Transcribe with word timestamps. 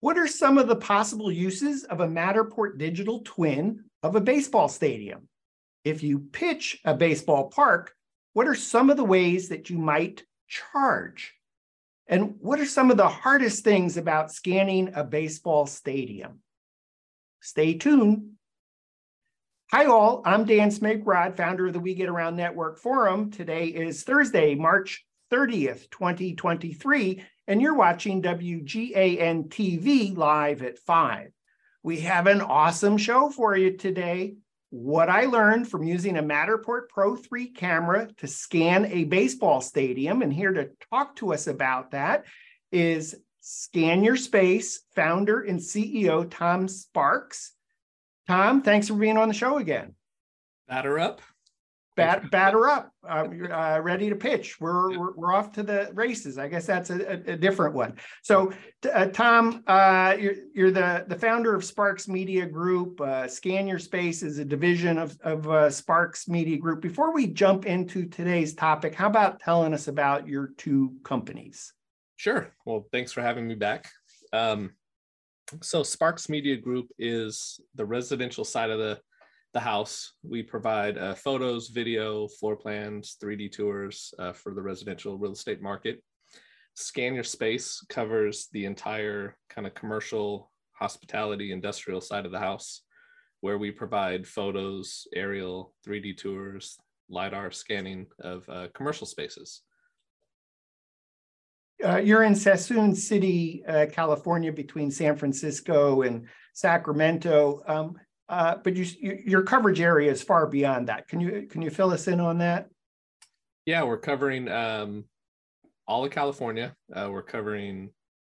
What 0.00 0.16
are 0.16 0.26
some 0.26 0.56
of 0.56 0.66
the 0.66 0.76
possible 0.76 1.30
uses 1.30 1.84
of 1.84 2.00
a 2.00 2.08
Matterport 2.08 2.78
digital 2.78 3.20
twin 3.22 3.84
of 4.02 4.16
a 4.16 4.20
baseball 4.20 4.68
stadium? 4.68 5.28
If 5.84 6.02
you 6.02 6.20
pitch 6.20 6.80
a 6.86 6.94
baseball 6.94 7.48
park, 7.50 7.94
what 8.32 8.48
are 8.48 8.54
some 8.54 8.88
of 8.88 8.96
the 8.96 9.04
ways 9.04 9.50
that 9.50 9.68
you 9.68 9.76
might 9.76 10.24
charge? 10.48 11.34
And 12.06 12.36
what 12.40 12.60
are 12.60 12.66
some 12.66 12.90
of 12.90 12.96
the 12.96 13.08
hardest 13.08 13.62
things 13.62 13.98
about 13.98 14.32
scanning 14.32 14.90
a 14.94 15.04
baseball 15.04 15.66
stadium? 15.66 16.40
Stay 17.42 17.74
tuned. 17.74 18.32
Hi, 19.70 19.84
all. 19.84 20.22
I'm 20.24 20.46
Dan 20.46 20.70
Smigrod, 20.70 21.36
founder 21.36 21.66
of 21.66 21.74
the 21.74 21.78
We 21.78 21.94
Get 21.94 22.08
Around 22.08 22.36
Network 22.36 22.78
Forum. 22.78 23.30
Today 23.30 23.66
is 23.66 24.02
Thursday, 24.02 24.54
March 24.54 25.04
30th, 25.30 25.90
2023, 25.90 27.22
and 27.46 27.60
you're 27.60 27.74
watching 27.74 28.22
WGAN 28.22 29.48
TV 29.48 30.16
live 30.16 30.62
at 30.62 30.78
5. 30.78 31.30
We 31.82 32.00
have 32.00 32.26
an 32.26 32.40
awesome 32.40 32.98
show 32.98 33.30
for 33.30 33.56
you 33.56 33.76
today. 33.76 34.34
What 34.70 35.08
I 35.08 35.24
learned 35.24 35.68
from 35.68 35.82
using 35.82 36.16
a 36.16 36.22
Matterport 36.22 36.88
Pro 36.88 37.16
3 37.16 37.50
camera 37.50 38.08
to 38.18 38.26
scan 38.26 38.86
a 38.86 39.04
baseball 39.04 39.60
stadium, 39.60 40.22
and 40.22 40.32
here 40.32 40.52
to 40.52 40.70
talk 40.90 41.16
to 41.16 41.32
us 41.32 41.46
about 41.46 41.90
that 41.90 42.24
is 42.70 43.16
Scan 43.40 44.04
Your 44.04 44.16
Space 44.16 44.82
founder 44.94 45.40
and 45.40 45.58
CEO 45.58 46.30
Tom 46.30 46.68
Sparks. 46.68 47.52
Tom, 48.28 48.62
thanks 48.62 48.88
for 48.88 48.94
being 48.94 49.16
on 49.16 49.28
the 49.28 49.34
show 49.34 49.56
again. 49.58 49.94
Batter 50.68 51.00
up 51.00 51.20
bat, 52.00 52.30
batter 52.30 52.68
up, 52.68 52.92
uh, 53.08 53.26
uh, 53.50 53.80
ready 53.82 54.08
to 54.08 54.16
pitch. 54.16 54.60
We're, 54.60 54.98
we're, 54.98 55.12
we're 55.14 55.32
off 55.32 55.52
to 55.52 55.62
the 55.62 55.90
races. 55.94 56.38
I 56.38 56.48
guess 56.48 56.66
that's 56.66 56.90
a, 56.90 57.22
a, 57.26 57.36
different 57.36 57.74
one. 57.74 57.96
So, 58.22 58.52
uh, 58.92 59.06
Tom, 59.06 59.62
uh, 59.66 60.16
you're, 60.18 60.34
you're 60.54 60.70
the 60.70 61.04
the 61.06 61.16
founder 61.16 61.54
of 61.54 61.64
Sparks 61.64 62.08
Media 62.08 62.46
Group. 62.46 63.00
Uh, 63.00 63.28
Scan 63.28 63.66
Your 63.66 63.78
Space 63.78 64.22
is 64.22 64.38
a 64.38 64.44
division 64.44 64.98
of 64.98 65.18
of 65.22 65.48
uh, 65.48 65.70
Sparks 65.70 66.28
Media 66.28 66.56
Group. 66.56 66.80
Before 66.80 67.12
we 67.12 67.26
jump 67.26 67.66
into 67.66 68.06
today's 68.06 68.54
topic, 68.54 68.94
how 68.94 69.06
about 69.06 69.40
telling 69.40 69.74
us 69.74 69.88
about 69.88 70.26
your 70.26 70.50
two 70.56 70.94
companies? 71.04 71.72
Sure. 72.16 72.52
Well, 72.66 72.86
thanks 72.92 73.12
for 73.12 73.22
having 73.22 73.48
me 73.48 73.54
back. 73.54 73.88
Um, 74.32 74.72
so, 75.62 75.82
Sparks 75.82 76.28
Media 76.28 76.56
Group 76.56 76.88
is 76.98 77.60
the 77.74 77.84
residential 77.84 78.44
side 78.44 78.70
of 78.70 78.78
the 78.78 79.00
the 79.52 79.60
house. 79.60 80.12
We 80.22 80.42
provide 80.42 80.96
uh, 80.98 81.14
photos, 81.14 81.68
video, 81.68 82.28
floor 82.28 82.56
plans, 82.56 83.16
3D 83.22 83.52
tours 83.52 84.14
uh, 84.18 84.32
for 84.32 84.54
the 84.54 84.62
residential 84.62 85.18
real 85.18 85.32
estate 85.32 85.60
market. 85.60 86.02
Scan 86.74 87.14
Your 87.14 87.24
Space 87.24 87.84
covers 87.88 88.48
the 88.52 88.64
entire 88.64 89.36
kind 89.48 89.66
of 89.66 89.74
commercial, 89.74 90.50
hospitality, 90.72 91.52
industrial 91.52 92.00
side 92.00 92.26
of 92.26 92.32
the 92.32 92.38
house, 92.38 92.82
where 93.40 93.58
we 93.58 93.70
provide 93.70 94.26
photos, 94.26 95.06
aerial, 95.14 95.74
3D 95.86 96.16
tours, 96.16 96.78
LiDAR 97.08 97.50
scanning 97.50 98.06
of 98.20 98.48
uh, 98.48 98.68
commercial 98.72 99.06
spaces. 99.06 99.62
Uh, 101.84 101.96
you're 101.96 102.22
in 102.24 102.34
Suisun 102.34 102.94
City, 102.94 103.64
uh, 103.66 103.86
California, 103.90 104.52
between 104.52 104.90
San 104.90 105.16
Francisco 105.16 106.02
and 106.02 106.26
Sacramento. 106.52 107.62
Um, 107.66 107.96
uh, 108.30 108.56
but 108.62 108.76
you, 108.76 108.86
your 109.26 109.42
coverage 109.42 109.80
area 109.80 110.10
is 110.10 110.22
far 110.22 110.46
beyond 110.46 110.88
that. 110.88 111.08
Can 111.08 111.18
you 111.18 111.48
can 111.50 111.62
you 111.62 111.68
fill 111.68 111.90
us 111.90 112.06
in 112.06 112.20
on 112.20 112.38
that? 112.38 112.70
Yeah, 113.66 113.82
we're 113.82 113.98
covering 113.98 114.48
um, 114.48 115.04
all 115.88 116.04
of 116.04 116.12
California. 116.12 116.74
Uh, 116.94 117.08
we're 117.10 117.24
covering 117.24 117.90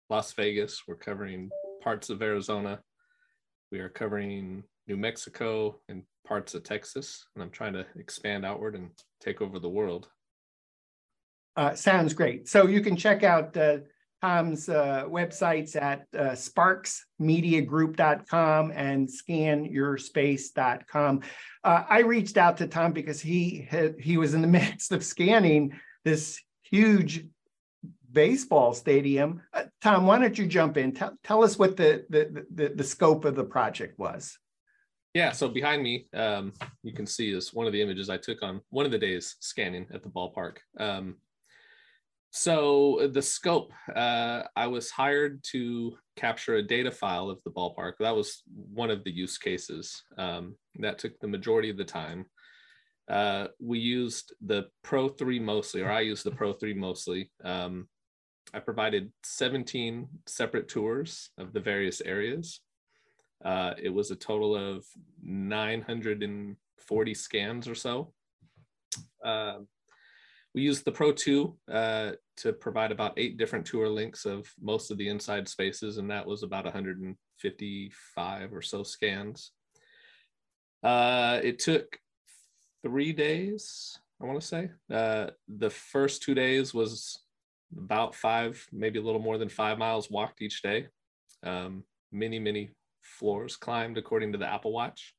Las 0.09 0.33
Vegas. 0.33 0.83
We're 0.85 0.97
covering 0.97 1.49
parts 1.81 2.09
of 2.09 2.21
Arizona. 2.21 2.81
We 3.71 3.79
are 3.79 3.89
covering 3.89 4.63
New 4.85 4.97
Mexico 4.97 5.79
and 5.88 6.03
parts 6.27 6.55
of 6.55 6.63
Texas. 6.63 7.25
And 7.33 7.41
I'm 7.41 7.49
trying 7.49 7.73
to 7.73 7.85
expand 7.95 8.45
outward 8.45 8.75
and 8.75 8.89
take 9.21 9.41
over 9.41 9.59
the 9.59 9.69
world. 9.69 10.09
Uh, 11.56 11.73
sounds 11.73 12.13
great. 12.13 12.50
So 12.50 12.67
you 12.67 12.81
can 12.81 12.97
check 12.97 13.23
out 13.23 13.56
uh, 13.56 13.77
Tom's 14.21 14.69
uh, 14.69 15.05
websites 15.07 15.75
at 15.75 16.05
uh, 16.17 16.31
sparksmediagroup.com 16.31 18.71
and 18.71 19.07
scanyourspace.com. 19.07 21.21
Uh, 21.63 21.83
I 21.89 21.99
reached 21.99 22.37
out 22.37 22.57
to 22.57 22.67
Tom 22.67 22.91
because 22.93 23.21
he 23.21 23.67
had, 23.69 23.99
he 23.99 24.17
was 24.17 24.33
in 24.33 24.41
the 24.41 24.47
midst 24.59 24.91
of 24.91 25.03
scanning 25.03 25.79
this 26.03 26.41
huge 26.63 27.27
baseball 28.11 28.73
stadium. 28.73 29.43
Uh, 29.53 29.65
Tom, 29.81 30.07
why 30.07 30.17
don't 30.19 30.37
you 30.37 30.47
jump 30.47 30.77
in? 30.77 30.93
Tell, 30.93 31.17
tell 31.23 31.43
us 31.43 31.59
what 31.59 31.77
the, 31.77 32.05
the, 32.09 32.45
the, 32.53 32.69
the 32.69 32.83
scope 32.83 33.25
of 33.25 33.35
the 33.35 33.43
project 33.43 33.99
was. 33.99 34.37
Yeah, 35.13 35.31
so 35.31 35.47
behind 35.47 35.81
me, 35.81 36.07
um, 36.13 36.51
you 36.83 36.91
can 36.91 37.05
see 37.05 37.31
is 37.31 37.53
one 37.53 37.67
of 37.67 37.73
the 37.73 37.81
images 37.81 38.09
I 38.09 38.17
took 38.17 38.43
on 38.43 38.59
one 38.69 38.85
of 38.85 38.91
the 38.91 38.99
days 38.99 39.37
scanning 39.39 39.87
at 39.93 40.03
the 40.03 40.09
ballpark. 40.09 40.57
Um, 40.77 41.15
so 42.35 43.00
uh, 43.00 43.07
the 43.07 43.22
scope, 43.22 43.72
uh, 43.96 44.44
I 44.57 44.68
was 44.68 44.91
hired 44.91 45.41
to 45.51 45.96
capture 46.18 46.56
a 46.56 46.62
data 46.62 46.91
file 46.91 47.29
of 47.29 47.41
the 47.44 47.50
ballpark. 47.50 47.94
That 48.01 48.13
was 48.13 48.44
one 48.53 48.91
of 48.91 49.06
the 49.06 49.12
use 49.12 49.38
cases. 49.38 50.03
Um, 50.18 50.57
that 50.79 51.00
took 51.00 51.18
the 51.19 51.29
majority 51.29 51.69
of 51.69 51.78
the 51.78 51.85
time. 51.85 52.25
Uh, 53.09 53.47
we 53.62 53.79
used 53.79 54.34
the 54.45 54.66
Pro 54.84 55.07
3 55.07 55.40
mostly, 55.40 55.81
or 55.81 55.90
I 55.90 56.01
used 56.01 56.25
the 56.25 56.31
Pro 56.31 56.51
3 56.51 56.74
mostly. 56.74 57.31
Um, 57.41 57.88
I 58.53 58.59
provided 58.59 59.13
17 59.24 60.06
separate 60.28 60.68
tours 60.68 61.29
of 61.38 61.53
the 61.53 61.62
various 61.62 62.01
areas. 62.01 62.59
Uh, 63.45 63.75
it 63.81 63.94
was 63.94 64.12
a 64.12 64.16
total 64.16 64.57
of 64.57 64.84
940 65.24 67.13
scans 67.13 67.69
or 67.69 67.75
so. 67.75 68.12
We 70.55 70.61
used 70.61 70.85
the 70.85 70.91
Pro 70.93 71.11
2 71.11 71.53
uh, 71.69 72.11
to 72.38 72.53
provide 72.53 72.93
about 72.93 73.16
eight 73.17 73.38
different 73.38 73.66
tour 73.66 73.89
links 73.89 74.25
of 74.25 74.49
most 74.61 74.89
of 74.89 74.97
the 74.97 75.09
inside 75.09 75.49
spaces, 75.49 75.97
and 75.97 76.09
that 76.09 76.25
was 76.25 76.43
about 76.43 76.63
155 76.63 78.53
or 78.53 78.61
so 78.61 78.81
scans. 78.81 79.51
Uh, 80.81 81.41
it 81.44 81.59
took 81.59 81.99
three 82.81 83.11
days, 83.11 83.99
I 84.21 84.25
want 84.25 84.39
to 84.39 84.47
say. 84.47 84.69
Uh, 84.89 85.31
the 85.49 85.69
first 85.69 86.23
two 86.23 86.33
days 86.33 86.73
was 86.73 87.19
about 87.77 88.15
five, 88.15 88.65
maybe 88.71 88.97
a 88.97 89.03
little 89.03 89.21
more 89.21 89.38
than 89.38 89.49
five 89.49 89.77
miles 89.77 90.09
walked 90.09 90.41
each 90.41 90.61
day. 90.61 90.88
Um, 91.44 91.83
many, 92.13 92.39
many 92.39 92.69
floors 93.01 93.57
climbed 93.57 93.97
according 93.97 94.31
to 94.31 94.38
the 94.38 94.47
Apple 94.47 94.71
Watch. 94.71 95.15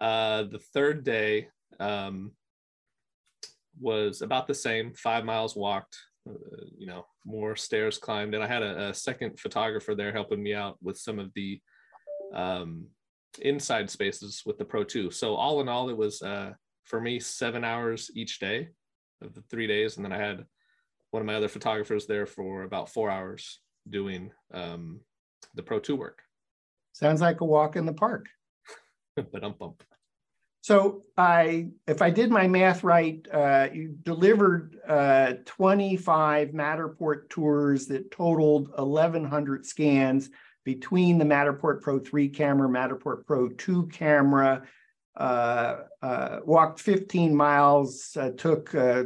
Uh, 0.00 0.44
the 0.44 0.60
third 0.72 1.02
day, 1.02 1.48
um, 1.80 2.30
was 3.80 4.22
about 4.22 4.46
the 4.46 4.54
same 4.54 4.92
five 4.94 5.24
miles 5.24 5.56
walked 5.56 5.96
uh, 6.28 6.64
you 6.76 6.86
know 6.86 7.06
more 7.24 7.56
stairs 7.56 7.98
climbed. 7.98 8.34
And 8.34 8.42
i 8.42 8.46
had 8.46 8.62
a, 8.62 8.88
a, 8.88 8.94
second 8.94 9.38
photographer 9.38 9.94
there 9.94 10.12
helping 10.12 10.42
me 10.42 10.54
out 10.54 10.76
with 10.82 10.98
some 10.98 11.18
of 11.18 11.32
the 11.34 11.60
um, 12.34 12.86
inside 13.40 13.88
spaces 13.88 14.42
with 14.44 14.58
the 14.58 14.64
pro 14.64 14.84
2 14.84 15.10
so 15.10 15.34
all 15.34 15.60
in 15.60 15.68
all 15.68 15.88
it 15.88 15.96
was 15.96 16.20
uh, 16.22 16.52
for 16.84 17.00
me 17.00 17.20
seven 17.20 17.64
hours 17.64 18.10
each 18.14 18.38
day 18.38 18.68
of 19.22 19.34
the 19.34 19.42
three 19.50 19.66
days. 19.66 19.96
And 19.96 20.04
then 20.04 20.12
i 20.12 20.18
had 20.18 20.44
one 21.10 21.20
of 21.20 21.26
my 21.26 21.34
other 21.34 21.48
photographers 21.48 22.06
there 22.06 22.26
for 22.26 22.64
about 22.64 22.90
four 22.90 23.10
hours 23.10 23.60
doing 23.88 24.30
um, 24.52 25.00
the 25.54 25.62
pro 25.62 25.78
2 25.78 25.96
work. 25.96 26.20
Sounds 26.92 27.20
like 27.20 27.40
a 27.40 27.44
walk 27.44 27.76
in 27.76 27.86
the 27.86 27.92
park. 27.92 28.26
But 29.16 29.42
um 29.42 29.54
bump 29.58 29.82
so 30.60 31.02
I, 31.16 31.68
if 31.86 32.02
I 32.02 32.10
did 32.10 32.30
my 32.30 32.46
math 32.46 32.82
right, 32.84 33.26
uh, 33.32 33.68
you 33.72 33.96
delivered 34.02 34.76
uh, 34.86 35.34
25 35.44 36.50
Matterport 36.50 37.28
tours 37.30 37.86
that 37.86 38.10
totaled 38.10 38.70
1,100 38.76 39.64
scans 39.64 40.30
between 40.64 41.16
the 41.16 41.24
Matterport 41.24 41.80
Pro 41.80 41.98
3 41.98 42.28
camera, 42.28 42.68
Matterport 42.68 43.24
Pro 43.24 43.48
2 43.48 43.86
camera, 43.86 44.62
uh, 45.16 45.76
uh 46.02 46.40
walked 46.44 46.80
15 46.80 47.34
miles, 47.34 48.16
uh, 48.20 48.30
took 48.36 48.74
uh, 48.74 49.04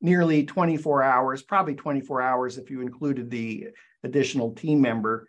nearly 0.00 0.44
24 0.44 1.02
hours, 1.02 1.42
probably 1.42 1.74
24 1.74 2.22
hours 2.22 2.58
if 2.58 2.70
you 2.70 2.80
included 2.80 3.30
the 3.30 3.68
additional 4.04 4.52
team 4.54 4.80
member. 4.80 5.26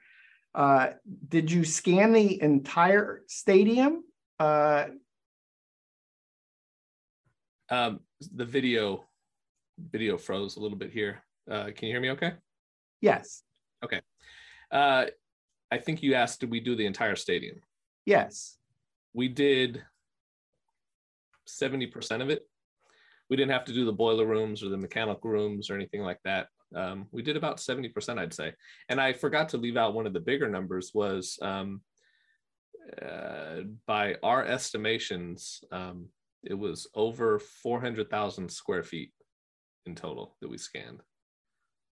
did 1.30 1.51
you 1.51 1.63
scan 1.63 2.13
the 2.13 2.42
entire 2.42 3.24
stadium? 3.27 4.04
Um, 7.71 8.01
the 8.35 8.45
video 8.45 9.06
video 9.91 10.18
froze 10.18 10.57
a 10.57 10.59
little 10.59 10.77
bit 10.77 10.91
here. 10.91 11.23
Uh, 11.50 11.69
can 11.75 11.88
you 11.88 11.94
hear 11.94 12.01
me 12.01 12.12
okay? 12.12 12.33
Yes. 13.00 13.44
Okay. 13.83 14.01
Uh, 14.69 15.06
I 15.71 15.77
think 15.77 16.03
you 16.03 16.13
asked, 16.13 16.41
did 16.41 16.51
we 16.51 16.59
do 16.59 16.75
the 16.75 16.85
entire 16.85 17.15
stadium? 17.15 17.62
Yes. 18.06 18.57
We 19.13 19.27
did 19.27 19.81
70% 21.47 22.21
of 22.21 22.29
it. 22.29 22.47
We 23.29 23.38
didn't 23.38 23.53
have 23.53 23.65
to 23.65 23.74
do 23.74 23.85
the 23.85 23.94
boiler 23.94 24.25
rooms 24.25 24.62
or 24.62 24.69
the 24.69 24.77
mechanical 24.77 25.29
rooms 25.29 25.69
or 25.69 25.75
anything 25.75 26.01
like 26.01 26.19
that. 26.25 26.47
Um, 26.75 27.07
we 27.12 27.21
did 27.21 27.38
about 27.38 27.57
70%, 27.57 28.19
I'd 28.19 28.33
say. 28.33 28.53
And 28.89 29.00
I 29.00 29.13
forgot 29.13 29.50
to 29.50 29.57
leave 29.57 29.77
out 29.77 29.94
one 29.94 30.06
of 30.06 30.13
the 30.13 30.19
bigger 30.19 30.50
numbers 30.50 30.91
was 30.94 31.39
um, 31.41 31.81
uh, 33.01 33.62
by 33.88 34.15
our 34.21 34.45
estimations, 34.45 35.63
um, 35.71 36.07
it 36.43 36.53
was 36.53 36.88
over 36.95 37.39
400,000 37.39 38.49
square 38.51 38.83
feet 38.83 39.11
in 39.85 39.95
total 39.95 40.35
that 40.41 40.49
we 40.49 40.57
scanned. 40.57 41.01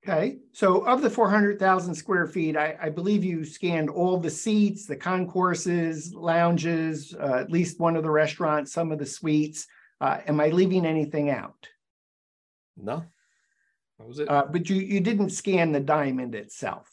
Okay, 0.07 0.37
so 0.53 0.85
of 0.85 1.01
the 1.01 1.09
400,000 1.09 1.95
square 1.95 2.27
feet, 2.27 2.55
I, 2.55 2.77
I, 2.79 2.89
believe 2.89 3.23
you 3.23 3.43
scanned 3.43 3.89
all 3.89 4.19
the 4.19 4.29
seats, 4.29 4.85
the 4.85 4.95
concourses, 4.95 6.13
lounges, 6.13 7.15
uh, 7.19 7.37
at 7.39 7.51
least 7.51 7.79
one 7.79 7.95
of 7.95 8.03
the 8.03 8.11
restaurants, 8.11 8.71
some 8.71 8.91
of 8.91 8.99
the 8.99 9.05
suites. 9.05 9.65
Uh, 9.99 10.19
am 10.27 10.39
I 10.39 10.49
leaving 10.49 10.85
anything 10.85 11.31
out? 11.31 11.67
No, 12.77 13.03
that 13.97 14.07
was 14.07 14.19
it. 14.19 14.29
Uh, 14.29 14.45
but 14.47 14.69
you, 14.69 14.75
you 14.75 14.99
didn't 14.99 15.31
scan 15.31 15.71
the 15.71 15.79
diamond 15.79 16.35
itself. 16.35 16.87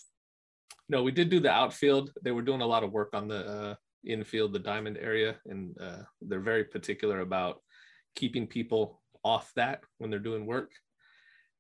No, 0.89 1.03
we 1.03 1.13
did 1.13 1.29
do 1.29 1.41
the 1.41 1.51
outfield. 1.51 2.13
They 2.23 2.33
were 2.33 2.41
doing 2.41 2.63
a 2.63 2.67
lot 2.67 2.83
of 2.83 2.93
work 2.93 3.11
on 3.13 3.29
the 3.29 3.47
uh, 3.47 3.75
infield, 4.05 4.53
the 4.53 4.59
diamond 4.59 4.99
area, 5.01 5.37
and 5.47 5.77
uh, 5.81 6.03
they're 6.21 6.41
very 6.41 6.65
particular 6.65 7.21
about 7.21 7.61
keeping 8.15 8.47
people 8.47 9.01
off 9.25 9.53
that 9.57 9.83
when 9.99 10.11
they're 10.11 10.19
doing 10.19 10.47
work. 10.47 10.71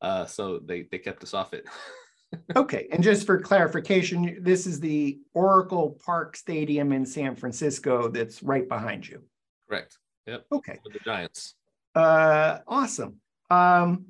Uh, 0.00 0.26
so 0.26 0.58
they 0.58 0.88
they 0.90 0.98
kept 0.98 1.22
us 1.22 1.34
off 1.34 1.54
it. 1.54 1.64
okay, 2.56 2.88
and 2.90 3.02
just 3.02 3.26
for 3.26 3.38
clarification, 3.38 4.38
this 4.40 4.66
is 4.66 4.80
the 4.80 5.20
Oracle 5.34 5.98
Park 6.04 6.36
Stadium 6.36 6.92
in 6.92 7.06
San 7.06 7.36
Francisco 7.36 8.08
that's 8.08 8.42
right 8.42 8.68
behind 8.68 9.08
you. 9.08 9.22
Correct. 9.68 9.98
Yep. 10.26 10.46
Okay. 10.52 10.78
With 10.84 10.92
the 10.92 11.00
Giants. 11.00 11.54
Uh, 11.94 12.58
awesome. 12.66 13.16
Um, 13.50 14.06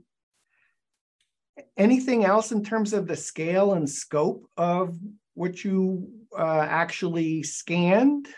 anything 1.77 2.25
else 2.25 2.53
in 2.53 2.65
terms 2.65 2.93
of 2.93 3.07
the 3.07 3.17
scale 3.17 3.75
and 3.75 3.89
scope 3.89 4.47
of 4.57 4.97
what 5.35 5.65
you 5.65 6.11
uh, 6.37 6.67
actually 6.69 7.43
scanned? 7.43 8.29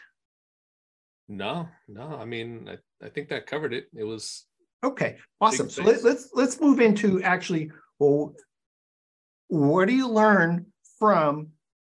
No, 1.28 1.68
no. 1.88 2.02
I 2.02 2.24
mean, 2.24 2.68
I, 2.68 3.04
I 3.04 3.08
think 3.08 3.28
that 3.30 3.46
covered 3.46 3.72
it. 3.72 3.86
It 3.94 4.04
was 4.04 4.46
Okay, 4.84 5.16
awesome. 5.40 5.70
So 5.70 5.82
let, 5.82 6.04
let's 6.04 6.28
let's 6.34 6.60
move 6.60 6.78
into 6.78 7.22
actually, 7.22 7.70
well, 7.98 8.34
what 9.48 9.88
do 9.88 9.94
you 9.94 10.08
learn 10.08 10.66
from 10.98 11.48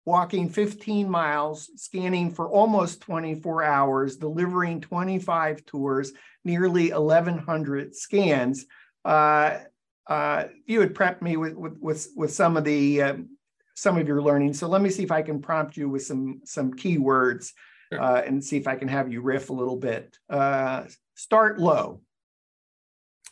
walking 0.05 0.47
15 0.47 1.09
miles, 1.09 1.69
scanning 1.75 2.31
for 2.31 2.49
almost 2.49 3.01
24 3.01 3.63
hours, 3.63 4.15
delivering 4.15 4.79
25 4.79 5.65
tours, 5.65 6.13
nearly 6.45 6.91
1,100 6.91 7.93
scans? 7.93 8.65
Uh, 9.03 9.59
uh, 10.07 10.45
you 10.65 10.79
had 10.79 10.93
prepped 10.93 11.21
me 11.21 11.35
with 11.35 11.55
with 11.55 11.77
with, 11.81 12.07
with 12.15 12.33
some 12.33 12.55
of 12.55 12.63
the 12.63 13.01
um, 13.01 13.36
some 13.77 13.95
of 13.95 14.07
your 14.07 14.23
learning. 14.23 14.53
So 14.53 14.67
let 14.67 14.81
me 14.81 14.89
see 14.89 15.03
if 15.03 15.11
I 15.11 15.21
can 15.21 15.39
prompt 15.39 15.77
you 15.77 15.87
with 15.87 16.03
some 16.03 16.41
some 16.43 16.73
keywords 16.73 17.51
sure. 17.93 18.01
uh, 18.01 18.21
and 18.21 18.43
see 18.43 18.57
if 18.57 18.67
I 18.67 18.75
can 18.75 18.87
have 18.87 19.11
you 19.11 19.21
riff 19.21 19.51
a 19.51 19.53
little 19.53 19.77
bit. 19.77 20.17
Uh, 20.27 20.85
start 21.13 21.59
low. 21.59 22.01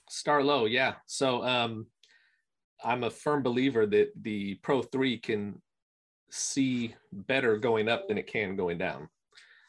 Start 0.08 0.46
low, 0.46 0.66
yeah. 0.66 0.94
So 1.08 1.44
um, 1.44 1.88
I'm 2.84 3.04
a 3.04 3.10
firm 3.10 3.42
believer 3.42 3.88
that 3.88 4.12
the 4.22 4.54
Pro 4.62 4.84
3 4.84 5.18
can 5.18 5.60
see 6.30 6.94
better 7.12 7.58
going 7.58 7.90
up 7.90 8.08
than 8.08 8.20
it 8.20 8.28
can 8.28 8.56
going 8.56 8.78
down. 8.78 9.10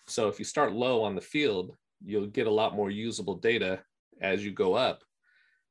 So 0.07 0.29
if 0.29 0.39
you 0.39 0.45
start 0.45 0.75
low 0.75 1.03
on 1.03 1.15
the 1.15 1.23
field, 1.23 1.75
you'll 2.05 2.27
get 2.27 2.47
a 2.47 2.51
lot 2.51 2.77
more 2.77 2.91
usable 2.91 3.37
data 3.37 3.81
as 4.21 4.45
you 4.45 4.53
go 4.53 4.75
up, 4.75 5.03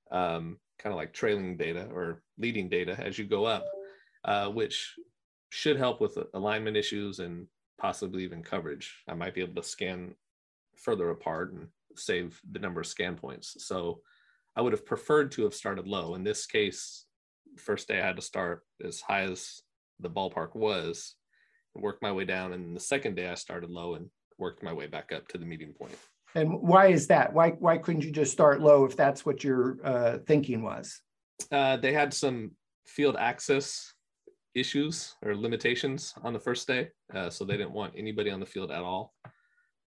um, 0.10 0.58
kind 0.80 0.92
of 0.94 0.98
like 0.98 1.14
trailing 1.14 1.58
data 1.58 1.88
or 1.94 2.24
leading 2.40 2.70
data 2.70 2.96
as 3.00 3.20
you 3.20 3.26
go 3.26 3.46
up, 3.46 3.66
uh, 4.26 4.50
which 4.50 4.96
should 5.50 5.78
help 5.78 6.02
with 6.02 6.18
alignment 6.34 6.76
issues 6.76 7.20
and 7.20 7.48
possibly 7.78 8.24
even 8.24 8.44
coverage. 8.44 9.04
I 9.08 9.14
might 9.14 9.34
be 9.34 9.42
able 9.42 9.62
to 9.62 9.68
scan 9.68 10.16
further 10.76 11.10
apart 11.12 11.54
and 11.54 11.68
save 11.96 12.40
the 12.52 12.60
number 12.60 12.82
of 12.82 12.88
scan 12.88 13.16
points. 13.16 13.56
So 13.66 14.02
I 14.56 14.62
would 14.62 14.74
have 14.74 14.86
preferred 14.86 15.32
to 15.34 15.44
have 15.44 15.54
started 15.54 15.88
low. 15.88 16.16
In 16.16 16.24
this 16.24 16.46
case, 16.46 17.06
first 17.58 17.88
day 17.88 18.02
I 18.02 18.06
had 18.06 18.16
to 18.16 18.22
start 18.22 18.64
as 18.84 19.00
high 19.02 19.22
as 19.22 19.62
the 20.00 20.10
ballpark 20.10 20.56
was 20.56 21.16
and 21.74 21.84
work 21.84 22.02
my 22.02 22.12
way 22.12 22.26
down. 22.26 22.54
And 22.54 22.76
the 22.76 22.82
second 22.82 23.16
day 23.16 23.30
I 23.30 23.36
started 23.36 23.70
low 23.70 23.96
and 23.96 24.10
worked 24.38 24.64
my 24.64 24.74
way 24.74 24.88
back 24.88 25.12
up 25.14 25.28
to 25.30 25.38
the 25.38 25.46
meeting 25.46 25.74
point. 25.74 25.98
And 26.34 26.62
why 26.62 26.88
is 26.88 27.08
that? 27.08 27.32
Why 27.32 27.52
why 27.52 27.78
couldn't 27.78 28.04
you 28.04 28.12
just 28.12 28.34
start 28.34 28.60
low 28.60 28.84
if 28.84 28.98
that's 28.98 29.26
what 29.26 29.44
your 29.44 29.78
uh, 29.84 30.18
thinking 30.28 30.64
was? 30.64 31.00
Uh, 31.50 31.78
they 31.78 31.94
had 31.94 32.14
some 32.14 32.52
field 32.86 33.16
access 33.18 33.94
issues 34.56 35.16
or 35.24 35.36
limitations 35.36 36.14
on 36.24 36.34
the 36.34 36.40
first 36.40 36.68
day, 36.68 36.90
uh, 37.14 37.30
so 37.30 37.46
they 37.46 37.58
didn't 37.58 37.74
want 37.74 37.94
anybody 37.96 38.32
on 38.32 38.40
the 38.40 38.46
field 38.46 38.72
at 38.72 38.82
all 38.82 39.14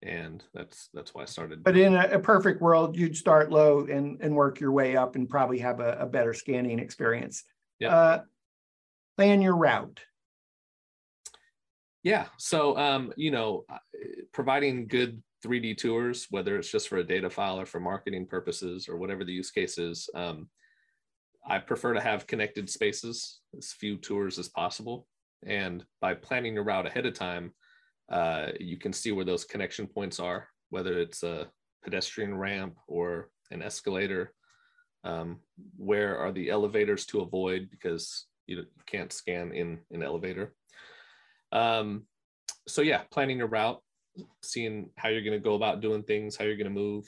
and 0.03 0.43
that's 0.53 0.89
that's 0.93 1.13
why 1.13 1.23
I 1.23 1.25
started. 1.25 1.63
But 1.63 1.77
in 1.77 1.95
a, 1.95 2.07
a, 2.13 2.19
perfect 2.19 2.61
world, 2.61 2.95
you'd 2.95 3.17
start 3.17 3.51
low 3.51 3.85
and 3.85 4.19
and 4.21 4.35
work 4.35 4.59
your 4.59 4.71
way 4.71 4.95
up, 4.95 5.15
and 5.15 5.27
probably 5.27 5.59
have 5.59 5.79
a, 5.79 5.97
a 5.99 6.05
better 6.05 6.33
scanning 6.33 6.79
experience. 6.79 7.43
Yeah. 7.79 7.95
Uh, 7.95 8.21
plan 9.17 9.41
your 9.41 9.55
route. 9.55 9.99
Yeah. 12.03 12.27
So 12.37 12.77
um, 12.77 13.11
you 13.17 13.31
know, 13.31 13.65
uh, 13.71 13.77
providing 14.33 14.87
good 14.87 15.21
3D 15.45 15.77
tours, 15.77 16.27
whether 16.29 16.57
it's 16.57 16.71
just 16.71 16.89
for 16.89 16.97
a 16.97 17.03
data 17.03 17.29
file 17.29 17.59
or 17.59 17.65
for 17.65 17.79
marketing 17.79 18.27
purposes 18.27 18.87
or 18.87 18.97
whatever 18.97 19.23
the 19.23 19.33
use 19.33 19.51
case 19.51 19.77
is, 19.77 20.09
um, 20.13 20.47
I 21.47 21.59
prefer 21.59 21.93
to 21.93 22.01
have 22.01 22.27
connected 22.27 22.69
spaces, 22.69 23.39
as 23.57 23.71
few 23.71 23.97
tours 23.97 24.37
as 24.37 24.49
possible. 24.49 25.07
And 25.45 25.85
by 26.01 26.13
planning 26.13 26.55
your 26.55 26.63
route 26.63 26.85
ahead 26.85 27.05
of 27.05 27.13
time, 27.13 27.53
uh, 28.11 28.47
you 28.59 28.77
can 28.77 28.91
see 28.91 29.11
where 29.11 29.25
those 29.25 29.45
connection 29.45 29.87
points 29.87 30.19
are, 30.19 30.47
whether 30.69 30.99
it's 30.99 31.23
a 31.23 31.47
pedestrian 31.83 32.37
ramp 32.37 32.75
or 32.87 33.29
an 33.51 33.61
escalator. 33.61 34.33
Um, 35.03 35.39
where 35.77 36.17
are 36.17 36.33
the 36.33 36.49
elevators 36.49 37.05
to 37.07 37.21
avoid 37.21 37.69
because 37.69 38.25
you, 38.47 38.65
can't 38.85 39.13
scan 39.13 39.51
in 39.53 39.79
an 39.91 40.01
elevator. 40.01 40.53
Um, 41.51 42.07
so 42.67 42.81
yeah, 42.81 43.03
planning 43.11 43.37
your 43.37 43.47
route, 43.47 43.81
seeing 44.41 44.89
how 44.95 45.09
you're 45.09 45.21
going 45.21 45.37
to 45.37 45.43
go 45.43 45.55
about 45.55 45.81
doing 45.81 46.03
things, 46.03 46.35
how 46.35 46.45
you're 46.45 46.55
going 46.55 46.65
to 46.65 46.71
move. 46.73 47.05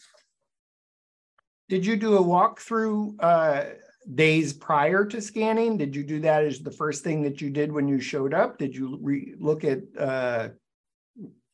Did 1.68 1.86
you 1.86 1.96
do 1.96 2.18
a 2.18 2.24
walkthrough 2.24 3.16
uh, 3.20 3.64
days 4.16 4.54
prior 4.54 5.06
to 5.06 5.22
scanning? 5.22 5.78
Did 5.78 5.96
you 5.96 6.04
do 6.04 6.20
that 6.22 6.44
as 6.44 6.60
the 6.60 6.72
first 6.72 7.04
thing 7.04 7.22
that 7.24 7.42
you 7.42 7.50
did 7.50 7.72
when 7.72 7.88
you 7.88 8.00
showed 8.00 8.34
up? 8.34 8.58
Did 8.58 8.76
you 8.76 8.98
re- 9.02 9.36
look 9.38 9.64
at 9.64 9.80
uh, 9.98 10.50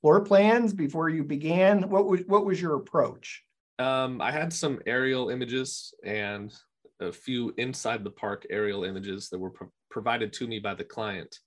floor 0.01 0.21
plans 0.21 0.73
before 0.73 1.09
you 1.09 1.23
began? 1.23 1.89
What 1.89 2.05
was 2.05 2.21
what 2.27 2.45
was 2.45 2.61
your 2.61 2.75
approach? 2.75 3.43
Um, 3.79 4.21
I 4.21 4.31
had 4.31 4.53
some 4.53 4.79
aerial 4.85 5.29
images 5.29 5.93
and 6.03 6.53
a 7.01 7.11
few 7.11 7.53
inside 7.57 8.03
the 8.03 8.11
park 8.11 8.45
aerial 8.49 8.85
images 8.85 9.29
that 9.29 9.39
were 9.39 9.49
pro- 9.49 9.71
provided 9.89 10.31
to 10.33 10.47
me 10.47 10.59
by 10.59 10.73
the 10.73 10.83
client 10.83 11.39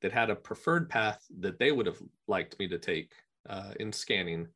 that 0.00 0.12
had 0.12 0.30
a 0.30 0.36
preferred 0.36 0.88
path 0.88 1.22
that 1.40 1.58
they 1.58 1.72
would 1.72 1.86
have 1.86 2.00
liked 2.26 2.58
me 2.58 2.68
to 2.68 2.78
take 2.78 3.12
uh, 3.48 3.72
in 3.80 3.92
scanning. 3.92 4.46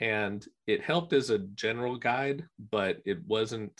And 0.00 0.46
it 0.66 0.82
helped 0.82 1.12
as 1.12 1.30
a 1.30 1.38
general 1.38 1.96
guide, 1.96 2.44
but 2.70 2.98
it 3.04 3.18
wasn't 3.26 3.72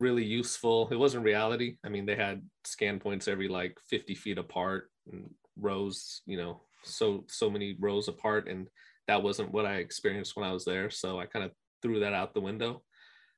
really 0.00 0.24
useful. 0.24 0.88
It 0.90 0.96
wasn't 0.96 1.24
reality. 1.24 1.76
I 1.84 1.88
mean, 1.88 2.06
they 2.06 2.16
had 2.16 2.42
scan 2.64 2.98
points 2.98 3.28
every 3.28 3.48
like 3.48 3.78
50 3.88 4.14
feet 4.14 4.38
apart 4.38 4.90
and 5.10 5.30
rows, 5.58 6.22
you 6.26 6.36
know, 6.36 6.60
so 6.86 7.24
so 7.28 7.50
many 7.50 7.76
rows 7.78 8.08
apart 8.08 8.48
and 8.48 8.68
that 9.08 9.22
wasn't 9.22 9.52
what 9.52 9.66
i 9.66 9.74
experienced 9.74 10.36
when 10.36 10.46
i 10.46 10.52
was 10.52 10.64
there 10.64 10.90
so 10.90 11.18
i 11.18 11.26
kind 11.26 11.44
of 11.44 11.50
threw 11.82 12.00
that 12.00 12.14
out 12.14 12.34
the 12.34 12.40
window. 12.40 12.82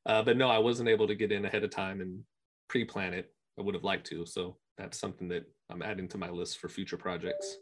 Uh, 0.07 0.23
but 0.23 0.37
no 0.37 0.49
i 0.49 0.59
wasn't 0.59 0.88
able 0.88 1.07
to 1.07 1.15
get 1.15 1.33
in 1.33 1.45
ahead 1.45 1.65
of 1.65 1.71
time 1.71 2.00
and 2.00 2.21
pre-plan 2.69 3.15
it. 3.15 3.33
I 3.59 3.62
would 3.62 3.75
have 3.75 3.85
liked 3.85 4.07
to 4.09 4.27
so 4.27 4.57
that's 4.77 4.99
something 4.99 5.29
that 5.29 5.45
i'm 5.71 5.83
adding 5.83 6.09
to 6.09 6.19
my 6.19 6.31
list 6.31 6.59
for 6.59 6.69
future 6.69 6.97
projects. 6.97 7.57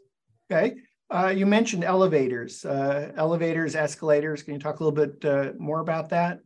Okay. 0.51 0.75
Uh, 1.09 1.33
you 1.33 1.45
mentioned 1.45 1.85
elevators 1.85 2.65
uh, 2.65 3.11
elevators 3.15 3.75
escalators. 3.75 4.43
Can 4.43 4.53
you 4.53 4.59
talk 4.59 4.79
a 4.79 4.83
little 4.83 5.05
bit 5.05 5.25
uh, 5.25 5.53
more 5.57 5.79
about 5.79 6.09
that 6.09 6.39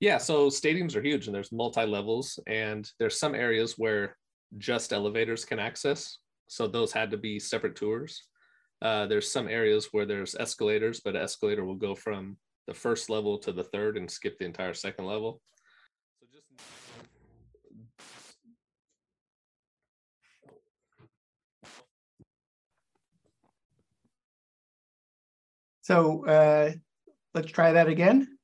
yeah 0.00 0.18
so 0.18 0.48
stadiums 0.48 0.96
are 0.96 1.02
huge 1.02 1.26
and 1.26 1.34
there's 1.34 1.52
multi 1.52 1.84
levels 1.84 2.38
and 2.46 2.90
there's 2.98 3.18
some 3.18 3.34
areas 3.34 3.74
where 3.76 4.16
just 4.58 4.92
elevators 4.92 5.44
can 5.44 5.58
access 5.58 6.18
so 6.50 6.66
those 6.66 6.90
had 6.90 7.12
to 7.12 7.16
be 7.16 7.38
separate 7.38 7.76
tours. 7.76 8.24
Uh, 8.82 9.06
there's 9.06 9.30
some 9.30 9.46
areas 9.46 9.88
where 9.92 10.04
there's 10.04 10.34
escalators, 10.34 10.98
but 10.98 11.14
an 11.14 11.22
escalator 11.22 11.64
will 11.64 11.76
go 11.76 11.94
from 11.94 12.36
the 12.66 12.74
first 12.74 13.08
level 13.08 13.38
to 13.38 13.52
the 13.52 13.62
third 13.62 13.96
and 13.96 14.10
skip 14.10 14.36
the 14.38 14.44
entire 14.44 14.74
second 14.74 15.06
level. 15.06 15.40
So 16.18 16.26
just 16.32 16.46
So 25.82 26.26
uh, 26.26 26.72
let's 27.32 27.52
try 27.52 27.72
that 27.72 27.86
again. 27.86 28.39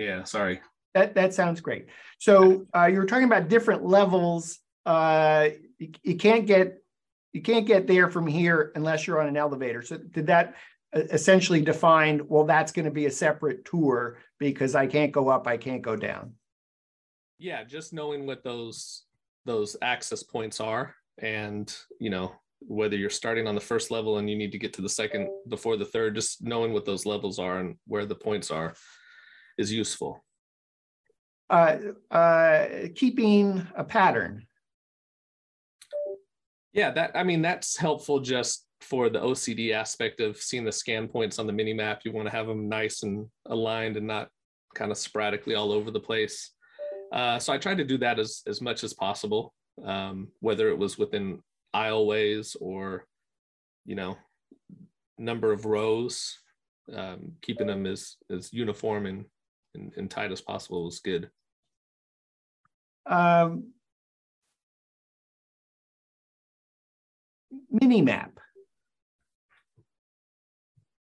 Yeah, 0.00 0.24
sorry. 0.24 0.60
that 0.94 1.14
that 1.14 1.34
sounds 1.34 1.60
great. 1.60 1.86
So 2.18 2.66
uh, 2.74 2.86
you 2.86 2.98
were 2.98 3.06
talking 3.06 3.26
about 3.26 3.48
different 3.48 3.84
levels. 3.84 4.58
Uh, 4.86 5.50
you, 5.78 5.90
you 6.02 6.16
can't 6.16 6.46
get 6.46 6.78
you 7.32 7.42
can't 7.42 7.66
get 7.66 7.86
there 7.86 8.10
from 8.10 8.26
here 8.26 8.72
unless 8.74 9.06
you're 9.06 9.20
on 9.20 9.28
an 9.28 9.36
elevator. 9.36 9.82
So 9.82 9.98
did 9.98 10.26
that 10.28 10.54
uh, 10.96 11.00
essentially 11.12 11.60
define? 11.60 12.22
Well, 12.28 12.44
that's 12.44 12.72
going 12.72 12.86
to 12.86 12.90
be 12.90 13.06
a 13.06 13.10
separate 13.10 13.66
tour 13.66 14.18
because 14.38 14.74
I 14.74 14.86
can't 14.86 15.12
go 15.12 15.28
up, 15.28 15.46
I 15.46 15.58
can't 15.58 15.82
go 15.82 15.96
down. 15.96 16.32
Yeah, 17.38 17.62
just 17.62 17.92
knowing 17.92 18.26
what 18.26 18.42
those 18.42 19.02
those 19.44 19.76
access 19.82 20.22
points 20.22 20.60
are, 20.60 20.94
and 21.18 21.74
you 22.00 22.08
know 22.08 22.32
whether 22.66 22.96
you're 22.96 23.10
starting 23.10 23.46
on 23.46 23.54
the 23.54 23.60
first 23.60 23.90
level 23.90 24.18
and 24.18 24.28
you 24.28 24.36
need 24.36 24.52
to 24.52 24.58
get 24.58 24.72
to 24.74 24.82
the 24.82 24.88
second 24.88 25.28
before 25.48 25.76
the 25.76 25.84
third, 25.84 26.14
just 26.14 26.42
knowing 26.42 26.72
what 26.72 26.86
those 26.86 27.04
levels 27.06 27.38
are 27.38 27.58
and 27.58 27.76
where 27.86 28.04
the 28.06 28.14
points 28.14 28.50
are 28.50 28.74
is 29.60 29.72
useful. 29.72 30.24
Uh, 31.50 31.76
uh, 32.10 32.66
keeping 32.94 33.66
a 33.76 33.84
pattern. 33.84 34.46
Yeah, 36.72 36.90
that 36.92 37.10
I 37.14 37.24
mean 37.24 37.42
that's 37.42 37.76
helpful 37.76 38.20
just 38.20 38.66
for 38.80 39.10
the 39.10 39.18
OCD 39.18 39.72
aspect 39.72 40.20
of 40.20 40.36
seeing 40.36 40.64
the 40.64 40.72
scan 40.72 41.08
points 41.08 41.38
on 41.38 41.46
the 41.46 41.52
mini 41.52 41.72
map. 41.72 42.02
You 42.04 42.12
want 42.12 42.28
to 42.28 42.32
have 42.32 42.46
them 42.46 42.68
nice 42.68 43.02
and 43.02 43.26
aligned 43.46 43.96
and 43.96 44.06
not 44.06 44.28
kind 44.74 44.90
of 44.90 44.98
sporadically 44.98 45.54
all 45.54 45.72
over 45.72 45.90
the 45.90 46.00
place. 46.00 46.52
Uh, 47.12 47.38
so 47.40 47.52
I 47.52 47.58
tried 47.58 47.78
to 47.78 47.84
do 47.84 47.98
that 47.98 48.18
as 48.18 48.42
as 48.46 48.60
much 48.60 48.84
as 48.84 48.94
possible, 48.94 49.52
um, 49.84 50.28
whether 50.38 50.68
it 50.68 50.78
was 50.78 50.96
within 50.96 51.40
aisleways 51.74 52.56
or, 52.60 53.06
you 53.84 53.96
know, 53.96 54.16
number 55.18 55.52
of 55.52 55.64
rows, 55.66 56.38
um, 56.94 57.32
keeping 57.42 57.66
them 57.66 57.86
as 57.86 58.16
as 58.30 58.52
uniform 58.52 59.06
and, 59.06 59.24
and, 59.74 59.92
and 59.96 60.10
tight 60.10 60.32
as 60.32 60.40
possible 60.40 60.84
was 60.84 61.00
good. 61.00 61.30
Um, 63.06 63.72
mini 67.70 68.02
map. 68.02 68.38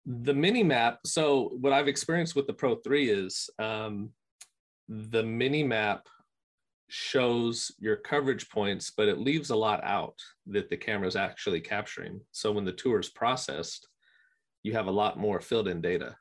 The 0.05 0.33
mini 0.33 0.63
map. 0.63 0.99
So 1.05 1.51
what 1.59 1.73
I've 1.73 1.87
experienced 1.87 2.35
with 2.35 2.47
the 2.47 2.53
Pro 2.53 2.75
3 2.75 3.09
is 3.09 3.49
um, 3.59 4.11
the 4.89 5.23
mini 5.23 5.63
map 5.63 6.07
shows 6.89 7.71
your 7.79 7.95
coverage 7.95 8.49
points, 8.49 8.91
but 8.91 9.07
it 9.07 9.17
leaves 9.17 9.49
a 9.49 9.55
lot 9.55 9.81
out 9.83 10.15
that 10.47 10.69
the 10.69 10.75
camera 10.75 11.07
is 11.07 11.15
actually 11.15 11.61
capturing. 11.61 12.19
So 12.31 12.51
when 12.51 12.65
the 12.65 12.73
tour 12.73 12.99
is 12.99 13.09
processed, 13.09 13.87
you 14.63 14.73
have 14.73 14.87
a 14.87 14.91
lot 14.91 15.17
more 15.17 15.39
filled 15.39 15.69
in 15.69 15.81
data. 15.81 16.17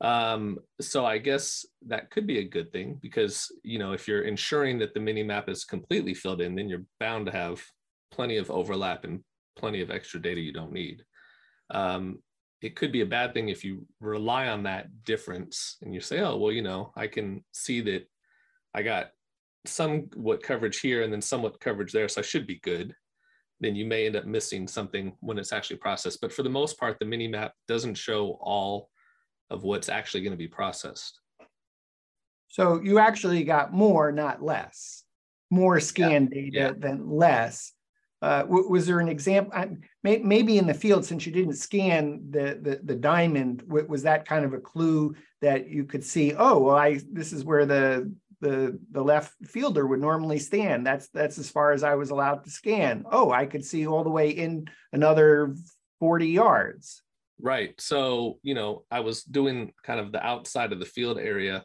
Um, 0.00 0.58
so 0.80 1.06
I 1.06 1.18
guess 1.18 1.64
that 1.86 2.10
could 2.10 2.26
be 2.26 2.38
a 2.38 2.48
good 2.48 2.70
thing 2.70 2.98
because 3.00 3.50
you 3.62 3.78
know 3.78 3.92
if 3.92 4.06
you're 4.06 4.22
ensuring 4.22 4.78
that 4.80 4.92
the 4.92 5.00
mini 5.00 5.22
map 5.22 5.48
is 5.48 5.64
completely 5.64 6.14
filled 6.14 6.42
in, 6.42 6.54
then 6.54 6.68
you're 6.68 6.84
bound 7.00 7.26
to 7.26 7.32
have 7.32 7.62
plenty 8.10 8.36
of 8.36 8.50
overlap 8.50 9.04
and 9.04 9.20
plenty 9.56 9.80
of 9.80 9.90
extra 9.90 10.20
data 10.20 10.40
you 10.40 10.52
don't 10.52 10.72
need. 10.72 11.02
Um, 11.70 12.18
it 12.62 12.76
could 12.76 12.92
be 12.92 13.02
a 13.02 13.06
bad 13.06 13.34
thing 13.34 13.48
if 13.48 13.64
you 13.64 13.86
rely 14.00 14.48
on 14.48 14.62
that 14.64 15.04
difference 15.04 15.76
and 15.82 15.94
you 15.94 16.00
say, 16.00 16.20
oh, 16.20 16.36
well, 16.36 16.52
you 16.52 16.62
know, 16.62 16.92
I 16.96 17.06
can 17.06 17.44
see 17.52 17.80
that 17.82 18.08
I 18.74 18.82
got 18.82 19.10
somewhat 19.66 20.42
coverage 20.42 20.80
here 20.80 21.02
and 21.02 21.12
then 21.12 21.20
somewhat 21.20 21.60
coverage 21.60 21.92
there, 21.92 22.08
so 22.08 22.20
I 22.20 22.24
should 22.24 22.46
be 22.46 22.60
good. 22.62 22.94
Then 23.60 23.74
you 23.74 23.86
may 23.86 24.06
end 24.06 24.16
up 24.16 24.26
missing 24.26 24.68
something 24.68 25.16
when 25.20 25.38
it's 25.38 25.52
actually 25.52 25.76
processed. 25.76 26.20
But 26.20 26.32
for 26.32 26.42
the 26.42 26.50
most 26.50 26.78
part, 26.78 26.98
the 26.98 27.06
mini 27.06 27.28
map 27.28 27.52
doesn't 27.68 27.94
show 27.94 28.38
all 28.40 28.90
of 29.50 29.62
what's 29.62 29.88
actually 29.88 30.22
going 30.22 30.32
to 30.32 30.36
be 30.36 30.48
processed. 30.48 31.20
So 32.48 32.80
you 32.82 32.98
actually 32.98 33.44
got 33.44 33.72
more, 33.72 34.12
not 34.12 34.42
less, 34.42 35.04
more 35.50 35.80
scan 35.80 36.28
yeah. 36.32 36.42
data 36.42 36.50
yeah. 36.52 36.72
than 36.76 37.10
less. 37.10 37.72
Uh, 38.22 38.44
was 38.48 38.86
there 38.86 38.98
an 38.98 39.08
example? 39.08 39.52
May, 40.02 40.18
maybe 40.18 40.56
in 40.56 40.66
the 40.66 40.74
field, 40.74 41.04
since 41.04 41.26
you 41.26 41.32
didn't 41.32 41.54
scan 41.54 42.22
the, 42.30 42.58
the, 42.60 42.80
the 42.82 42.94
diamond, 42.94 43.62
was 43.68 44.02
that 44.04 44.26
kind 44.26 44.44
of 44.44 44.54
a 44.54 44.58
clue 44.58 45.14
that 45.42 45.68
you 45.68 45.84
could 45.84 46.02
see? 46.02 46.32
Oh, 46.34 46.58
well, 46.58 46.76
I 46.76 47.00
this 47.12 47.32
is 47.32 47.44
where 47.44 47.66
the 47.66 48.10
the 48.40 48.78
the 48.90 49.02
left 49.02 49.34
fielder 49.44 49.86
would 49.86 50.00
normally 50.00 50.38
stand. 50.38 50.86
That's 50.86 51.08
that's 51.08 51.38
as 51.38 51.50
far 51.50 51.72
as 51.72 51.82
I 51.82 51.94
was 51.94 52.10
allowed 52.10 52.44
to 52.44 52.50
scan. 52.50 53.04
Oh, 53.10 53.30
I 53.30 53.46
could 53.46 53.64
see 53.64 53.86
all 53.86 54.02
the 54.02 54.10
way 54.10 54.30
in 54.30 54.66
another 54.92 55.54
forty 56.00 56.28
yards. 56.28 57.02
Right. 57.40 57.78
So 57.80 58.38
you 58.42 58.54
know, 58.54 58.84
I 58.90 59.00
was 59.00 59.22
doing 59.22 59.72
kind 59.82 60.00
of 60.00 60.12
the 60.12 60.24
outside 60.24 60.72
of 60.72 60.80
the 60.80 60.86
field 60.86 61.18
area, 61.18 61.64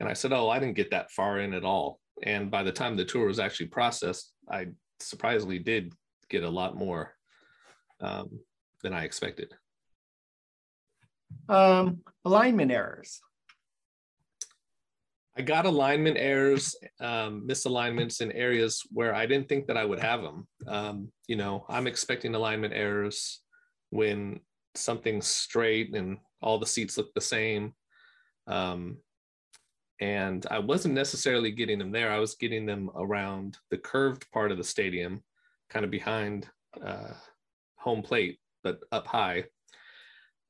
and 0.00 0.08
I 0.08 0.12
said, 0.12 0.32
"Oh, 0.32 0.48
I 0.48 0.58
didn't 0.58 0.76
get 0.76 0.90
that 0.90 1.10
far 1.10 1.40
in 1.40 1.54
at 1.54 1.64
all." 1.64 2.00
And 2.22 2.50
by 2.50 2.62
the 2.62 2.72
time 2.72 2.96
the 2.96 3.04
tour 3.04 3.26
was 3.26 3.38
actually 3.38 3.66
processed, 3.66 4.32
I 4.50 4.68
surprisingly 5.00 5.58
did 5.58 5.92
get 6.28 6.44
a 6.44 6.50
lot 6.50 6.76
more 6.76 7.14
um, 8.00 8.40
than 8.82 8.92
I 8.92 9.04
expected. 9.04 9.52
Um, 11.48 12.00
alignment 12.24 12.70
errors. 12.70 13.20
I 15.36 15.42
got 15.42 15.66
alignment 15.66 16.16
errors, 16.16 16.76
um, 17.00 17.44
misalignments 17.48 18.20
in 18.20 18.30
areas 18.32 18.82
where 18.92 19.14
I 19.14 19.26
didn't 19.26 19.48
think 19.48 19.66
that 19.66 19.76
I 19.76 19.84
would 19.84 19.98
have 19.98 20.22
them. 20.22 20.46
Um, 20.68 21.12
you 21.26 21.34
know, 21.34 21.66
I'm 21.68 21.88
expecting 21.88 22.34
alignment 22.36 22.72
errors 22.72 23.40
when 23.90 24.40
something's 24.74 25.26
straight 25.26 25.94
and 25.94 26.18
all 26.42 26.58
the 26.58 26.66
seats 26.66 26.96
look 26.96 27.12
the 27.14 27.20
same. 27.20 27.72
Um, 28.46 28.98
and 30.00 30.44
I 30.50 30.58
wasn't 30.58 30.94
necessarily 30.94 31.52
getting 31.52 31.78
them 31.78 31.92
there. 31.92 32.10
I 32.10 32.18
was 32.18 32.34
getting 32.34 32.66
them 32.66 32.90
around 32.96 33.58
the 33.70 33.78
curved 33.78 34.30
part 34.32 34.50
of 34.50 34.58
the 34.58 34.64
stadium, 34.64 35.22
kind 35.70 35.84
of 35.84 35.90
behind 35.90 36.48
uh, 36.84 37.12
home 37.76 38.02
plate, 38.02 38.38
but 38.62 38.80
up 38.92 39.06
high. 39.06 39.44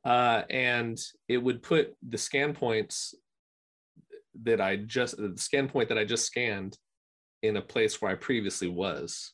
Uh, 0.05 0.43
and 0.51 0.99
it 1.29 1.39
would 1.39 1.63
put 1.63 1.95
the 2.09 2.19
scan 2.19 2.55
points 2.55 3.15
that 4.43 4.61
I 4.61 4.77
just 4.77 5.17
the 5.17 5.35
scan 5.37 5.69
point 5.69 5.89
that 5.89 5.99
I 5.99 6.05
just 6.05 6.27
scanned 6.27 6.77
in 7.43 7.57
a 7.57 7.63
place 7.63 8.01
where 8.01 8.11
I 8.11 8.15
previously 8.15 8.69
was. 8.69 9.33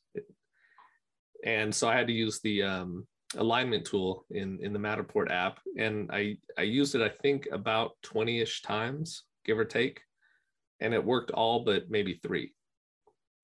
And 1.45 1.75
so 1.75 1.89
I 1.89 1.97
had 1.97 2.09
to 2.09 2.13
use 2.13 2.41
the 2.41 2.63
um, 2.63 3.07
alignment 3.37 3.85
tool 3.85 4.25
in 4.31 4.59
in 4.63 4.73
the 4.73 4.79
Matterport 4.79 5.31
app, 5.31 5.61
and 5.79 6.11
I 6.13 6.37
I 6.59 6.63
used 6.63 6.95
it 6.95 7.03
I 7.03 7.09
think 7.09 7.49
about 7.53 7.93
twenty 8.03 8.41
ish 8.41 8.63
times 8.63 9.25
give 9.45 9.59
or 9.59 9.65
take. 9.65 10.01
And 10.81 10.95
it 10.95 11.05
worked 11.05 11.31
all 11.31 11.65
but 11.65 11.91
maybe 11.91 12.15
three. 12.23 12.55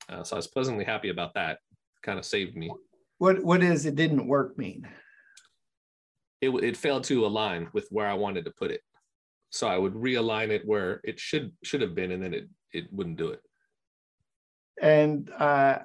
Uh, 0.09 0.23
so 0.25 0.37
I 0.37 0.39
was 0.39 0.47
pleasantly 0.47 0.85
happy 0.85 1.11
about 1.11 1.35
that. 1.35 1.59
Kind 2.03 2.19
of 2.19 2.25
saved 2.25 2.57
me. 2.57 2.71
What 3.19 3.45
what 3.45 3.63
is 3.63 3.87
it 3.87 3.97
didn't 3.97 4.27
work 4.27 4.57
mean? 4.57 4.89
It, 6.41 6.51
it 6.51 6.77
failed 6.77 7.05
to 7.05 7.27
align 7.27 7.69
with 7.73 7.89
where 7.91 8.07
I 8.07 8.15
wanted 8.15 8.45
to 8.45 8.53
put 8.53 8.71
it. 8.71 8.83
So 9.51 9.67
I 9.67 9.79
would 9.79 9.95
realign 9.95 10.51
it 10.51 10.67
where 10.67 11.01
it 11.05 11.19
should 11.19 11.53
should 11.63 11.81
have 11.81 11.95
been, 11.95 12.13
and 12.13 12.23
then 12.23 12.35
it 12.35 12.49
it 12.73 12.93
wouldn't 12.93 13.17
do 13.17 13.29
it. 13.29 13.41
And 14.81 15.31
uh, 15.31 15.79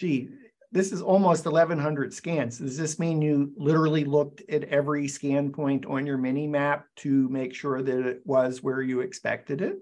gee, 0.00 0.30
this 0.72 0.90
is 0.90 1.02
almost 1.02 1.44
1100 1.44 2.14
scans. 2.14 2.58
Does 2.58 2.78
this 2.78 2.98
mean 2.98 3.20
you 3.20 3.52
literally 3.56 4.04
looked 4.04 4.42
at 4.48 4.64
every 4.64 5.06
scan 5.06 5.52
point 5.52 5.84
on 5.84 6.06
your 6.06 6.16
mini 6.16 6.46
map 6.48 6.86
to 6.96 7.28
make 7.28 7.54
sure 7.54 7.82
that 7.82 8.06
it 8.06 8.22
was 8.24 8.62
where 8.62 8.80
you 8.80 9.00
expected 9.00 9.60
it? 9.60 9.76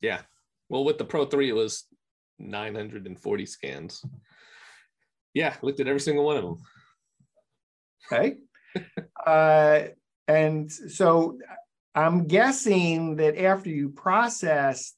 Yeah. 0.00 0.22
Well, 0.68 0.84
with 0.84 0.98
the 0.98 1.04
Pro 1.04 1.24
3, 1.24 1.50
it 1.50 1.52
was 1.52 1.84
940 2.40 3.46
scans. 3.46 4.04
Yeah, 5.34 5.54
looked 5.62 5.78
at 5.78 5.86
every 5.86 6.00
single 6.00 6.24
one 6.24 6.36
of 6.36 6.42
them. 6.42 6.56
Okay. 8.10 8.36
uh, 9.26 9.82
and 10.26 10.70
so 10.70 11.38
I'm 11.94 12.26
guessing 12.26 13.16
that 13.16 13.40
after 13.40 13.70
you 13.70 13.90
processed, 13.90 14.96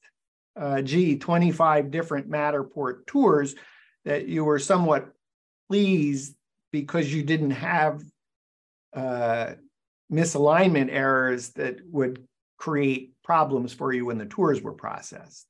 uh, 0.59 0.81
G, 0.81 1.19
25 1.19 1.91
different 1.91 2.31
Matterport 2.31 3.07
tours, 3.07 3.55
that 4.09 4.27
you 4.27 4.43
were 4.43 4.59
somewhat 4.59 5.13
pleased 5.69 6.35
because 6.73 7.13
you 7.13 7.23
didn't 7.23 7.51
have 7.51 8.03
uh, 8.95 9.53
misalignment 10.11 10.89
errors 10.91 11.51
that 11.51 11.77
would 11.91 12.27
create 12.57 13.13
problems 13.23 13.75
for 13.75 13.93
you 13.93 14.07
when 14.07 14.17
the 14.17 14.25
tours 14.25 14.63
were 14.63 14.73
processed. 14.73 15.47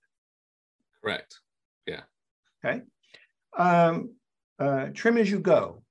Correct. 1.00 1.38
Yeah. 1.86 2.00
Okay. 2.64 2.82
Um, 3.56 4.16
uh, 4.58 4.88
trim 4.92 5.18
as 5.18 5.30
you 5.30 5.38
go. 5.38 5.84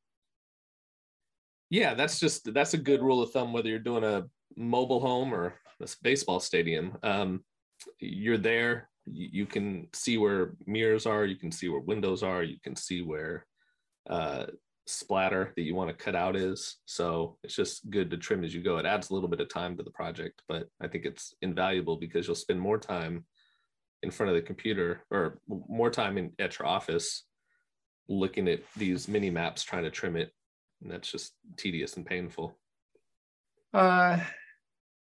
Yeah, 1.70 1.94
that's 1.94 2.20
just 2.20 2.54
that's 2.54 2.74
a 2.74 2.78
good 2.78 3.02
rule 3.02 3.24
of 3.24 3.32
thumb 3.32 3.54
whether 3.54 3.70
you're 3.70 3.80
doing 3.80 4.04
a 4.04 4.26
mobile 4.58 5.00
home 5.00 5.34
or 5.34 5.54
a 5.82 5.88
baseball 6.02 6.42
stadium. 6.42 6.98
Um, 7.02 7.46
you're 8.00 8.38
there, 8.38 8.90
you 9.12 9.46
can 9.46 9.88
see 9.94 10.18
where 10.18 10.54
mirrors 10.66 11.06
are, 11.06 11.26
you 11.26 11.36
can 11.36 11.52
see 11.52 11.70
where 11.70 11.80
windows 11.80 12.24
are, 12.24 12.44
you 12.44 12.58
can 12.64 12.76
see 12.76 13.02
where 13.02 13.46
uh, 14.10 14.46
splatter 14.86 15.54
that 15.56 15.64
you 15.64 15.76
want 15.76 15.90
to 15.90 16.04
cut 16.04 16.16
out 16.16 16.36
is. 16.36 16.78
So 16.86 17.38
it's 17.44 17.56
just 17.56 17.90
good 17.90 18.10
to 18.12 18.18
trim 18.18 18.44
as 18.44 18.54
you 18.54 18.62
go. 18.62 18.78
It 18.78 18.86
adds 18.86 19.10
a 19.10 19.14
little 19.14 19.30
bit 19.30 19.42
of 19.42 19.50
time 19.50 19.78
to 19.78 19.84
the 19.84 19.92
project, 19.92 20.42
but 20.48 20.68
I 20.82 20.88
think 20.88 21.06
it's 21.06 21.34
invaluable 21.42 21.98
because 21.98 22.28
you'll 22.28 22.36
spend 22.36 22.60
more 22.60 22.78
time 22.78 23.26
in 24.04 24.12
front 24.12 24.30
of 24.30 24.36
the 24.36 24.42
computer 24.42 25.04
or 25.10 25.40
more 25.48 25.90
time 25.90 26.18
in 26.18 26.32
at 26.40 26.60
your 26.60 26.68
office 26.68 27.24
looking 28.08 28.48
at 28.48 28.62
these 28.76 29.08
mini 29.08 29.30
maps 29.30 29.64
trying 29.64 29.84
to 29.84 29.92
trim 29.92 30.16
it. 30.16 30.32
And 30.82 30.92
that's 30.92 31.12
just 31.12 31.34
tedious 31.58 31.98
and 31.98 32.06
painful. 32.06 32.58
Uh, 33.74 34.20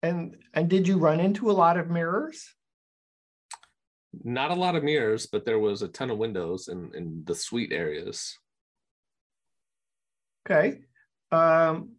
and 0.02 0.37
and 0.54 0.68
did 0.68 0.87
you 0.87 0.99
run 0.99 1.20
into 1.20 1.50
a 1.50 1.52
lot 1.52 1.76
of 1.76 1.90
mirrors? 1.90 2.54
Not 4.23 4.50
a 4.50 4.54
lot 4.54 4.76
of 4.76 4.85
mirrors, 4.85 5.26
but 5.26 5.44
there 5.44 5.59
was 5.59 5.83
a 5.83 5.88
ton 5.88 6.11
of 6.11 6.18
windows 6.18 6.68
in, 6.68 6.90
in 6.94 7.23
the 7.25 7.35
suite 7.35 7.73
areas. 7.73 8.38
Okay. 10.47 10.80
Um, 11.33 11.92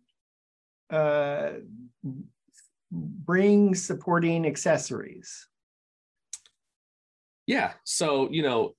uh, 0.90 1.54
bring 2.92 3.76
supporting 3.76 4.46
accessories. 4.46 5.48
Yeah. 7.48 7.74
So, 7.84 8.30
you 8.32 8.44
know, 8.44 8.76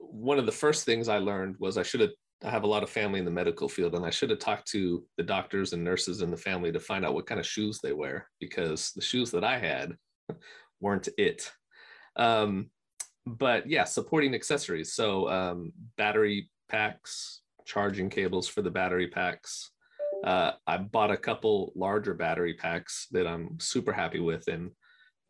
one 0.00 0.38
of 0.38 0.46
the 0.46 0.52
first 0.52 0.84
things 0.84 1.08
I 1.08 1.18
learned 1.18 1.56
was 1.58 1.76
I 1.76 1.82
should 1.82 2.00
have, 2.00 2.10
I 2.44 2.50
have 2.50 2.62
a 2.62 2.68
lot 2.68 2.82
of 2.82 2.90
family 2.90 3.18
in 3.18 3.24
the 3.24 3.30
medical 3.30 3.68
field, 3.68 3.94
and 3.94 4.04
I 4.04 4.10
should 4.10 4.30
have 4.30 4.38
talked 4.38 4.68
to 4.68 5.04
the 5.16 5.22
doctors 5.22 5.72
and 5.72 5.82
nurses 5.82 6.22
in 6.22 6.30
the 6.30 6.36
family 6.36 6.72
to 6.72 6.80
find 6.80 7.04
out 7.04 7.14
what 7.14 7.26
kind 7.26 7.40
of 7.40 7.46
shoes 7.46 7.80
they 7.80 7.92
wear 7.92 8.28
because 8.40 8.92
the 8.92 9.02
shoes 9.02 9.30
that 9.32 9.44
I 9.44 9.58
had 9.58 9.96
weren't 10.80 11.08
it. 11.18 11.50
Um, 12.18 12.70
but 13.26 13.68
yeah, 13.68 13.84
supporting 13.84 14.34
accessories. 14.34 14.92
So, 14.92 15.28
um, 15.28 15.72
battery 15.96 16.50
packs, 16.68 17.42
charging 17.64 18.10
cables 18.10 18.48
for 18.48 18.62
the 18.62 18.70
battery 18.70 19.08
packs. 19.08 19.70
Uh, 20.24 20.52
I 20.66 20.78
bought 20.78 21.10
a 21.10 21.16
couple 21.16 21.72
larger 21.76 22.14
battery 22.14 22.54
packs 22.54 23.06
that 23.12 23.26
I'm 23.26 23.58
super 23.60 23.92
happy 23.92 24.20
with. 24.20 24.48
And 24.48 24.70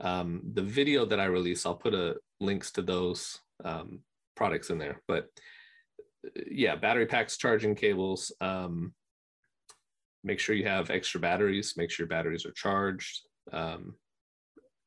um, 0.01 0.43
the 0.55 0.63
video 0.63 1.05
that 1.07 1.21
I 1.21 1.25
release, 1.25 1.67
I'll 1.67 1.75
put 1.75 1.95
a 1.95 2.17
links 2.41 2.71
to 2.73 2.83
those 2.83 3.39
um, 3.65 4.01
products 4.37 4.71
in 4.71 4.79
there. 4.79 5.03
But 5.07 5.29
yeah, 6.51 6.77
battery 6.77 7.07
packs, 7.07 7.37
charging 7.37 7.75
cables. 7.75 8.33
Um, 8.41 8.95
make 10.25 10.41
sure 10.41 10.55
you 10.55 10.67
have 10.67 10.91
extra 10.91 11.21
batteries. 11.21 11.75
Make 11.77 11.91
sure 11.91 12.05
your 12.05 12.09
batteries 12.09 12.47
are 12.47 12.53
charged. 12.53 13.21
Um, 13.53 13.95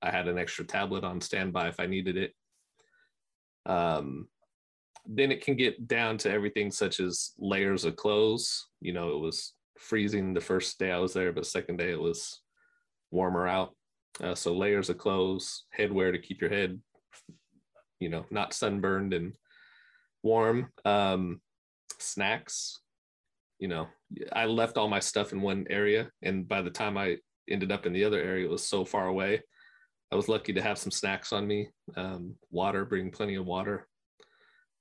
I 0.02 0.12
had 0.12 0.28
an 0.28 0.38
extra 0.38 0.66
tablet 0.66 1.04
on 1.04 1.22
standby 1.22 1.68
if 1.68 1.80
I 1.80 1.86
needed 1.86 2.18
it. 2.18 2.34
Um, 3.66 4.28
then 5.06 5.32
it 5.32 5.44
can 5.44 5.56
get 5.56 5.88
down 5.88 6.18
to 6.20 6.32
everything 6.32 6.72
such 6.72 7.00
as 7.00 7.32
layers 7.38 7.86
of 7.86 7.96
clothes. 7.96 8.68
You 8.82 8.94
know, 8.94 9.16
it 9.16 9.20
was 9.20 9.54
freezing 9.78 10.34
the 10.34 10.42
first 10.42 10.78
day 10.80 10.92
I 10.92 11.00
was 11.00 11.14
there, 11.14 11.32
but 11.32 11.46
second 11.46 11.78
day 11.78 11.92
it 11.92 12.00
was 12.00 12.42
warmer 13.10 13.48
out. 13.48 13.76
Uh, 14.22 14.36
so 14.36 14.56
layers 14.56 14.90
of 14.90 14.98
clothes, 14.98 15.66
headwear 15.78 16.12
to 16.12 16.20
keep 16.20 16.42
your 16.42 16.50
head, 16.50 16.80
you 18.00 18.10
know, 18.10 18.26
not 18.30 18.54
sunburned 18.54 19.14
and 19.14 19.34
warm. 20.24 20.72
Um, 20.86 21.42
snacks, 21.98 22.80
you 23.60 23.68
know, 23.68 23.88
I 24.34 24.46
left 24.46 24.78
all 24.78 24.88
my 24.88 25.00
stuff 25.00 25.34
in 25.34 25.42
one 25.42 25.66
area, 25.70 26.12
and 26.22 26.48
by 26.48 26.62
the 26.62 26.70
time 26.70 26.98
I 26.98 27.18
ended 27.50 27.72
up 27.72 27.86
in 27.86 27.94
the 27.94 28.04
other 28.04 28.22
area, 28.22 28.46
it 28.46 28.52
was 28.52 28.68
so 28.68 28.86
far 28.86 29.08
away. 29.08 29.42
I 30.12 30.16
was 30.16 30.28
lucky 30.28 30.54
to 30.54 30.62
have 30.62 30.78
some 30.78 30.92
snacks 30.92 31.32
on 31.32 31.48
me, 31.48 31.70
um, 31.96 32.36
water, 32.50 32.84
bring 32.86 33.12
plenty 33.12 33.36
of 33.36 33.46
water. 33.46 33.88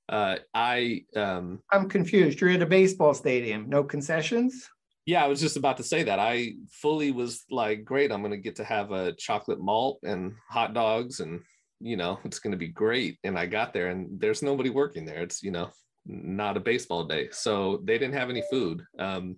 Uh, 0.09 0.39
I 0.53 1.05
um, 1.15 1.61
I'm 1.71 1.89
confused. 1.89 2.41
You're 2.41 2.51
at 2.51 2.63
a 2.63 2.67
baseball 2.67 3.15
stadium, 3.15 3.69
no 3.69 3.85
concessions. 3.85 4.69
Yeah, 5.07 5.25
I 5.25 5.29
was 5.29 5.41
just 5.41 5.57
about 5.57 5.77
to 5.77 5.85
say 5.85 6.03
that. 6.03 6.19
I 6.19 6.55
fully 6.73 7.13
was 7.13 7.45
like, 7.51 7.85
great. 7.85 8.11
I'm 8.11 8.21
going 8.21 8.33
to 8.33 8.37
get 8.37 8.57
to 8.57 8.65
have 8.65 8.91
a 8.91 9.13
chocolate 9.13 9.61
malt 9.61 10.01
and 10.03 10.33
hot 10.49 10.75
dogs, 10.75 11.21
and 11.21 11.41
you 11.79 11.97
know, 11.97 12.19
it's 12.25 12.41
going 12.41 12.51
to 12.51 12.57
be 12.57 12.69
great. 12.69 13.19
And 13.23 13.39
I 13.39 13.47
got 13.47 13.73
there, 13.73 13.89
and 13.91 14.21
there's 14.21 14.43
nobody 14.43 14.69
working 14.69 15.05
there. 15.05 15.23
It's 15.23 15.45
you 15.45 15.53
know, 15.53 15.71
not 16.07 16.57
a 16.57 16.61
baseball 16.61 17.05
day, 17.05 17.29
so 17.31 17.81
they 17.85 17.97
didn't 17.97 18.15
have 18.15 18.31
any 18.31 18.43
food. 18.51 18.83
Um, 18.99 19.37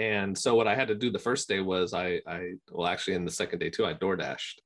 and 0.00 0.36
so 0.36 0.54
what 0.54 0.66
I 0.66 0.74
had 0.74 0.88
to 0.88 0.94
do 0.94 1.10
the 1.10 1.18
first 1.18 1.46
day 1.46 1.60
was 1.60 1.92
I, 1.92 2.22
I 2.26 2.54
well, 2.70 2.86
actually 2.86 3.16
in 3.16 3.26
the 3.26 3.30
second 3.30 3.58
day 3.58 3.68
too, 3.68 3.84
I 3.84 3.92
door 3.92 4.16
dashed 4.16 4.62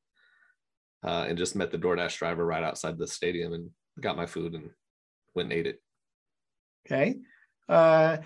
uh, 1.04 1.26
and 1.28 1.36
just 1.36 1.56
met 1.56 1.72
the 1.72 1.78
DoorDash 1.78 2.16
driver 2.18 2.46
right 2.46 2.62
outside 2.62 2.96
the 2.96 3.08
stadium 3.08 3.52
and 3.52 3.70
got 4.00 4.16
my 4.16 4.26
food 4.26 4.54
and 4.54 4.70
went 5.34 5.50
and 5.50 5.58
ate 5.58 5.66
it. 5.66 5.82
Okay. 6.86 7.16
Uh, 7.68 8.18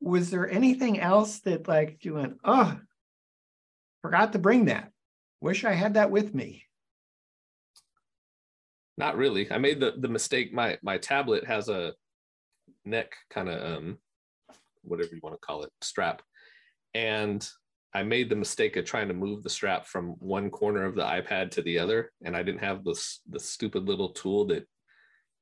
was 0.00 0.30
there 0.30 0.50
anything 0.50 0.98
else 0.98 1.38
that 1.42 1.68
like 1.68 2.04
you 2.04 2.14
went, 2.14 2.38
oh, 2.44 2.80
forgot 4.02 4.32
to 4.32 4.40
bring 4.40 4.64
that. 4.64 4.90
Wish 5.40 5.64
I 5.64 5.72
had 5.72 5.94
that 5.94 6.10
with 6.10 6.34
me. 6.34 6.64
Not 8.98 9.16
really. 9.16 9.50
I 9.52 9.58
made 9.58 9.78
the 9.78 9.94
the 9.96 10.08
mistake. 10.08 10.52
My 10.52 10.78
my 10.82 10.98
tablet 10.98 11.44
has 11.44 11.68
a 11.68 11.94
neck 12.84 13.12
kind 13.30 13.48
of 13.48 13.78
um 13.78 13.98
whatever 14.84 15.14
you 15.14 15.20
want 15.22 15.34
to 15.34 15.46
call 15.46 15.62
it 15.64 15.70
strap, 15.80 16.22
and 16.94 17.46
I 17.94 18.02
made 18.02 18.28
the 18.28 18.36
mistake 18.36 18.76
of 18.76 18.84
trying 18.84 19.08
to 19.08 19.14
move 19.14 19.42
the 19.42 19.50
strap 19.50 19.86
from 19.86 20.16
one 20.18 20.50
corner 20.50 20.84
of 20.84 20.96
the 20.96 21.04
iPad 21.04 21.50
to 21.52 21.62
the 21.62 21.78
other, 21.78 22.10
and 22.24 22.36
I 22.36 22.42
didn't 22.42 22.64
have 22.64 22.84
this 22.84 23.20
the 23.28 23.40
stupid 23.40 23.84
little 23.84 24.10
tool 24.10 24.46
that 24.46 24.66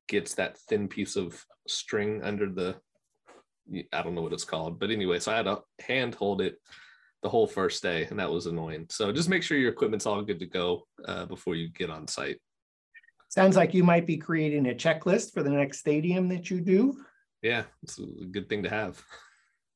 gets 0.08 0.34
that 0.34 0.58
thin 0.68 0.88
piece 0.88 1.16
of 1.16 1.42
string 1.66 2.22
under 2.22 2.50
the 2.50 2.76
I 3.92 4.02
don't 4.02 4.14
know 4.14 4.22
what 4.22 4.32
it's 4.32 4.44
called, 4.44 4.78
but 4.78 4.90
anyway, 4.90 5.18
so 5.20 5.32
I 5.32 5.36
had 5.36 5.46
to 5.46 5.62
hand 5.80 6.14
hold 6.14 6.40
it 6.40 6.56
the 7.22 7.28
whole 7.28 7.46
first 7.46 7.82
day, 7.82 8.06
and 8.10 8.18
that 8.18 8.30
was 8.30 8.46
annoying. 8.46 8.86
So 8.90 9.12
just 9.12 9.28
make 9.28 9.42
sure 9.42 9.56
your 9.56 9.70
equipment's 9.72 10.06
all 10.06 10.22
good 10.22 10.40
to 10.40 10.46
go 10.46 10.82
uh, 11.06 11.26
before 11.26 11.54
you 11.54 11.68
get 11.70 11.88
on 11.88 12.08
site. 12.08 12.38
Sounds 13.28 13.56
like 13.56 13.72
you 13.72 13.84
might 13.84 14.06
be 14.06 14.18
creating 14.18 14.68
a 14.68 14.74
checklist 14.74 15.32
for 15.32 15.42
the 15.42 15.50
next 15.50 15.78
stadium 15.78 16.28
that 16.28 16.50
you 16.50 16.60
do. 16.60 17.02
Yeah, 17.40 17.62
it's 17.82 17.98
a 17.98 18.26
good 18.30 18.48
thing 18.48 18.64
to 18.64 18.68
have. 18.68 19.02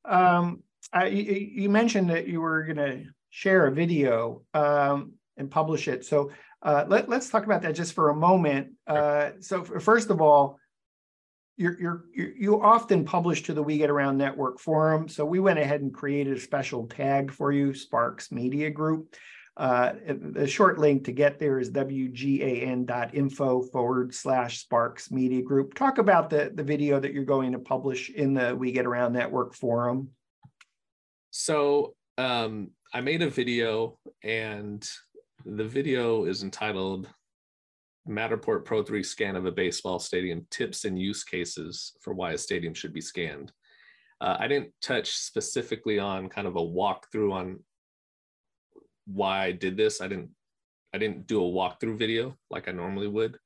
Um, 0.09 0.63
I, 0.93 1.07
you 1.07 1.69
mentioned 1.69 2.11
that 2.11 2.29
you 2.29 2.41
were 2.41 2.63
going 2.63 2.77
to 2.77 3.05
share 3.31 3.67
a 3.67 3.73
video 3.73 4.43
um, 4.55 5.13
and 5.37 5.51
publish 5.51 5.89
it. 5.89 6.05
So 6.05 6.31
uh, 6.63 6.85
let, 6.89 7.11
us 7.13 7.29
talk 7.29 7.45
about 7.45 7.63
that 7.63 7.75
just 7.75 7.93
for 7.93 8.11
a 8.11 8.15
moment. 8.15 8.73
Uh, 8.87 9.31
so 9.41 9.63
first 9.65 10.11
of 10.11 10.21
all, 10.21 10.59
you're, 11.57 11.81
you're, 11.81 12.05
you 12.15 12.63
often 12.63 13.05
publish 13.05 13.43
to 13.45 13.55
the 13.55 13.63
We 13.63 13.79
Get 13.79 13.91
Around 13.91 14.19
Network 14.19 14.59
forum. 14.61 15.09
So 15.09 15.25
we 15.25 15.41
went 15.41 15.59
ahead 15.59 15.81
and 15.81 15.93
created 15.93 16.37
a 16.37 16.41
special 16.41 16.87
tag 16.87 17.33
for 17.33 17.51
you, 17.51 17.73
Sparks 17.73 18.31
Media 18.31 18.71
Group. 18.71 19.15
Uh, 19.57 19.93
the 20.07 20.47
short 20.47 20.79
link 20.79 21.05
to 21.05 21.13
get 21.13 21.39
there 21.39 21.59
is 21.59 21.71
wgan.info 21.71 23.63
forward 23.63 24.15
slash 24.15 24.61
Sparks 24.61 25.11
Media 25.11 25.41
Group. 25.41 25.73
Talk 25.73 25.97
about 25.97 26.29
the, 26.29 26.53
the 26.55 26.63
video 26.63 27.01
that 27.01 27.15
you're 27.15 27.25
going 27.25 27.53
to 27.53 27.59
publish 27.59 28.11
in 28.11 28.35
the 28.35 28.55
We 28.55 28.73
Get 28.73 28.85
Around 28.85 29.15
Network 29.15 29.55
forum. 29.55 30.11
So 31.31 31.95
um, 32.19 32.71
I 32.93 33.01
made 33.01 33.23
a 33.23 33.31
video 33.31 33.99
and 34.23 34.87
the 35.47 35.65
video 35.65 36.25
is 36.27 36.43
entitled 36.43 37.09
Matterport 38.07 38.65
Pro 38.65 38.83
3 38.83 39.03
scan 39.03 39.37
of 39.37 39.47
a 39.47 39.53
baseball 39.53 39.99
stadium 39.99 40.47
tips 40.51 40.85
and 40.85 40.99
use 40.99 41.25
cases 41.25 41.95
for 42.03 42.13
why 42.13 42.33
a 42.33 42.39
stadium 42.39 42.75
should 42.75 42.93
be 42.93 43.01
scanned. 43.01 43.53
Uh, 44.21 44.37
I 44.39 44.49
didn't 44.49 44.73
touch 44.81 45.11
specifically 45.13 45.99
on 45.99 46.29
kind 46.29 46.47
of 46.47 46.57
a 46.57 46.61
walkthrough 46.61 47.33
on 47.33 47.61
why 49.07 49.45
I 49.45 49.53
did 49.53 49.77
this. 49.77 50.01
I 50.01 50.09
didn't 50.09 50.31
I 50.95 50.99
didn't 50.99 51.27
do 51.27 51.45
a 51.45 51.51
walkthrough 51.51 51.99
video 51.99 52.37
like 52.51 52.69
I 52.69 52.73
normally 52.73 53.09
would. 53.09 53.39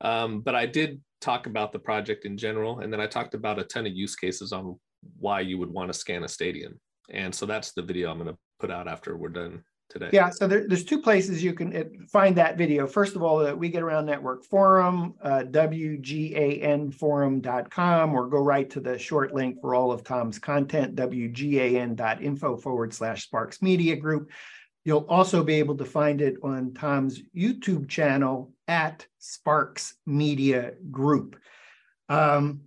Um, 0.00 0.40
but 0.40 0.54
I 0.54 0.66
did 0.66 1.00
talk 1.20 1.46
about 1.46 1.72
the 1.72 1.78
project 1.78 2.24
in 2.24 2.36
general, 2.36 2.80
and 2.80 2.92
then 2.92 3.00
I 3.00 3.06
talked 3.06 3.34
about 3.34 3.58
a 3.58 3.64
ton 3.64 3.86
of 3.86 3.92
use 3.92 4.16
cases 4.16 4.52
on 4.52 4.78
why 5.18 5.40
you 5.40 5.58
would 5.58 5.70
want 5.70 5.92
to 5.92 5.98
scan 5.98 6.24
a 6.24 6.28
stadium. 6.28 6.80
And 7.10 7.34
so 7.34 7.46
that's 7.46 7.72
the 7.72 7.82
video 7.82 8.10
I'm 8.10 8.18
going 8.18 8.32
to 8.32 8.38
put 8.58 8.70
out 8.70 8.88
after 8.88 9.16
we're 9.16 9.28
done 9.28 9.62
today? 9.88 10.10
Yeah, 10.12 10.28
so 10.30 10.46
there, 10.46 10.68
there's 10.68 10.84
two 10.84 11.00
places 11.00 11.42
you 11.42 11.54
can 11.54 11.74
uh, 11.76 11.84
find 12.10 12.36
that 12.36 12.58
video. 12.58 12.86
First 12.86 13.16
of 13.16 13.22
all, 13.22 13.38
the 13.38 13.56
We 13.56 13.70
Get 13.70 13.82
Around 13.82 14.04
Network 14.06 14.44
forum, 14.44 15.14
uh, 15.22 15.44
WGANforum.com, 15.50 18.14
or 18.14 18.28
go 18.28 18.38
right 18.38 18.70
to 18.70 18.80
the 18.80 18.98
short 18.98 19.34
link 19.34 19.60
for 19.60 19.74
all 19.74 19.92
of 19.92 20.04
Tom's 20.04 20.38
content, 20.38 20.96
WGAN.info 20.96 22.56
forward 22.56 22.94
slash 22.94 23.24
Sparks 23.24 23.60
Media 23.62 23.96
Group. 23.96 24.30
You'll 24.84 25.06
also 25.08 25.42
be 25.42 25.54
able 25.54 25.76
to 25.78 25.84
find 25.84 26.20
it 26.20 26.36
on 26.42 26.74
Tom's 26.74 27.22
YouTube 27.34 27.88
channel 27.88 28.52
at 28.68 29.06
Sparks 29.18 29.96
Media 30.06 30.74
Group. 30.90 31.36
Um, 32.08 32.60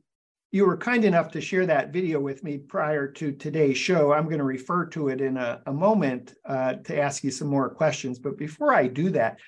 you 0.51 0.65
were 0.65 0.77
kind 0.77 1.05
enough 1.05 1.31
to 1.31 1.41
share 1.41 1.65
that 1.65 1.93
video 1.93 2.19
with 2.19 2.43
me 2.43 2.57
prior 2.57 3.07
to 3.07 3.31
today's 3.31 3.77
show. 3.77 4.13
I'm 4.13 4.25
going 4.25 4.39
to 4.39 4.43
refer 4.43 4.85
to 4.87 5.09
it 5.09 5.21
in 5.21 5.37
a, 5.37 5.61
a 5.67 5.73
moment 5.73 6.33
uh, 6.45 6.75
to 6.85 6.99
ask 6.99 7.23
you 7.23 7.31
some 7.31 7.49
more 7.49 7.69
questions. 7.69 8.17
But 8.17 8.37
before 8.37 8.73
I 8.73 8.87
do 8.87 9.09
that, 9.11 9.39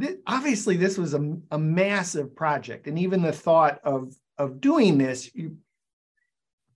th- 0.00 0.18
obviously 0.26 0.76
this 0.76 0.96
was 0.96 1.12
a, 1.14 1.36
a, 1.50 1.58
massive 1.58 2.34
project, 2.34 2.86
and 2.86 2.98
even 2.98 3.20
the 3.20 3.32
thought 3.32 3.80
of 3.84 4.14
of 4.38 4.60
doing 4.60 4.96
this, 4.96 5.34
you 5.34 5.56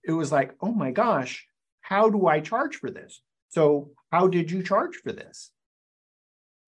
it 0.03 0.11
was 0.11 0.31
like, 0.31 0.53
oh 0.61 0.73
my 0.73 0.91
gosh, 0.91 1.47
how 1.81 2.09
do 2.09 2.27
I 2.27 2.41
charge 2.41 2.75
for 2.75 2.91
this? 2.91 3.21
So, 3.49 3.91
how 4.13 4.27
did 4.27 4.51
you 4.51 4.61
charge 4.61 4.97
for 4.97 5.11
this? 5.11 5.49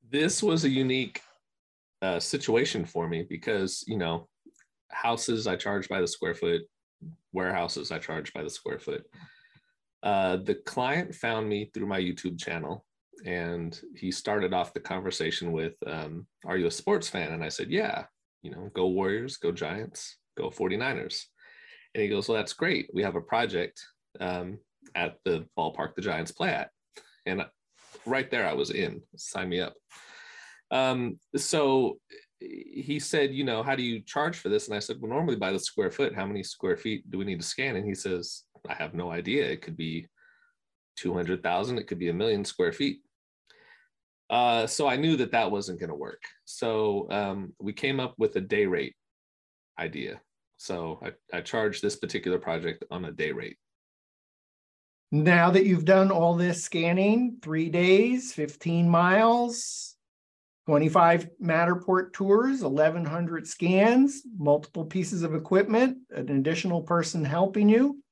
This 0.10 0.42
was 0.42 0.64
a 0.64 0.70
unique 0.70 1.22
uh, 2.02 2.20
situation 2.20 2.86
for 2.86 3.08
me 3.08 3.24
because, 3.30 3.84
you 3.86 3.98
know, 3.98 4.28
houses 4.90 5.46
I 5.46 5.56
charge 5.56 5.88
by 5.88 6.02
the 6.02 6.08
square 6.08 6.34
foot, 6.34 6.64
warehouses 7.34 7.92
I 7.92 8.00
charge 8.00 8.34
by 8.34 8.42
the 8.42 8.50
square 8.50 8.80
foot. 8.80 9.06
Uh, 10.02 10.38
the 10.38 10.56
client 10.56 11.14
found 11.14 11.48
me 11.48 11.70
through 11.72 11.86
my 11.86 12.00
YouTube 12.00 12.40
channel 12.40 12.84
and 13.26 13.80
he 13.96 14.10
started 14.10 14.52
off 14.52 14.74
the 14.74 14.80
conversation 14.80 15.52
with, 15.52 15.76
um, 15.86 16.26
Are 16.48 16.58
you 16.58 16.66
a 16.66 16.72
sports 16.72 17.08
fan? 17.10 17.32
And 17.32 17.44
I 17.44 17.50
said, 17.50 17.70
Yeah, 17.70 18.06
you 18.42 18.50
know, 18.50 18.72
go 18.74 18.88
Warriors, 18.88 19.38
go 19.38 19.52
Giants, 19.52 20.18
go 20.36 20.50
49ers. 20.50 21.26
And 21.94 22.02
he 22.02 22.10
goes, 22.10 22.28
Well, 22.28 22.38
that's 22.40 22.54
great. 22.54 22.90
We 22.92 23.04
have 23.04 23.16
a 23.16 23.22
project 23.22 23.86
um, 24.20 24.58
at 24.96 25.18
the 25.26 25.46
ballpark 25.56 25.94
the 25.94 26.02
Giants 26.02 26.32
play 26.32 26.50
at. 26.50 26.72
And 27.26 27.46
right 28.06 28.30
there, 28.30 28.48
I 28.48 28.54
was 28.54 28.72
in. 28.72 29.02
Sign 29.16 29.50
me 29.50 29.60
up. 29.60 29.74
Um, 30.72 31.20
so 31.36 32.00
he 32.40 33.00
said, 33.00 33.34
You 33.34 33.44
know, 33.44 33.64
how 33.64 33.76
do 33.76 33.84
you 33.84 34.02
charge 34.02 34.38
for 34.38 34.50
this? 34.50 34.68
And 34.68 34.76
I 34.76 34.80
said, 34.80 34.98
Well, 35.00 35.12
normally 35.12 35.36
by 35.36 35.52
the 35.52 35.60
square 35.60 35.92
foot, 35.92 36.16
how 36.16 36.26
many 36.26 36.44
square 36.44 36.78
feet 36.78 37.10
do 37.10 37.18
we 37.18 37.26
need 37.26 37.40
to 37.40 37.46
scan? 37.46 37.76
And 37.76 37.86
he 37.86 37.96
says, 37.96 38.44
I 38.68 38.74
have 38.74 38.94
no 38.94 39.12
idea. 39.12 39.46
It 39.46 39.62
could 39.62 39.78
be 39.78 40.08
200,000, 40.98 41.78
it 41.78 41.88
could 41.88 42.00
be 42.00 42.10
a 42.10 42.14
million 42.14 42.46
square 42.46 42.72
feet. 42.72 43.00
Uh, 44.30 44.66
so 44.66 44.88
I 44.88 44.96
knew 44.96 45.16
that 45.18 45.32
that 45.32 45.52
wasn't 45.52 45.80
going 45.80 45.90
to 45.90 45.96
work. 45.96 46.24
So 46.46 47.08
um, 47.12 47.54
we 47.60 47.74
came 47.74 48.00
up 48.00 48.16
with 48.18 48.36
a 48.38 48.42
day 48.42 48.66
rate 48.66 48.96
idea. 49.80 50.20
So 50.58 51.00
I, 51.04 51.38
I 51.38 51.42
charged 51.42 51.82
this 51.82 51.96
particular 51.96 52.40
project 52.40 52.86
on 52.90 53.06
a 53.06 53.12
day 53.12 53.32
rate. 53.32 53.58
Now 55.16 55.50
that 55.52 55.66
you've 55.66 55.86
done 55.86 56.12
all 56.12 56.36
this 56.36 56.62
scanning, 56.62 57.38
three 57.42 57.70
days, 57.70 58.34
15 58.34 58.90
miles, 58.90 59.96
25 60.66 61.30
Matterport 61.42 62.12
tours, 62.12 62.62
1,100 62.62 63.48
scans, 63.48 64.24
multiple 64.38 64.84
pieces 64.84 65.24
of 65.24 65.34
equipment, 65.34 66.00
an 66.10 66.30
additional 66.30 66.82
person 66.82 67.24
helping 67.24 67.70
you. 67.70 68.04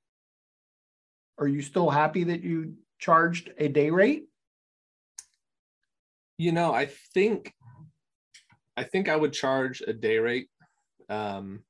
Are 1.38 1.48
you 1.48 1.62
still 1.62 1.90
happy 1.90 2.24
that 2.24 2.42
you 2.42 2.76
charged 3.00 3.52
a 3.58 3.68
day 3.68 3.90
rate? 3.90 4.24
You 6.38 6.54
know, 6.54 6.74
I 6.74 6.86
think 7.14 7.52
I 8.78 8.86
think 8.86 9.10
I 9.10 9.18
would 9.18 9.34
charge 9.34 9.82
a 9.86 9.92
day 9.92 10.20
rate. 10.20 10.48
Um, 11.10 11.64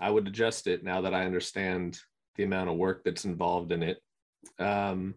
I 0.00 0.10
would 0.10 0.26
adjust 0.26 0.66
it 0.66 0.82
now 0.82 1.02
that 1.02 1.14
I 1.14 1.24
understand 1.24 2.00
the 2.34 2.42
amount 2.42 2.68
of 2.68 2.74
work 2.74 3.04
that's 3.04 3.24
involved 3.24 3.70
in 3.70 3.84
it. 3.84 3.98
Um, 4.58 5.14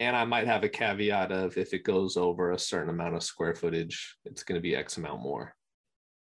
and 0.00 0.16
I 0.16 0.24
might 0.24 0.46
have 0.46 0.64
a 0.64 0.68
caveat 0.68 1.30
of 1.30 1.58
if 1.58 1.74
it 1.74 1.84
goes 1.84 2.16
over 2.16 2.52
a 2.52 2.58
certain 2.58 2.88
amount 2.88 3.16
of 3.16 3.22
square 3.22 3.54
footage, 3.54 4.16
it's 4.24 4.42
going 4.42 4.56
to 4.56 4.62
be 4.62 4.74
X 4.74 4.96
amount 4.96 5.20
more. 5.20 5.54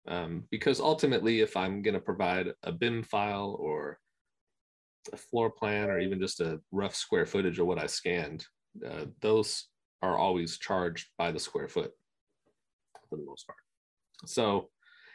Um, 0.07 0.43
because 0.51 0.79
ultimately, 0.79 1.39
if 1.39 1.55
I'm 1.55 1.81
going 1.81 1.93
to 1.93 1.99
provide 1.99 2.47
a 2.63 2.71
BIM 2.71 3.03
file 3.03 3.55
or 3.59 3.99
a 5.13 5.17
floor 5.17 5.49
plan 5.49 5.89
or 5.89 5.99
even 5.99 6.19
just 6.19 6.41
a 6.41 6.59
rough 6.71 6.95
square 6.95 7.25
footage 7.25 7.59
of 7.59 7.67
what 7.67 7.79
I 7.79 7.87
scanned, 7.87 8.45
uh, 8.85 9.05
those 9.21 9.67
are 10.01 10.17
always 10.17 10.57
charged 10.57 11.07
by 11.17 11.31
the 11.31 11.39
square 11.39 11.69
foot 11.69 11.91
for 13.09 13.17
the 13.17 13.25
most 13.25 13.47
part. 13.47 13.59
So, 14.25 14.69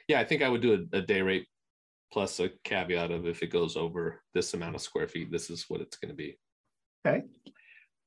yeah, 0.09 0.21
I 0.21 0.25
think 0.25 0.43
I 0.43 0.49
would 0.49 0.63
do 0.63 0.87
a, 0.93 0.99
a 0.99 1.03
day 1.03 1.21
rate 1.21 1.47
plus 2.13 2.41
a 2.41 2.51
caveat 2.65 3.11
of 3.11 3.27
if 3.27 3.43
it 3.43 3.49
goes 3.49 3.77
over 3.77 4.23
this 4.35 4.55
amount 4.55 4.75
of 4.75 4.81
square 4.81 5.09
feet, 5.09 5.31
this 5.31 5.51
is 5.51 5.67
what 5.69 5.81
it's 5.81 5.97
going 5.97 6.11
to 6.11 6.17
be. 6.17 6.39
Okay. 7.07 7.25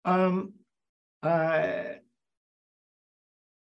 Um, 0.06 0.54
uh, 1.24 1.84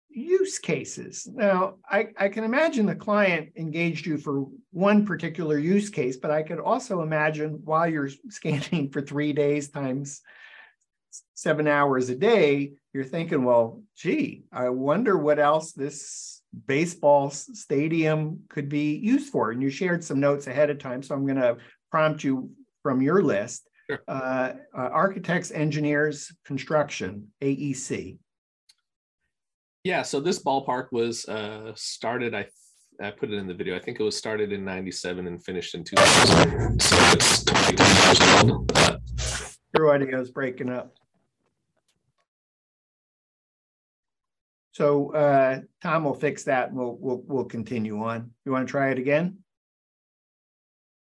use 0.09 0.59
cases. 0.59 1.27
Now, 1.33 1.77
I, 1.89 2.09
I 2.19 2.29
can 2.29 2.45
imagine 2.45 2.87
the 2.87 2.95
client 2.95 3.51
engaged 3.57 4.07
you 4.07 4.19
for 4.19 4.47
one 4.71 5.07
particular 5.07 5.59
use 5.59 5.91
case, 5.91 6.17
but 6.17 6.31
I 6.31 6.43
could 6.43 6.61
also 6.61 7.03
imagine 7.03 7.61
while 7.65 7.89
you're 7.89 8.11
scanning 8.29 8.91
for 8.91 9.01
three 9.01 9.33
days 9.33 9.71
times 9.71 10.21
seven 11.35 11.67
hours 11.67 12.09
a 12.09 12.15
day, 12.15 12.73
you're 12.93 13.05
thinking, 13.05 13.45
well, 13.45 13.83
gee, 13.97 14.45
I 14.53 14.69
wonder 14.71 15.17
what 15.17 15.39
else 15.39 15.73
this 15.73 16.42
baseball 16.67 17.31
stadium 17.31 18.41
could 18.49 18.69
be 18.69 18.97
used 18.97 19.31
for. 19.31 19.51
And 19.51 19.63
you 19.63 19.71
shared 19.71 20.05
some 20.05 20.21
notes 20.21 20.47
ahead 20.47 20.71
of 20.71 20.79
time, 20.79 21.03
so 21.03 21.15
I'm 21.15 21.27
going 21.27 21.41
to 21.41 21.57
prompt 21.91 22.25
you 22.25 22.51
from 22.83 23.03
your 23.03 23.23
list. 23.23 23.69
Sure. 23.91 24.01
Uh, 24.07 24.53
uh, 24.77 24.89
architects, 24.93 25.51
engineers, 25.51 26.33
construction, 26.45 27.29
AEC. 27.41 28.19
Yeah, 29.85 30.03
so 30.03 30.21
this 30.21 30.43
ballpark 30.43 30.93
was 30.93 31.29
uh, 31.29 31.73
started. 31.75 32.35
I 32.35 32.47
I 33.01 33.11
put 33.11 33.31
it 33.31 33.37
in 33.37 33.49
the 33.49 33.55
video. 33.55 33.75
I 33.75 33.81
think 33.81 33.99
it 33.99 34.03
was 34.05 34.17
started 34.17 34.53
in 34.53 34.65
'97 34.65 35.27
and 35.27 35.45
finished 35.45 35.75
in 35.75 35.83
2000. 35.83 36.81
So 36.81 36.97
it's 37.13 37.45
22 37.45 37.83
years 37.83 38.43
old. 38.45 38.73
Your 39.75 39.93
audio 39.93 40.21
is 40.21 40.31
breaking 40.31 40.71
up. 40.71 40.95
So 44.73 45.13
uh, 45.15 45.61
Tom 45.83 46.05
will 46.05 46.15
fix 46.15 46.45
that 46.45 46.69
and 46.69 46.77
we'll, 46.77 46.97
we'll, 46.99 47.23
we'll 47.27 47.45
continue 47.45 48.03
on. 48.03 48.31
You 48.45 48.53
want 48.53 48.67
to 48.67 48.71
try 48.71 48.91
it 48.91 48.99
again? 48.99 49.39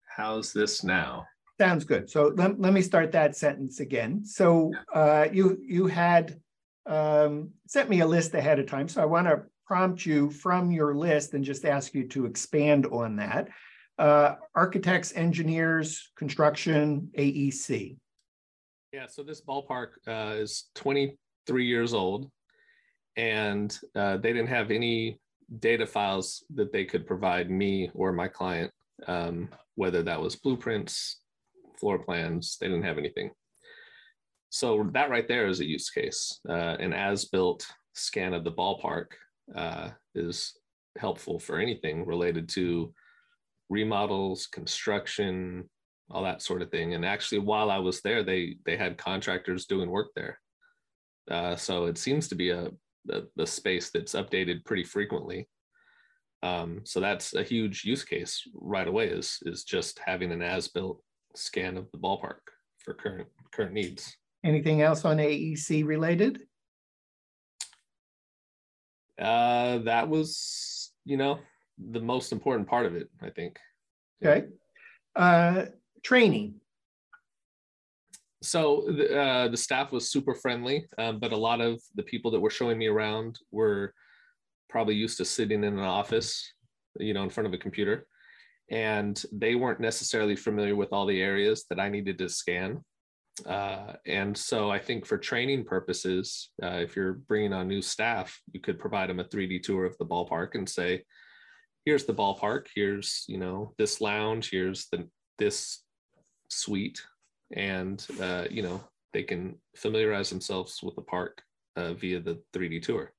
How's 0.08 0.52
this 0.52 0.84
now? 0.84 1.28
Sounds 1.60 1.84
good. 1.84 2.10
So 2.10 2.34
let, 2.36 2.60
let 2.60 2.74
me 2.74 2.82
start 2.82 3.12
that 3.12 3.36
sentence 3.36 3.80
again. 3.80 4.26
So 4.26 4.72
uh, 4.94 5.28
you, 5.32 5.60
you 5.62 5.86
had 5.88 6.40
um, 6.88 7.52
sent 7.68 7.90
me 7.90 8.00
a 8.00 8.08
list 8.08 8.34
ahead 8.34 8.58
of 8.58 8.66
time. 8.66 8.88
So 8.88 9.02
I 9.02 9.06
want 9.06 9.28
to 9.28 9.44
prompt 9.68 10.04
you 10.04 10.32
from 10.32 10.72
your 10.72 10.96
list 10.96 11.36
and 11.36 11.44
just 11.44 11.64
ask 11.64 11.94
you 11.94 12.08
to 12.08 12.26
expand 12.26 12.88
on 12.88 13.18
that. 13.18 13.50
Uh, 14.00 14.36
architects, 14.56 15.14
engineers, 15.16 16.10
construction, 16.16 17.12
AEC. 17.18 17.98
Yeah, 18.94 19.06
so 19.06 19.22
this 19.22 19.42
ballpark 19.42 19.90
uh, 20.08 20.34
is 20.38 20.70
23 20.74 21.66
years 21.66 21.94
old 21.94 22.32
and 23.17 23.78
uh, 23.95 24.17
they 24.17 24.34
didn't 24.34 24.50
have 24.50 24.72
any 24.72 25.19
data 25.60 25.86
files 25.86 26.43
that 26.54 26.72
they 26.72 26.86
could 26.86 27.08
provide 27.08 27.50
me 27.50 27.89
or 27.93 28.12
my 28.12 28.28
client, 28.28 28.72
um, 29.08 29.50
whether 29.76 30.04
that 30.04 30.22
was 30.22 30.36
blueprints, 30.36 31.22
floor 31.80 32.00
plans, 32.00 32.58
they 32.60 32.67
didn't 32.67 32.84
have 32.84 32.98
anything. 32.98 33.32
So 34.50 34.89
that 34.93 35.10
right 35.10 35.28
there 35.28 35.48
is 35.48 35.60
a 35.60 35.65
use 35.65 35.89
case. 35.89 36.39
Uh, 36.48 36.76
an 36.80 36.93
as-built 36.93 37.67
scan 37.93 38.34
of 38.34 38.43
the 38.43 38.52
ballpark 38.52 39.08
uh, 39.56 39.89
is 40.15 40.54
helpful 40.98 41.39
for 41.39 41.60
anything 41.60 42.06
related 42.06 42.50
to 42.50 42.93
remodels, 43.69 44.48
construction, 44.48 45.69
all 46.10 46.24
that 46.24 46.41
sort 46.41 46.62
of 46.62 46.72
thing. 46.72 46.95
And 46.95 47.06
actually, 47.06 47.39
while 47.39 47.69
I 47.69 47.78
was 47.78 48.02
there, 48.02 48.24
they 48.24 48.58
they 48.65 48.76
had 48.76 48.98
contractors 48.98 49.65
doing 49.65 49.89
work 49.89 50.10
there. 50.15 50.39
Uh, 51.30 51.56
so 51.56 51.86
it 51.86 51.98
seems 51.98 52.28
to 52.30 52.36
be 52.36 52.50
a 52.50 52.72
the, 53.06 53.28
the 53.36 53.48
space 53.48 53.90
that's 53.90 54.14
updated 54.14 54.66
pretty 54.66 54.84
frequently. 54.84 55.48
Um, 56.42 56.82
so 56.86 57.00
that's 57.00 57.34
a 57.36 57.44
huge 57.44 57.84
use 57.84 58.04
case 58.04 58.42
right 58.54 58.88
away 58.88 59.08
is, 59.08 59.40
is 59.44 59.64
just 59.64 60.00
having 60.06 60.32
an 60.32 60.42
as-built 60.42 61.02
scan 61.36 61.78
of 61.78 61.92
the 61.92 61.98
ballpark 61.98 62.40
for 62.80 62.94
current 62.94 63.28
current 63.52 63.74
needs. 63.74 64.16
Anything 64.44 64.82
else 64.82 65.04
on 65.04 65.18
AEC 65.18 65.86
related? 65.86 66.42
Uh, 69.20 69.80
that 69.80 70.08
was, 70.08 70.92
you 71.04 71.18
know, 71.18 71.40
the 71.78 72.00
most 72.00 72.32
important 72.32 72.70
part 72.70 72.86
of 72.86 72.96
it, 72.96 73.10
I 73.22 73.30
think. 73.30 73.58
Okay. 74.24 74.48
Uh, 75.16 75.66
training 76.04 76.59
so 78.41 78.86
the, 78.88 79.19
uh, 79.19 79.47
the 79.49 79.58
staff 79.58 79.91
was 79.91 80.12
super 80.12 80.34
friendly, 80.34 80.86
um, 80.97 81.19
but 81.19 81.34
a 81.34 81.38
lot 81.38 81.60
of 81.60 81.82
the 81.95 82.04
people 82.04 82.32
that 82.32 82.39
were 82.39 82.49
showing 82.49 82.78
me 82.78 82.88
around 82.88 83.39
were 83.52 83.93
probably 84.69 84.95
used 84.95 85.17
to 85.17 85.25
sitting 85.25 85.63
in 85.63 85.73
an 85.73 85.80
office, 85.80 86.54
you 86.99 87.13
know, 87.13 87.23
in 87.23 87.30
front 87.30 87.47
of 87.47 87.54
a 87.54 87.58
computer, 87.58 88.08
and 88.69 89.23
they 89.34 89.56
weren't 89.56 89.82
necessarily 89.82 90.36
familiar 90.36 90.75
with 90.75 90.93
all 90.93 91.06
the 91.06 91.21
areas 91.21 91.65
that 91.69 91.80
I 91.80 91.89
needed 91.89 92.17
to 92.19 92.30
scan. 92.30 92.84
Uh, 93.45 93.93
and 94.06 94.38
so 94.38 94.69
I 94.69 94.80
think 94.80 95.06
for 95.06 95.17
training 95.17 95.65
purposes, 95.65 96.52
uh, 96.63 96.78
if 96.78 96.95
you're 96.95 97.13
bringing 97.13 97.54
on 97.54 97.67
new 97.67 97.82
staff, 97.82 98.39
you 98.52 98.60
could 98.60 98.80
provide 98.80 99.10
them 99.10 99.19
a 99.19 99.23
3D 99.23 99.63
tour 99.63 99.86
of 99.86 99.97
the 99.97 100.06
ballpark 100.06 100.56
and 100.56 100.67
say, 100.67 101.04
"Here's 101.86 102.06
the 102.06 102.13
ballpark. 102.13 102.67
Here's 102.75 103.23
you 103.28 103.38
know 103.38 103.73
this 103.78 104.02
lounge. 104.02 104.49
Here's 104.49 104.88
the 104.88 105.08
this 105.38 105.84
suite." 106.49 107.02
And 107.56 108.06
uh, 108.22 108.46
you 108.50 108.62
know 108.62 108.82
they 109.14 109.24
can 109.24 109.56
familiarize 109.76 110.30
themselves 110.30 110.82
with 110.84 110.96
the 110.96 111.02
park 111.02 111.42
uh, 111.76 111.94
via 111.94 112.20
the 112.20 112.40
3D 112.54 112.82
tour. 112.82 113.12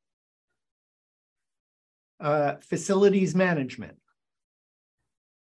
Uh, 2.21 2.57
facilities 2.61 3.35
management. 3.35 3.97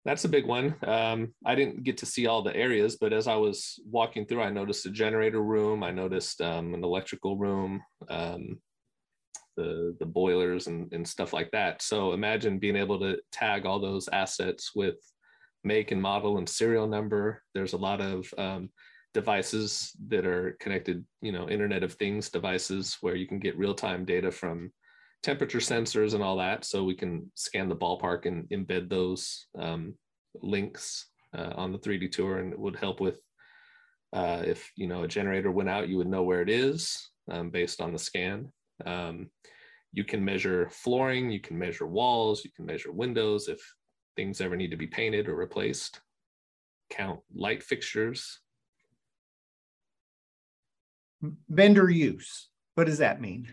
that's 0.05 0.25
a 0.25 0.29
big 0.29 0.47
one. 0.47 0.75
Um, 0.85 1.33
I 1.45 1.55
didn't 1.55 1.83
get 1.83 1.97
to 1.99 2.05
see 2.05 2.25
all 2.25 2.41
the 2.41 2.55
areas, 2.55 2.97
but 2.99 3.13
as 3.13 3.27
I 3.27 3.35
was 3.35 3.79
walking 3.85 4.25
through, 4.25 4.41
I 4.41 4.49
noticed 4.49 4.85
a 4.85 4.89
generator 4.89 5.41
room. 5.41 5.83
I 5.83 5.91
noticed 5.91 6.41
um, 6.41 6.73
an 6.73 6.83
electrical 6.83 7.37
room, 7.37 7.81
um, 8.09 8.59
the 9.55 9.95
the 9.99 10.05
boilers 10.05 10.67
and, 10.67 10.91
and 10.93 11.07
stuff 11.07 11.31
like 11.31 11.51
that. 11.51 11.81
So 11.81 12.13
imagine 12.13 12.57
being 12.57 12.75
able 12.75 12.99
to 12.99 13.19
tag 13.31 13.65
all 13.65 13.79
those 13.79 14.09
assets 14.09 14.71
with 14.75 14.97
make 15.63 15.91
and 15.91 16.01
model 16.01 16.37
and 16.37 16.47
serial 16.47 16.87
number. 16.87 17.43
There's 17.53 17.73
a 17.73 17.77
lot 17.77 18.01
of 18.01 18.33
um, 18.37 18.69
devices 19.13 19.91
that 20.07 20.25
are 20.25 20.57
connected, 20.59 21.05
you 21.21 21.31
know, 21.31 21.49
Internet 21.49 21.83
of 21.83 21.93
Things 21.93 22.29
devices 22.29 22.97
where 23.01 23.15
you 23.15 23.27
can 23.27 23.39
get 23.39 23.57
real 23.57 23.73
time 23.73 24.05
data 24.05 24.31
from 24.31 24.71
temperature 25.21 25.59
sensors 25.59 26.13
and 26.13 26.23
all 26.23 26.37
that. 26.37 26.65
So 26.65 26.83
we 26.83 26.95
can 26.95 27.31
scan 27.35 27.69
the 27.69 27.75
ballpark 27.75 28.25
and 28.25 28.47
embed 28.49 28.89
those 28.89 29.47
um, 29.57 29.95
links 30.41 31.07
uh, 31.35 31.53
on 31.55 31.71
the 31.71 31.79
3D 31.79 32.11
tour, 32.11 32.37
and 32.37 32.53
it 32.53 32.59
would 32.59 32.75
help 32.75 32.99
with 32.99 33.19
uh, 34.11 34.43
if 34.45 34.71
you 34.75 34.87
know 34.87 35.03
a 35.03 35.07
generator 35.07 35.51
went 35.51 35.69
out, 35.69 35.89
you 35.89 35.97
would 35.97 36.07
know 36.07 36.23
where 36.23 36.41
it 36.41 36.49
is 36.49 37.09
um, 37.31 37.49
based 37.49 37.81
on 37.81 37.91
the 37.91 37.99
scan. 37.99 38.51
Um, 38.85 39.29
you 39.91 40.03
can 40.03 40.23
measure 40.23 40.69
flooring, 40.71 41.31
you 41.31 41.39
can 41.39 41.57
measure 41.57 41.87
walls, 41.87 42.43
you 42.43 42.51
can 42.55 42.65
measure 42.65 42.91
windows 42.91 43.47
if 43.47 43.59
things 44.15 44.41
ever 44.41 44.55
need 44.55 44.71
to 44.71 44.77
be 44.77 44.87
painted 44.87 45.27
or 45.27 45.35
replaced. 45.35 46.01
Count 46.89 47.19
light 47.33 47.63
fixtures. 47.63 48.39
Vendor 51.49 51.89
use. 51.89 52.49
What 52.75 52.85
does 52.85 52.97
that 52.97 53.21
mean? 53.21 53.47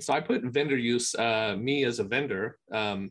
so 0.00 0.12
I 0.12 0.20
put 0.20 0.42
vendor 0.44 0.76
use, 0.76 1.14
uh, 1.14 1.56
me 1.58 1.84
as 1.84 1.98
a 1.98 2.04
vendor, 2.04 2.58
um, 2.72 3.10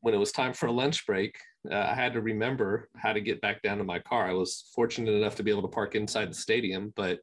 when 0.00 0.14
it 0.14 0.18
was 0.18 0.32
time 0.32 0.52
for 0.52 0.66
a 0.66 0.72
lunch 0.72 1.06
break, 1.06 1.36
uh, 1.70 1.76
I 1.76 1.94
had 1.94 2.14
to 2.14 2.22
remember 2.22 2.88
how 2.96 3.12
to 3.12 3.20
get 3.20 3.40
back 3.40 3.60
down 3.62 3.78
to 3.78 3.84
my 3.84 3.98
car. 3.98 4.28
I 4.28 4.32
was 4.32 4.70
fortunate 4.74 5.12
enough 5.12 5.36
to 5.36 5.42
be 5.42 5.50
able 5.50 5.62
to 5.62 5.68
park 5.68 5.94
inside 5.94 6.30
the 6.30 6.34
stadium, 6.34 6.92
but 6.96 7.18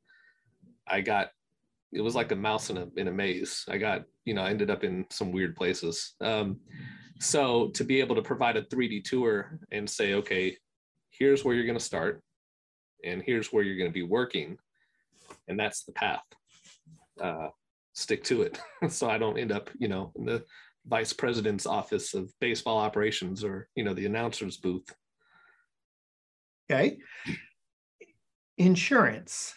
I 0.87 1.01
got, 1.01 1.29
it 1.91 2.01
was 2.01 2.15
like 2.15 2.31
a 2.31 2.35
mouse 2.35 2.69
in 2.69 2.77
a, 2.77 2.87
in 2.97 3.07
a 3.07 3.11
maze. 3.11 3.65
I 3.67 3.77
got, 3.77 4.03
you 4.25 4.35
know, 4.35 4.43
I 4.43 4.51
ended 4.51 4.69
up 4.69 4.83
in 4.83 5.05
some 5.09 5.31
weird 5.31 5.55
places. 5.55 6.13
Um, 6.21 6.59
so 7.19 7.69
to 7.69 7.83
be 7.83 7.99
able 7.99 8.15
to 8.15 8.21
provide 8.21 8.57
a 8.57 8.63
3D 8.63 9.03
tour 9.03 9.59
and 9.71 9.89
say, 9.89 10.13
okay, 10.15 10.55
here's 11.09 11.43
where 11.43 11.55
you're 11.55 11.65
going 11.65 11.77
to 11.77 11.83
start 11.83 12.21
and 13.03 13.21
here's 13.21 13.51
where 13.53 13.63
you're 13.63 13.77
going 13.77 13.89
to 13.89 13.93
be 13.93 14.03
working. 14.03 14.57
And 15.47 15.59
that's 15.59 15.83
the 15.83 15.93
path. 15.93 16.23
Uh, 17.21 17.49
stick 17.97 18.23
to 18.23 18.43
it 18.43 18.59
so 18.89 19.09
i 19.09 19.17
don't 19.17 19.39
end 19.39 19.51
up 19.51 19.71
you 19.79 19.87
know 19.87 20.11
in 20.15 20.23
the 20.23 20.43
vice 20.85 21.13
president's 21.13 21.65
office 21.65 22.13
of 22.13 22.31
baseball 22.39 22.77
operations 22.77 23.43
or 23.43 23.67
you 23.75 23.83
know 23.83 23.93
the 23.95 24.05
announcer's 24.05 24.57
booth 24.57 24.87
okay 26.69 26.97
insurance 28.59 29.53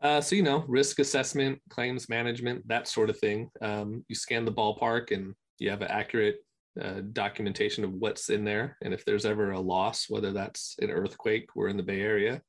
uh, 0.00 0.20
so 0.20 0.36
you 0.36 0.42
know 0.42 0.64
risk 0.68 1.00
assessment 1.00 1.60
claims 1.68 2.08
management 2.08 2.66
that 2.68 2.86
sort 2.86 3.10
of 3.10 3.18
thing 3.18 3.50
um, 3.60 4.04
you 4.08 4.14
scan 4.14 4.44
the 4.44 4.52
ballpark 4.52 5.10
and 5.10 5.34
you 5.60 5.70
have 5.70 5.82
an 5.82 5.90
accurate 5.90 6.38
uh, 6.80 7.00
documentation 7.12 7.84
of 7.84 7.92
what's 7.92 8.30
in 8.30 8.44
there 8.44 8.76
and 8.82 8.92
if 8.92 9.04
there's 9.04 9.26
ever 9.26 9.52
a 9.52 9.60
loss 9.60 10.06
whether 10.08 10.32
that's 10.32 10.76
an 10.80 10.90
earthquake 10.90 11.46
we're 11.54 11.68
in 11.68 11.76
the 11.76 11.82
bay 11.82 12.00
area 12.00 12.42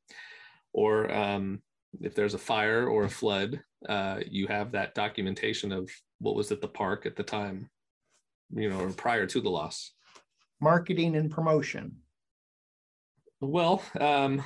or 0.74 1.12
um, 1.12 1.62
if 2.00 2.16
there's 2.16 2.34
a 2.34 2.40
fire 2.40 2.88
or 2.88 3.04
a 3.04 3.10
flood, 3.10 3.62
uh, 3.90 4.20
you 4.30 4.48
have 4.48 4.72
that 4.72 4.96
documentation 4.96 5.72
of 5.72 5.90
what 6.20 6.36
was 6.36 6.52
at 6.52 6.62
the 6.62 6.68
park 6.68 7.06
at 7.06 7.16
the 7.16 7.24
time, 7.24 7.70
you 8.54 8.70
know, 8.70 8.80
or 8.80 8.90
prior 8.92 9.26
to 9.28 9.42
the 9.42 9.50
loss. 9.50 9.92
Marketing 10.62 11.16
and 11.16 11.30
promotion. 11.30 11.98
Well, 13.42 13.82
um, 14.00 14.44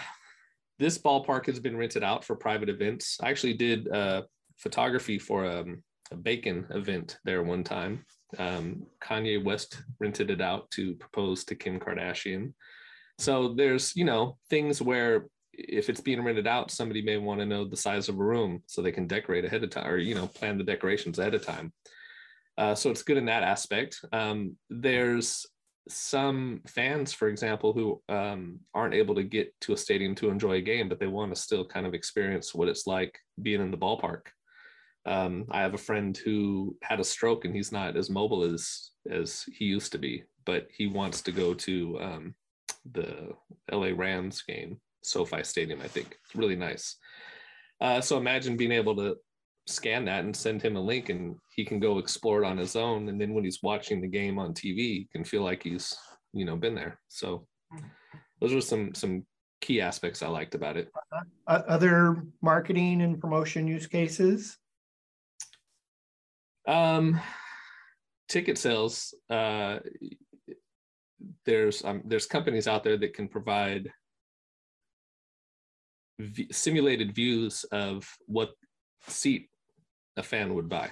this 0.80 0.97
ballpark 0.97 1.45
has 1.47 1.60
been 1.60 1.78
rented 1.78 2.04
out 2.04 2.23
for 2.23 2.36
private 2.36 2.69
events. 2.69 3.17
I 3.21 3.30
actually 3.30 3.54
did 3.54 3.89
uh, 3.89 4.23
photography 4.58 5.19
for 5.19 5.45
um, 5.45 5.84
a, 6.12 6.15
bacon 6.15 6.65
event 6.71 7.17
there 7.25 7.43
one 7.43 7.63
time. 7.63 8.06
Um, 8.38 8.85
Kanye 9.01 9.43
West 9.43 9.81
rented 9.99 10.29
it 10.29 10.41
out 10.41 10.69
to 10.71 10.95
propose 10.95 11.43
to 11.45 11.55
Kim 11.55 11.79
Kardashian. 11.79 12.53
So 13.17 13.53
there's, 13.53 13.95
you 13.95 14.05
know, 14.05 14.38
things 14.49 14.81
where 14.81 15.27
if 15.53 15.89
it's 15.89 16.01
being 16.01 16.23
rented 16.23 16.47
out, 16.47 16.71
somebody 16.71 17.01
may 17.01 17.17
want 17.17 17.39
to 17.39 17.45
know 17.45 17.65
the 17.65 17.77
size 17.77 18.09
of 18.09 18.19
a 18.19 18.23
room 18.23 18.61
so 18.67 18.81
they 18.81 18.91
can 18.91 19.07
decorate 19.07 19.45
ahead 19.45 19.63
of 19.63 19.69
time 19.69 19.88
or, 19.88 19.97
you 19.97 20.15
know, 20.15 20.27
plan 20.27 20.57
the 20.57 20.63
decorations 20.63 21.17
ahead 21.17 21.33
of 21.33 21.45
time. 21.45 21.71
Uh, 22.57 22.75
so 22.75 22.89
it's 22.89 23.03
good 23.03 23.17
in 23.17 23.25
that 23.25 23.43
aspect. 23.43 24.03
Um, 24.11 24.57
there's 24.69 25.45
some 25.88 26.61
fans, 26.67 27.13
for 27.13 27.27
example, 27.27 27.73
who 27.73 28.01
um, 28.09 28.59
aren't 28.73 28.93
able 28.93 29.15
to 29.15 29.23
get 29.23 29.53
to 29.61 29.73
a 29.73 29.77
stadium 29.77 30.15
to 30.15 30.29
enjoy 30.29 30.53
a 30.53 30.61
game, 30.61 30.89
but 30.89 30.99
they 30.99 31.07
want 31.07 31.33
to 31.33 31.39
still 31.39 31.65
kind 31.65 31.85
of 31.85 31.93
experience 31.93 32.55
what 32.55 32.67
it's 32.67 32.88
like 32.88 33.17
being 33.41 33.61
in 33.61 33.71
the 33.71 33.77
ballpark. 33.77 34.27
Um, 35.05 35.45
I 35.51 35.61
have 35.61 35.73
a 35.73 35.79
friend 35.79 36.17
who 36.17 36.75
had 36.81 36.99
a 36.99 37.03
stroke 37.03 37.45
and 37.45 37.55
he's 37.55 37.71
not 37.71 37.95
as 37.95 38.09
mobile 38.09 38.43
as 38.43 38.91
as 39.11 39.43
he 39.53 39.65
used 39.65 39.91
to 39.91 39.99
be, 39.99 40.23
but 40.45 40.67
he 40.75 40.87
wants 40.87 41.21
to 41.21 41.31
go 41.31 41.53
to 41.53 41.99
um, 42.01 42.35
the 42.91 43.29
LA 43.71 43.91
Rams 43.95 44.41
game 44.41 44.79
SoFi 45.03 45.43
Stadium, 45.43 45.81
I 45.81 45.87
think. 45.87 46.17
It's 46.25 46.35
really 46.35 46.55
nice. 46.55 46.97
Uh, 47.79 48.01
so 48.01 48.17
imagine 48.17 48.57
being 48.57 48.71
able 48.71 48.95
to 48.95 49.17
scan 49.67 50.05
that 50.05 50.23
and 50.23 50.35
send 50.35 50.61
him 50.61 50.75
a 50.75 50.81
link 50.81 51.09
and 51.09 51.35
he 51.55 51.65
can 51.65 51.79
go 51.79 51.97
explore 51.97 52.43
it 52.43 52.47
on 52.47 52.57
his 52.57 52.75
own. 52.75 53.09
And 53.09 53.19
then 53.19 53.33
when 53.33 53.43
he's 53.43 53.63
watching 53.63 54.01
the 54.01 54.07
game 54.07 54.39
on 54.39 54.53
TV, 54.53 54.77
he 54.77 55.07
can 55.11 55.23
feel 55.23 55.43
like 55.43 55.63
he's, 55.63 55.95
you 56.33 56.45
know, 56.45 56.55
been 56.55 56.75
there. 56.75 56.99
So 57.07 57.47
those 58.39 58.53
are 58.53 58.61
some 58.61 58.93
some 58.93 59.25
key 59.61 59.81
aspects 59.81 60.21
I 60.21 60.27
liked 60.27 60.55
about 60.55 60.77
it. 60.77 60.91
Uh, 61.47 61.61
other 61.67 62.23
marketing 62.41 63.01
and 63.01 63.19
promotion 63.19 63.67
use 63.67 63.87
cases? 63.87 64.57
Um, 66.67 67.19
ticket 68.28 68.58
sales. 68.58 69.13
Uh, 69.30 69.80
there's 71.45 71.84
um, 71.84 72.01
there's 72.06 72.25
companies 72.25 72.67
out 72.67 72.84
there 72.84 72.97
that 72.97 73.13
can 73.13 73.28
provide 73.28 73.91
v- 76.19 76.51
simulated 76.51 77.13
views 77.13 77.63
of 77.71 78.08
what 78.25 78.51
seat 79.08 79.49
a 80.17 80.23
fan 80.23 80.54
would 80.56 80.69
buy. 80.69 80.89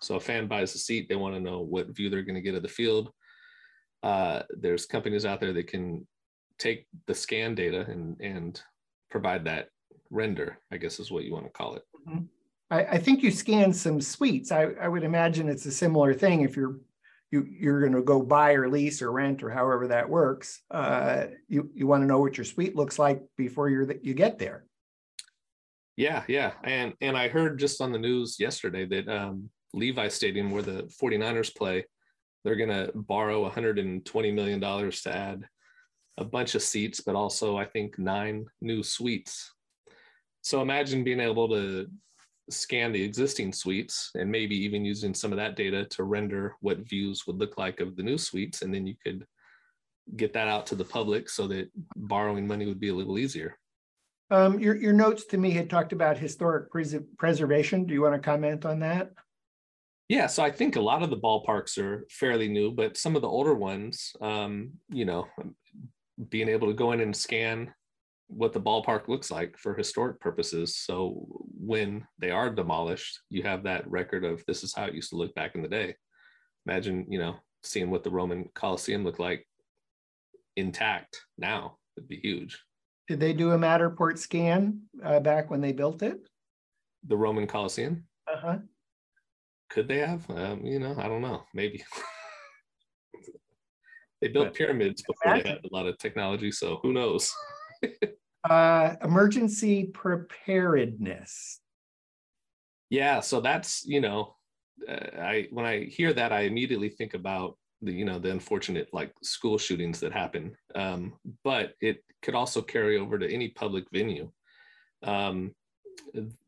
So 0.00 0.16
a 0.16 0.20
fan 0.20 0.48
buys 0.48 0.74
a 0.74 0.78
seat, 0.78 1.08
they 1.08 1.14
want 1.14 1.34
to 1.34 1.40
know 1.40 1.60
what 1.60 1.94
view 1.94 2.10
they're 2.10 2.22
going 2.22 2.34
to 2.34 2.40
get 2.40 2.54
of 2.54 2.62
the 2.62 2.68
field. 2.68 3.12
Uh, 4.02 4.42
there's 4.50 4.84
companies 4.86 5.24
out 5.24 5.40
there 5.40 5.52
that 5.52 5.68
can 5.68 6.06
take 6.58 6.86
the 7.06 7.14
scan 7.14 7.54
data 7.54 7.86
and 7.88 8.20
and 8.20 8.60
provide 9.10 9.44
that 9.44 9.68
render, 10.10 10.58
I 10.70 10.76
guess 10.76 10.98
is 10.98 11.10
what 11.10 11.24
you 11.24 11.32
want 11.32 11.46
to 11.46 11.52
call 11.52 11.76
it. 11.76 11.82
Mm-hmm. 12.08 12.24
I, 12.72 12.84
I, 12.92 12.98
think 12.98 13.22
you 13.22 13.30
scan 13.30 13.70
some 13.74 14.00
suites. 14.00 14.50
I, 14.50 14.68
I 14.80 14.88
would 14.88 15.04
imagine 15.04 15.48
it's 15.48 15.66
a 15.66 15.70
similar 15.70 16.14
thing 16.14 16.40
if 16.40 16.56
you're 16.56 16.80
you, 17.30 17.46
you're 17.50 17.80
going 17.80 17.92
to 17.92 18.02
go 18.02 18.22
buy 18.22 18.52
or 18.52 18.68
lease 18.68 19.02
or 19.02 19.12
rent 19.12 19.42
or 19.42 19.50
however 19.50 19.88
that 19.88 20.08
works. 20.08 20.62
Uh, 20.70 21.26
you 21.48 21.70
you 21.74 21.86
want 21.86 22.02
to 22.02 22.06
know 22.06 22.18
what 22.18 22.38
your 22.38 22.44
suite 22.46 22.74
looks 22.74 22.98
like 22.98 23.22
before 23.36 23.68
you're 23.68 23.92
you 24.02 24.14
get 24.14 24.38
there. 24.38 24.64
Yeah, 25.96 26.24
yeah, 26.28 26.52
and 26.64 26.94
and 27.02 27.16
I 27.16 27.28
heard 27.28 27.58
just 27.58 27.82
on 27.82 27.92
the 27.92 27.98
news 27.98 28.36
yesterday 28.38 28.86
that 28.86 29.08
um, 29.08 29.50
Levi 29.74 30.08
Stadium, 30.08 30.50
where 30.50 30.62
the 30.62 30.90
49ers 31.02 31.54
play, 31.54 31.84
they're 32.42 32.56
going 32.56 32.70
to 32.70 32.90
borrow 32.94 33.42
120 33.42 34.32
million 34.32 34.60
dollars 34.60 35.02
to 35.02 35.14
add 35.14 35.44
a 36.16 36.24
bunch 36.24 36.54
of 36.54 36.62
seats, 36.62 37.00
but 37.00 37.16
also 37.16 37.56
I 37.58 37.66
think 37.66 37.98
nine 37.98 38.46
new 38.62 38.82
suites. 38.82 39.52
So 40.40 40.60
imagine 40.62 41.04
being 41.04 41.20
able 41.20 41.48
to 41.50 41.86
scan 42.52 42.92
the 42.92 43.02
existing 43.02 43.52
suites 43.52 44.10
and 44.14 44.30
maybe 44.30 44.56
even 44.56 44.84
using 44.84 45.14
some 45.14 45.32
of 45.32 45.38
that 45.38 45.56
data 45.56 45.84
to 45.86 46.04
render 46.04 46.54
what 46.60 46.88
views 46.88 47.26
would 47.26 47.38
look 47.38 47.58
like 47.58 47.80
of 47.80 47.96
the 47.96 48.02
new 48.02 48.18
suites. 48.18 48.62
And 48.62 48.72
then 48.72 48.86
you 48.86 48.94
could 49.02 49.26
get 50.16 50.32
that 50.32 50.48
out 50.48 50.66
to 50.66 50.74
the 50.74 50.84
public 50.84 51.28
so 51.28 51.46
that 51.48 51.70
borrowing 51.96 52.46
money 52.46 52.66
would 52.66 52.80
be 52.80 52.88
a 52.88 52.94
little 52.94 53.18
easier. 53.18 53.58
Um, 54.30 54.58
your, 54.58 54.76
your 54.76 54.92
notes 54.92 55.26
to 55.26 55.38
me 55.38 55.50
had 55.50 55.68
talked 55.68 55.92
about 55.92 56.16
historic 56.16 56.70
pres- 56.70 56.96
preservation. 57.18 57.84
Do 57.84 57.94
you 57.94 58.02
want 58.02 58.14
to 58.14 58.20
comment 58.20 58.64
on 58.64 58.80
that? 58.80 59.10
Yeah, 60.08 60.26
so 60.26 60.42
I 60.42 60.50
think 60.50 60.76
a 60.76 60.80
lot 60.80 61.02
of 61.02 61.10
the 61.10 61.16
ballparks 61.16 61.78
are 61.78 62.06
fairly 62.10 62.48
new, 62.48 62.70
but 62.70 62.96
some 62.96 63.16
of 63.16 63.22
the 63.22 63.28
older 63.28 63.54
ones, 63.54 64.12
um, 64.20 64.72
you 64.90 65.04
know, 65.04 65.26
being 66.28 66.48
able 66.48 66.68
to 66.68 66.74
go 66.74 66.92
in 66.92 67.00
and 67.00 67.16
scan 67.16 67.72
what 68.28 68.52
the 68.52 68.60
ballpark 68.60 69.08
looks 69.08 69.30
like 69.30 69.56
for 69.58 69.74
historic 69.74 70.18
purposes. 70.20 70.76
So 70.76 71.41
when 71.62 72.04
they 72.18 72.32
are 72.32 72.50
demolished, 72.50 73.20
you 73.30 73.44
have 73.44 73.62
that 73.62 73.88
record 73.88 74.24
of 74.24 74.44
this 74.46 74.64
is 74.64 74.74
how 74.74 74.84
it 74.84 74.94
used 74.94 75.10
to 75.10 75.16
look 75.16 75.32
back 75.36 75.54
in 75.54 75.62
the 75.62 75.68
day. 75.68 75.94
Imagine, 76.66 77.06
you 77.08 77.20
know, 77.20 77.36
seeing 77.62 77.88
what 77.88 78.02
the 78.02 78.10
Roman 78.10 78.48
Colosseum 78.54 79.04
looked 79.04 79.20
like 79.20 79.46
intact 80.56 81.20
now. 81.38 81.78
It'd 81.96 82.08
be 82.08 82.16
huge. 82.16 82.60
Did 83.06 83.20
they 83.20 83.32
do 83.32 83.52
a 83.52 83.58
Matterport 83.58 84.18
scan 84.18 84.80
uh, 85.04 85.20
back 85.20 85.50
when 85.50 85.60
they 85.60 85.72
built 85.72 86.02
it? 86.02 86.18
The 87.06 87.16
Roman 87.16 87.46
Colosseum? 87.46 88.04
Uh 88.26 88.38
huh. 88.40 88.58
Could 89.70 89.86
they 89.86 89.98
have? 89.98 90.28
Um, 90.30 90.66
you 90.66 90.80
know, 90.80 90.96
I 90.98 91.06
don't 91.06 91.22
know. 91.22 91.44
Maybe. 91.54 91.84
They 94.20 94.28
built 94.28 94.54
pyramids 94.54 95.02
before 95.02 95.34
they 95.34 95.48
had 95.48 95.64
a 95.64 95.74
lot 95.74 95.88
of 95.88 95.98
technology, 95.98 96.52
so 96.52 96.78
who 96.80 96.92
knows? 96.92 97.34
Uh, 98.48 98.96
emergency 99.02 99.84
preparedness. 99.84 101.60
Yeah, 102.90 103.20
so 103.20 103.40
that's 103.40 103.86
you 103.86 104.00
know, 104.00 104.34
uh, 104.88 105.20
I 105.20 105.48
when 105.50 105.64
I 105.64 105.84
hear 105.84 106.12
that, 106.12 106.32
I 106.32 106.40
immediately 106.40 106.88
think 106.88 107.14
about 107.14 107.56
the 107.80 107.92
you 107.92 108.04
know 108.04 108.18
the 108.18 108.30
unfortunate 108.30 108.88
like 108.92 109.12
school 109.22 109.58
shootings 109.58 110.00
that 110.00 110.12
happen. 110.12 110.56
Um, 110.74 111.14
but 111.44 111.74
it 111.80 112.04
could 112.22 112.34
also 112.34 112.62
carry 112.62 112.98
over 112.98 113.18
to 113.18 113.32
any 113.32 113.48
public 113.48 113.84
venue. 113.92 114.30
Um, 115.02 115.54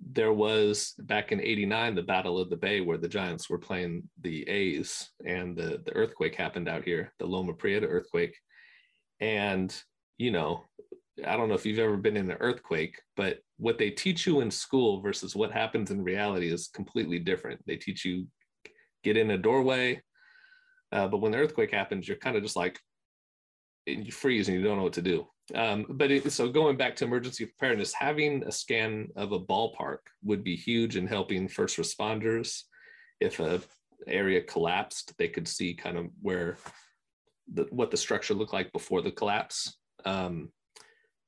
there 0.01 0.33
was 0.33 0.95
back 0.99 1.33
in 1.33 1.41
'89 1.41 1.95
the 1.95 2.03
Battle 2.03 2.39
of 2.39 2.51
the 2.51 2.57
Bay 2.57 2.81
where 2.81 2.99
the 2.99 3.09
Giants 3.09 3.49
were 3.49 3.59
playing 3.59 4.09
the 4.21 4.49
A's, 4.49 5.11
and 5.25 5.57
the 5.57 5.81
the 5.85 5.93
earthquake 5.93 6.35
happened 6.35 6.69
out 6.69 6.85
here, 6.85 7.13
the 7.19 7.27
Loma 7.27 7.53
Prieta 7.53 7.87
earthquake, 7.87 8.37
and 9.21 9.75
you 10.19 10.31
know 10.31 10.65
I 11.27 11.37
don't 11.37 11.49
know 11.49 11.55
if 11.55 11.65
you've 11.65 11.79
ever 11.79 11.97
been 11.97 12.17
in 12.17 12.31
an 12.31 12.37
earthquake, 12.41 13.01
but 13.17 13.39
what 13.59 13.79
they 13.79 13.91
teach 13.91 14.27
you 14.27 14.41
in 14.41 14.51
school 14.51 15.01
versus 15.01 15.37
what 15.37 15.53
happens 15.53 15.91
in 15.91 16.03
reality 16.03 16.51
is 16.51 16.69
completely 16.69 17.19
different. 17.19 17.61
They 17.67 17.77
teach 17.77 18.05
you 18.05 18.27
get 19.05 19.17
in 19.17 19.31
a 19.31 19.39
doorway, 19.39 20.03
uh, 20.93 21.07
but 21.09 21.19
when 21.19 21.33
the 21.33 21.39
earthquake 21.39 21.73
happens, 21.73 22.09
you're 22.09 22.17
kind 22.17 22.37
of 22.37 22.43
just 22.43 22.57
like 22.57 22.81
you 23.87 24.11
freeze 24.11 24.49
and 24.49 24.57
you 24.57 24.65
don't 24.65 24.79
know 24.79 24.85
what 24.85 24.95
to 24.95 25.03
do. 25.03 25.27
Um, 25.55 25.85
but 25.91 26.11
it, 26.11 26.33
so 26.33 26.49
going 26.49 26.77
back 26.77 26.97
to 26.97 27.05
emergency 27.05 27.47
preparedness, 27.47 27.93
having 27.93 28.43
a 28.45 28.53
scan 28.53 29.09
of 29.15 29.33
a 29.33 29.41
ballpark 29.41 29.99
would 30.23 30.43
be 30.43 30.57
huge 30.57 30.97
in 30.97 31.07
helping 31.07 31.49
first 31.49 31.77
responders. 31.77 32.63
If 33.21 33.41
a 33.41 33.61
area 34.07 34.41
collapsed, 34.43 35.13
they 35.19 35.29
could 35.29 35.47
see 35.47 35.75
kind 35.75 35.97
of 35.97 36.07
where 36.21 36.57
the, 37.53 37.67
what 37.71 37.91
the 37.91 37.97
structure 37.97 38.35
looked 38.35 38.53
like 38.53 38.73
before 38.73 39.03
the 39.03 39.11
collapse. 39.11 39.77
Um, 40.05 40.51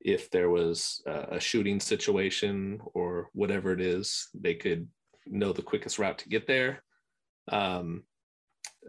if 0.00 0.30
there 0.30 0.50
was 0.50 1.02
a 1.06 1.40
shooting 1.40 1.80
situation 1.80 2.80
or 2.94 3.28
whatever 3.32 3.72
it 3.72 3.80
is, 3.80 4.28
they 4.34 4.54
could 4.54 4.88
know 5.26 5.52
the 5.52 5.62
quickest 5.62 5.98
route 5.98 6.18
to 6.18 6.28
get 6.28 6.46
there. 6.46 6.82
Um, 7.50 8.04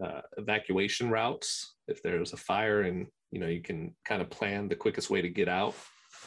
uh, 0.03 0.21
evacuation 0.37 1.09
routes, 1.09 1.75
if 1.87 2.03
there's 2.03 2.33
a 2.33 2.37
fire 2.37 2.81
and 2.81 3.07
you 3.31 3.39
know 3.39 3.47
you 3.47 3.61
can 3.61 3.95
kind 4.05 4.21
of 4.21 4.29
plan 4.29 4.67
the 4.67 4.75
quickest 4.75 5.09
way 5.09 5.21
to 5.21 5.29
get 5.29 5.47
out. 5.47 5.75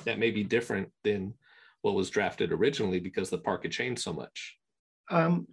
That 0.04 0.18
may 0.18 0.30
be 0.30 0.44
different 0.44 0.90
than 1.04 1.34
what 1.82 1.94
was 1.94 2.10
drafted 2.10 2.52
originally 2.52 3.00
because 3.00 3.30
the 3.30 3.38
park 3.38 3.62
had 3.62 3.72
changed 3.72 4.02
so 4.02 4.12
much. 4.12 4.56
Um, 5.10 5.46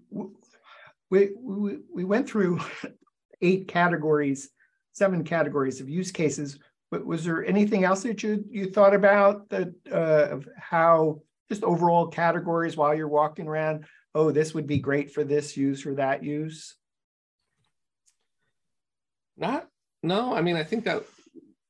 we, 1.10 1.30
we, 1.40 1.78
we 1.94 2.04
went 2.04 2.28
through 2.28 2.60
eight 3.42 3.68
categories, 3.68 4.50
seven 4.94 5.24
categories 5.24 5.80
of 5.80 5.90
use 5.90 6.12
cases. 6.12 6.60
But 6.89 7.06
was 7.06 7.26
there 7.26 7.45
anything 7.45 7.84
else 7.84 8.04
that 8.04 8.23
you 8.23 8.45
you 8.50 8.71
thought 8.71 8.93
about 8.93 9.50
that 9.50 9.73
uh, 9.91 10.28
of 10.32 10.47
how 10.58 11.21
just 11.50 11.63
overall 11.63 12.08
categories 12.08 12.78
while 12.78 12.95
you're 12.95 13.08
walking 13.08 13.47
around? 13.47 13.86
Oh, 14.15 14.32
this 14.32 14.54
would 14.54 14.67
be 14.67 14.80
great 14.80 15.12
for 15.12 15.23
this 15.23 15.58
use 15.58 15.86
or 15.86 15.95
that 15.95 16.23
use. 16.23 16.76
Not 19.36 19.67
no. 20.02 20.34
I 20.34 20.41
mean, 20.41 20.56
I 20.56 20.63
think 20.63 20.86
that 20.86 21.04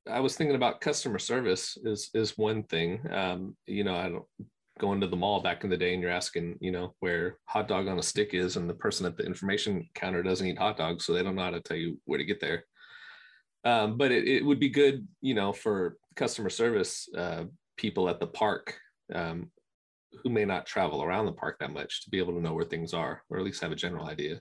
I 0.10 0.20
was 0.20 0.36
thinking 0.36 0.56
about 0.56 0.82
customer 0.82 1.20
service 1.20 1.78
is 1.84 2.10
is 2.14 2.38
one 2.38 2.64
thing. 2.64 3.02
Um, 3.12 3.58
you 3.66 3.84
know, 3.84 3.96
I 3.96 4.10
don't 4.10 4.26
going 4.78 5.02
to 5.02 5.08
the 5.08 5.16
mall 5.16 5.42
back 5.42 5.64
in 5.64 5.70
the 5.70 5.78
day 5.78 5.94
and 5.94 6.02
you're 6.02 6.12
asking, 6.12 6.58
you 6.62 6.72
know, 6.72 6.94
where 7.00 7.38
hot 7.46 7.68
dog 7.68 7.88
on 7.88 8.00
a 8.00 8.04
stick 8.04 8.34
is, 8.34 8.58
and 8.58 8.70
the 8.70 8.74
person 8.74 9.06
at 9.06 9.18
the 9.18 9.26
information 9.26 9.88
counter 9.96 10.24
doesn't 10.24 10.48
eat 10.48 10.58
hot 10.58 10.78
dogs, 10.78 11.06
so 11.06 11.14
they 11.14 11.24
don't 11.24 11.36
know 11.36 11.44
how 11.44 11.50
to 11.50 11.62
tell 11.62 11.78
you 11.78 12.00
where 12.06 12.20
to 12.20 12.26
get 12.26 12.40
there. 12.40 12.64
Um, 13.64 13.98
but 13.98 14.12
it, 14.12 14.28
it, 14.28 14.46
would 14.46 14.60
be 14.60 14.70
good, 14.70 15.08
you 15.22 15.34
know, 15.34 15.52
for 15.52 15.98
customer 16.16 16.50
service 16.50 17.10
uh, 17.18 17.46
people 17.76 18.10
at 18.10 18.20
the 18.20 18.28
park 18.28 18.78
um, 19.14 19.52
who 20.24 20.30
may 20.30 20.46
not 20.46 20.66
travel 20.66 21.04
around 21.04 21.26
the 21.26 21.32
park 21.34 21.58
that 21.60 21.74
much 21.74 22.04
to 22.04 22.10
be 22.10 22.18
able 22.18 22.34
to 22.34 22.42
know 22.42 22.54
where 22.54 22.66
things 22.66 22.94
are, 22.94 23.24
or 23.30 23.38
at 23.38 23.44
least 23.44 23.62
have 23.62 23.72
a 23.72 23.76
general 23.76 24.08
idea. 24.08 24.40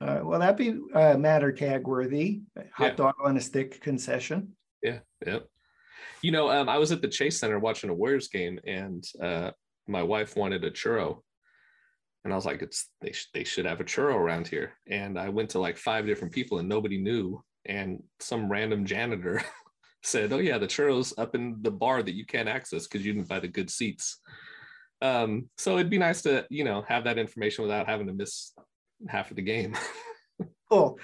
Uh, 0.00 0.20
well, 0.22 0.38
that'd 0.38 0.56
be 0.56 0.70
uh, 0.94 1.16
Mattertag 1.16 1.82
worthy. 1.82 2.40
Hot 2.74 2.90
Yeah. 2.90 2.94
dog 2.94 3.14
on 3.22 3.36
a 3.36 3.40
stick 3.40 3.80
concession. 3.80 4.56
Yeah, 4.82 5.00
yeah. 5.26 5.40
You 6.22 6.30
know, 6.32 6.50
um, 6.50 6.68
I 6.68 6.78
was 6.78 6.92
at 6.92 7.02
the 7.02 7.08
Chase 7.08 7.38
Center 7.38 7.58
watching 7.58 7.90
a 7.90 7.94
Warriors 7.94 8.28
game, 8.28 8.58
and 8.66 9.04
uh, 9.22 9.50
my 9.86 10.02
wife 10.02 10.36
wanted 10.36 10.64
a 10.64 10.70
churro, 10.70 11.22
and 12.24 12.32
I 12.32 12.36
was 12.36 12.46
like, 12.46 12.62
"It's 12.62 12.88
they 13.00 13.12
sh- 13.12 13.28
they 13.34 13.44
should 13.44 13.66
have 13.66 13.80
a 13.80 13.84
churro 13.84 14.14
around 14.14 14.46
here." 14.46 14.72
And 14.88 15.18
I 15.18 15.28
went 15.28 15.50
to 15.50 15.58
like 15.58 15.76
five 15.76 16.06
different 16.06 16.32
people, 16.32 16.58
and 16.58 16.68
nobody 16.68 16.98
knew. 16.98 17.42
And 17.68 18.02
some 18.18 18.50
random 18.50 18.86
janitor 18.86 19.42
said, 20.02 20.32
"Oh 20.32 20.38
yeah, 20.38 20.58
the 20.58 20.66
churros 20.66 21.12
up 21.18 21.34
in 21.34 21.58
the 21.62 21.70
bar 21.70 22.02
that 22.02 22.14
you 22.14 22.24
can't 22.24 22.48
access 22.48 22.86
because 22.86 23.04
you 23.04 23.12
didn't 23.12 23.28
buy 23.28 23.40
the 23.40 23.48
good 23.48 23.70
seats." 23.70 24.20
Um, 25.00 25.48
so 25.56 25.74
it'd 25.74 25.90
be 25.90 25.98
nice 25.98 26.22
to 26.22 26.46
you 26.50 26.64
know 26.64 26.82
have 26.88 27.04
that 27.04 27.18
information 27.18 27.62
without 27.62 27.86
having 27.86 28.06
to 28.06 28.12
miss 28.12 28.52
half 29.08 29.30
of 29.30 29.36
the 29.36 29.42
game. 29.42 29.76
Cool. 30.70 30.98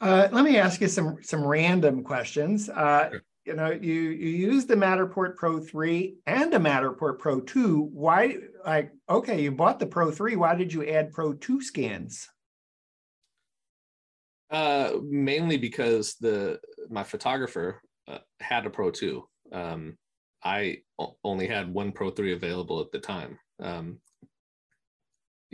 Uh, 0.00 0.28
let 0.32 0.44
me 0.44 0.56
ask 0.56 0.80
you 0.80 0.88
some 0.88 1.18
some 1.22 1.46
random 1.46 2.02
questions. 2.02 2.68
Uh, 2.68 3.10
Sure. 3.10 3.20
You 3.46 3.54
know, 3.54 3.70
you 3.70 3.92
you 3.92 4.52
use 4.52 4.66
the 4.66 4.74
Matterport 4.74 5.34
Pro 5.36 5.60
3 5.60 6.16
and 6.26 6.52
a 6.54 6.58
Matterport 6.58 7.18
Pro 7.18 7.40
2. 7.40 7.88
Why, 7.92 8.36
like, 8.66 8.92
okay, 9.08 9.42
you 9.42 9.50
bought 9.50 9.80
the 9.80 9.86
Pro 9.86 10.10
3. 10.10 10.36
Why 10.36 10.54
did 10.54 10.72
you 10.72 10.86
add 10.86 11.10
Pro 11.12 11.32
2 11.32 11.62
scans? 11.62 12.28
Uh, 14.50 14.94
mainly 15.04 15.56
because 15.56 16.16
the 16.20 16.58
my 16.88 17.04
photographer 17.04 17.80
uh, 18.08 18.18
had 18.40 18.66
a 18.66 18.70
Pro 18.70 18.90
2. 18.90 19.24
Um, 19.52 19.96
I 20.42 20.78
o- 20.98 21.16
only 21.22 21.46
had 21.46 21.72
one 21.72 21.92
Pro 21.92 22.10
3 22.10 22.32
available 22.32 22.80
at 22.80 22.90
the 22.90 22.98
time. 22.98 23.38
Um, 23.62 23.98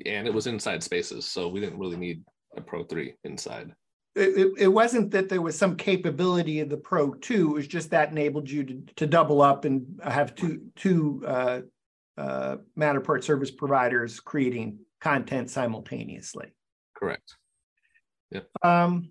and 0.05 0.27
it 0.27 0.33
was 0.33 0.47
inside 0.47 0.83
spaces, 0.83 1.27
so 1.27 1.49
we 1.49 1.61
didn't 1.61 1.79
really 1.79 1.97
need 1.97 2.23
a 2.57 2.61
Pro 2.61 2.85
3 2.85 3.15
inside. 3.25 3.73
It, 4.15 4.39
it, 4.39 4.53
it 4.59 4.69
wasn't 4.69 5.11
that 5.11 5.29
there 5.29 5.43
was 5.43 5.59
some 5.59 5.77
capability 5.77 6.61
of 6.61 6.71
the 6.71 6.77
Pro 6.79 7.13
2. 7.13 7.51
It 7.51 7.55
was 7.55 7.67
just 7.67 7.91
that 7.91 8.13
enabled 8.13 8.49
you 8.49 8.65
to, 8.65 8.83
to 8.97 9.07
double 9.07 9.43
up 9.43 9.67
and 9.67 10.01
have 10.03 10.35
two 10.35 10.63
two 10.75 11.23
uh, 11.27 11.61
uh, 12.17 12.57
Matterport 12.79 13.25
service 13.25 13.51
providers 13.51 14.21
creating 14.21 14.79
content 15.03 15.51
simultaneously. 15.51 16.55
Correct. 16.95 17.37
Um, 18.63 19.11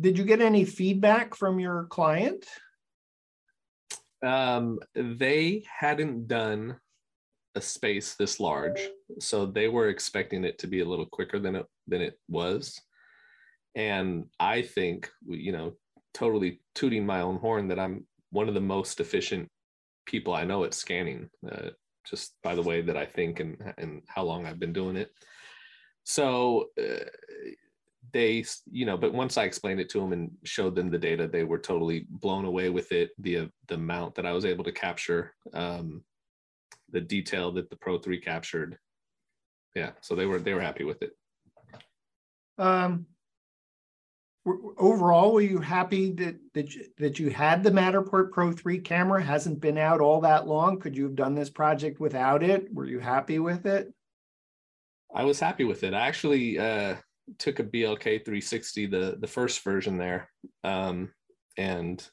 did 0.00 0.18
you 0.18 0.24
get 0.24 0.40
any 0.40 0.64
feedback 0.64 1.34
from 1.34 1.58
your 1.58 1.84
client? 1.84 2.44
Um, 4.24 4.78
they 4.94 5.64
hadn't 5.68 6.26
done 6.28 6.76
a 7.54 7.60
space 7.60 8.14
this 8.14 8.38
large, 8.38 8.88
so 9.18 9.46
they 9.46 9.68
were 9.68 9.88
expecting 9.88 10.44
it 10.44 10.58
to 10.58 10.66
be 10.66 10.80
a 10.80 10.84
little 10.84 11.06
quicker 11.06 11.38
than 11.38 11.56
it 11.56 11.66
than 11.86 12.02
it 12.02 12.18
was. 12.28 12.80
And 13.74 14.26
I 14.40 14.62
think, 14.62 15.10
you 15.26 15.52
know, 15.52 15.74
totally 16.14 16.60
tooting 16.74 17.04
my 17.04 17.20
own 17.20 17.36
horn 17.36 17.68
that 17.68 17.78
I'm 17.78 18.06
one 18.30 18.48
of 18.48 18.54
the 18.54 18.60
most 18.60 19.00
efficient 19.00 19.48
people 20.06 20.34
I 20.34 20.44
know 20.44 20.64
at 20.64 20.74
scanning, 20.74 21.28
uh, 21.50 21.70
just 22.08 22.34
by 22.42 22.54
the 22.54 22.62
way 22.62 22.80
that 22.82 22.96
I 22.96 23.06
think 23.06 23.40
and 23.40 23.74
and 23.78 24.02
how 24.06 24.24
long 24.24 24.46
I've 24.46 24.60
been 24.60 24.72
doing 24.72 24.96
it. 24.96 25.10
So 26.04 26.66
uh, 26.78 27.04
they, 28.12 28.44
you 28.70 28.86
know, 28.86 28.96
but 28.96 29.12
once 29.12 29.36
I 29.36 29.44
explained 29.44 29.80
it 29.80 29.88
to 29.90 30.00
them 30.00 30.12
and 30.12 30.30
showed 30.44 30.74
them 30.74 30.90
the 30.90 30.98
data, 30.98 31.26
they 31.26 31.44
were 31.44 31.58
totally 31.58 32.06
blown 32.08 32.44
away 32.44 32.70
with 32.70 32.92
it. 32.92 33.10
The 33.18 33.50
the 33.68 33.74
amount 33.74 34.14
that 34.16 34.26
I 34.26 34.32
was 34.32 34.44
able 34.44 34.64
to 34.64 34.72
capture, 34.72 35.34
um, 35.52 36.02
the 36.90 37.00
detail 37.00 37.52
that 37.52 37.70
the 37.70 37.76
Pro 37.76 37.98
Three 37.98 38.20
captured. 38.20 38.78
Yeah, 39.74 39.90
so 40.00 40.14
they 40.14 40.26
were 40.26 40.38
they 40.38 40.54
were 40.54 40.60
happy 40.60 40.84
with 40.84 41.02
it. 41.02 41.12
Um, 42.58 43.06
overall, 44.78 45.32
were 45.32 45.40
you 45.40 45.58
happy 45.58 46.12
that 46.12 46.36
that 46.54 46.74
you, 46.74 46.84
that 46.98 47.18
you 47.18 47.30
had 47.30 47.62
the 47.62 47.70
Matterport 47.70 48.30
Pro 48.30 48.52
3 48.52 48.78
camera? 48.80 49.22
Hasn't 49.22 49.60
been 49.60 49.78
out 49.78 50.00
all 50.00 50.20
that 50.22 50.46
long. 50.46 50.78
Could 50.78 50.96
you 50.96 51.04
have 51.04 51.16
done 51.16 51.34
this 51.34 51.50
project 51.50 52.00
without 52.00 52.42
it? 52.42 52.72
Were 52.72 52.86
you 52.86 53.00
happy 53.00 53.38
with 53.38 53.66
it? 53.66 53.92
I 55.14 55.24
was 55.24 55.40
happy 55.40 55.64
with 55.64 55.82
it. 55.82 55.94
I 55.94 56.06
actually 56.06 56.58
uh, 56.58 56.96
took 57.38 57.58
a 57.58 57.64
BLK 57.64 58.24
360, 58.24 58.86
the 58.86 59.16
the 59.20 59.26
first 59.26 59.62
version 59.62 59.96
there, 59.96 60.28
um, 60.64 61.10
and 61.56 62.06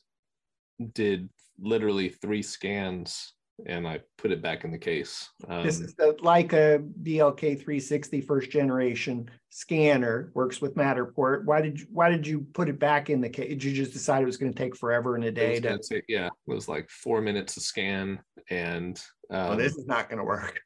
did 0.94 1.30
literally 1.60 2.10
three 2.10 2.42
scans, 2.42 3.34
and 3.66 3.88
I 3.88 4.02
put 4.18 4.32
it 4.32 4.42
back 4.42 4.64
in 4.64 4.72
the 4.72 4.78
case. 4.78 5.30
Um, 5.48 5.64
This 5.64 5.80
is 5.80 5.94
the 5.96 6.16
Leica 6.22 6.80
BLK 7.04 7.40
360 7.40 8.22
first 8.22 8.50
generation 8.50 9.30
scanner, 9.50 10.32
works 10.34 10.62
with 10.62 10.76
Matterport. 10.76 11.46
Why 11.46 11.62
did 11.62 11.80
you 11.80 11.88
why 11.92 12.10
did 12.10 12.26
you 12.26 12.42
put 12.54 12.70
it 12.70 12.80
back 12.80 13.10
in 13.10 13.22
the 13.22 13.30
case? 13.30 13.50
Did 13.50 13.64
you 13.64 13.74
just 13.74 13.94
decide 13.94 14.24
it 14.24 14.26
was 14.26 14.38
going 14.38 14.52
to 14.52 14.58
take 14.58 14.76
forever 14.76 15.16
and 15.16 15.24
a 15.26 15.32
day 15.32 15.56
to 15.56 15.62
gonna 15.62 15.80
take- 15.80 16.06
yeah, 16.08 16.28
it 16.28 16.52
was 16.52 16.68
like 16.68 16.90
four 16.90 17.22
minutes 17.22 17.54
to 17.56 17.62
scan, 17.62 18.20
and 18.50 19.02
um, 19.30 19.52
oh, 19.52 19.56
this 19.56 19.76
is 19.76 19.86
not 19.86 20.10
going 20.10 20.20
to 20.20 20.26
work. 20.26 20.60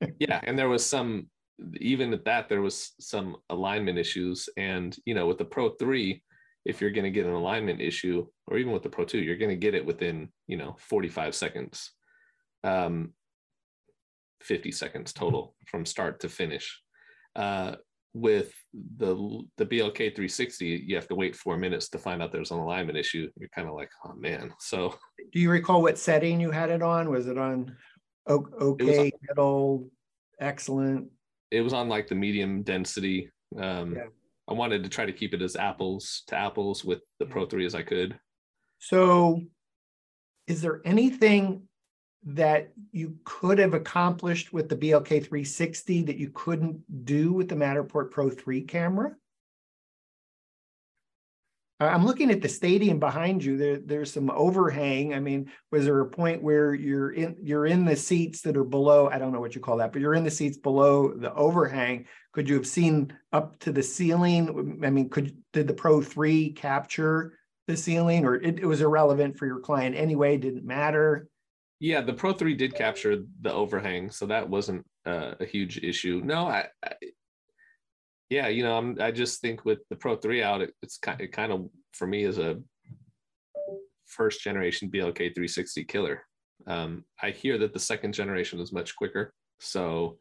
yeah 0.18 0.40
and 0.44 0.58
there 0.58 0.68
was 0.68 0.84
some 0.84 1.28
even 1.76 2.12
at 2.12 2.24
that 2.24 2.48
there 2.48 2.60
was 2.60 2.92
some 3.00 3.36
alignment 3.48 3.98
issues 3.98 4.48
and 4.56 4.96
you 5.04 5.14
know 5.14 5.26
with 5.26 5.38
the 5.38 5.44
pro 5.44 5.70
3 5.70 6.22
if 6.64 6.80
you're 6.80 6.90
going 6.90 7.04
to 7.04 7.10
get 7.10 7.26
an 7.26 7.32
alignment 7.32 7.80
issue, 7.80 8.26
or 8.46 8.56
even 8.56 8.72
with 8.72 8.82
the 8.82 8.88
Pro 8.88 9.04
2, 9.04 9.18
you're 9.18 9.36
going 9.36 9.50
to 9.50 9.56
get 9.56 9.74
it 9.74 9.84
within, 9.84 10.30
you 10.46 10.56
know, 10.56 10.76
45 10.78 11.34
seconds, 11.34 11.92
um, 12.62 13.12
50 14.40 14.72
seconds 14.72 15.12
total 15.12 15.54
from 15.66 15.84
start 15.84 16.20
to 16.20 16.28
finish. 16.28 16.80
Uh, 17.36 17.76
with 18.16 18.52
the 18.96 19.42
the 19.56 19.66
BLK 19.66 20.14
360, 20.14 20.84
you 20.86 20.94
have 20.94 21.08
to 21.08 21.16
wait 21.16 21.34
four 21.34 21.56
minutes 21.56 21.88
to 21.88 21.98
find 21.98 22.22
out 22.22 22.30
there's 22.30 22.52
an 22.52 22.58
alignment 22.58 22.96
issue. 22.96 23.28
You're 23.36 23.48
kind 23.48 23.66
of 23.66 23.74
like, 23.74 23.90
oh 24.06 24.14
man. 24.14 24.52
So, 24.60 24.96
do 25.32 25.40
you 25.40 25.50
recall 25.50 25.82
what 25.82 25.98
setting 25.98 26.40
you 26.40 26.52
had 26.52 26.70
it 26.70 26.80
on? 26.80 27.10
Was 27.10 27.26
it 27.26 27.36
on 27.36 27.76
okay, 28.28 29.08
it 29.08 29.14
middle, 29.28 29.90
excellent? 30.38 31.08
It 31.54 31.62
was 31.62 31.72
on 31.72 31.88
like 31.88 32.08
the 32.08 32.14
medium 32.14 32.62
density. 32.62 33.30
Um, 33.56 33.94
yeah. 33.94 34.06
I 34.48 34.52
wanted 34.52 34.82
to 34.82 34.88
try 34.88 35.06
to 35.06 35.12
keep 35.12 35.32
it 35.32 35.40
as 35.40 35.56
apples 35.56 36.24
to 36.26 36.36
apples 36.36 36.84
with 36.84 37.00
the 37.18 37.26
Pro 37.26 37.46
3 37.46 37.64
as 37.64 37.74
I 37.74 37.82
could. 37.82 38.18
So, 38.78 39.40
is 40.46 40.60
there 40.60 40.82
anything 40.84 41.62
that 42.26 42.72
you 42.92 43.16
could 43.24 43.58
have 43.58 43.74
accomplished 43.74 44.52
with 44.52 44.68
the 44.68 44.76
BLK 44.76 45.08
360 45.08 46.02
that 46.02 46.16
you 46.16 46.30
couldn't 46.34 46.82
do 47.04 47.32
with 47.32 47.48
the 47.48 47.54
Matterport 47.54 48.10
Pro 48.10 48.30
3 48.30 48.62
camera? 48.62 49.14
I'm 51.80 52.06
looking 52.06 52.30
at 52.30 52.40
the 52.40 52.48
stadium 52.48 53.00
behind 53.00 53.44
you. 53.44 53.56
There, 53.56 53.78
there's 53.78 54.12
some 54.12 54.30
overhang. 54.30 55.12
I 55.12 55.18
mean, 55.18 55.50
was 55.72 55.84
there 55.84 56.00
a 56.00 56.06
point 56.06 56.42
where 56.42 56.72
you're 56.72 57.10
in 57.10 57.36
you're 57.42 57.66
in 57.66 57.84
the 57.84 57.96
seats 57.96 58.42
that 58.42 58.56
are 58.56 58.64
below? 58.64 59.08
I 59.08 59.18
don't 59.18 59.32
know 59.32 59.40
what 59.40 59.56
you 59.56 59.60
call 59.60 59.78
that, 59.78 59.92
but 59.92 60.00
you're 60.00 60.14
in 60.14 60.24
the 60.24 60.30
seats 60.30 60.56
below 60.56 61.12
the 61.12 61.34
overhang. 61.34 62.06
Could 62.32 62.48
you 62.48 62.54
have 62.54 62.66
seen 62.66 63.16
up 63.32 63.58
to 63.60 63.72
the 63.72 63.82
ceiling? 63.82 64.80
I 64.84 64.90
mean, 64.90 65.08
could 65.08 65.36
did 65.52 65.66
the 65.66 65.74
Pro 65.74 66.00
3 66.00 66.52
capture 66.52 67.38
the 67.66 67.76
ceiling, 67.76 68.24
or 68.24 68.36
it, 68.36 68.60
it 68.60 68.66
was 68.66 68.80
irrelevant 68.80 69.36
for 69.36 69.46
your 69.46 69.60
client 69.60 69.96
anyway? 69.96 70.36
Didn't 70.36 70.64
matter. 70.64 71.28
Yeah, 71.80 72.02
the 72.02 72.12
Pro 72.12 72.32
3 72.32 72.54
did 72.54 72.74
capture 72.74 73.24
the 73.40 73.52
overhang, 73.52 74.10
so 74.10 74.26
that 74.26 74.48
wasn't 74.48 74.86
uh, 75.04 75.34
a 75.40 75.44
huge 75.44 75.78
issue. 75.78 76.22
No, 76.24 76.46
I, 76.46 76.68
I 76.84 76.92
yeah, 78.30 78.48
you 78.48 78.62
know, 78.62 78.76
I'm, 78.76 78.96
I 79.00 79.10
just 79.10 79.40
think 79.40 79.64
with 79.64 79.80
the 79.90 79.96
Pro 79.96 80.16
3 80.16 80.42
out, 80.42 80.62
it, 80.62 80.74
it's 80.82 80.98
kind, 80.98 81.20
it 81.20 81.32
kind 81.32 81.52
of 81.52 81.68
for 81.92 82.06
me 82.06 82.24
is 82.24 82.38
a 82.38 82.60
first 84.06 84.42
generation 84.42 84.90
BLK 84.90 85.16
360 85.16 85.84
killer. 85.84 86.22
Um, 86.66 87.04
I 87.22 87.30
hear 87.30 87.58
that 87.58 87.72
the 87.72 87.78
second 87.78 88.14
generation 88.14 88.60
is 88.60 88.72
much 88.72 88.96
quicker, 88.96 89.34
so 89.60 90.18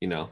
you 0.00 0.08
know 0.08 0.30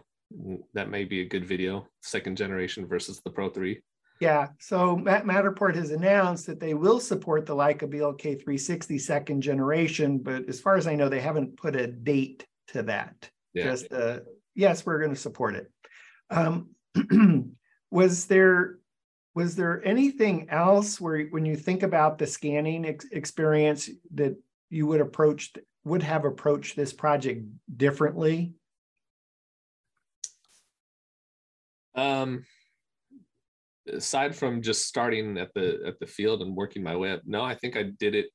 that 0.72 0.90
may 0.90 1.04
be 1.04 1.20
a 1.20 1.28
good 1.28 1.44
video. 1.44 1.86
Second 2.02 2.36
generation 2.36 2.86
versus 2.86 3.20
the 3.24 3.30
Pro 3.30 3.50
3. 3.50 3.80
Yeah, 4.20 4.48
so 4.60 4.96
Matterport 4.96 5.74
has 5.74 5.90
announced 5.90 6.46
that 6.46 6.60
they 6.60 6.74
will 6.74 7.00
support 7.00 7.46
the 7.46 7.54
Leica 7.54 7.82
BLK 7.82 8.22
360 8.22 8.98
second 8.98 9.40
generation, 9.42 10.18
but 10.18 10.48
as 10.48 10.60
far 10.60 10.76
as 10.76 10.86
I 10.86 10.94
know, 10.94 11.08
they 11.08 11.20
haven't 11.20 11.56
put 11.56 11.76
a 11.76 11.88
date 11.88 12.46
to 12.68 12.82
that. 12.84 13.28
Yeah. 13.52 13.64
Just 13.64 13.92
uh, 13.92 14.20
yes, 14.54 14.86
we're 14.86 14.98
going 14.98 15.14
to 15.14 15.20
support 15.20 15.56
it. 15.56 15.70
Um, 16.30 16.73
was 17.90 18.26
there 18.26 18.78
was 19.34 19.56
there 19.56 19.84
anything 19.84 20.48
else 20.50 21.00
where 21.00 21.24
when 21.26 21.44
you 21.44 21.56
think 21.56 21.82
about 21.82 22.18
the 22.18 22.26
scanning 22.26 22.86
ex- 22.86 23.06
experience 23.10 23.90
that 24.14 24.36
you 24.70 24.86
would 24.86 25.00
approach 25.00 25.52
would 25.84 26.02
have 26.02 26.24
approached 26.24 26.76
this 26.76 26.92
project 26.92 27.44
differently? 27.76 28.54
Um 31.94 32.44
aside 33.92 34.34
from 34.34 34.62
just 34.62 34.86
starting 34.86 35.36
at 35.36 35.52
the 35.54 35.80
at 35.86 35.98
the 36.00 36.06
field 36.06 36.40
and 36.40 36.56
working 36.56 36.82
my 36.82 36.96
way 36.96 37.12
up 37.12 37.20
no 37.26 37.42
i 37.42 37.54
think 37.54 37.76
i 37.76 37.82
did 37.82 38.14
it. 38.14 38.26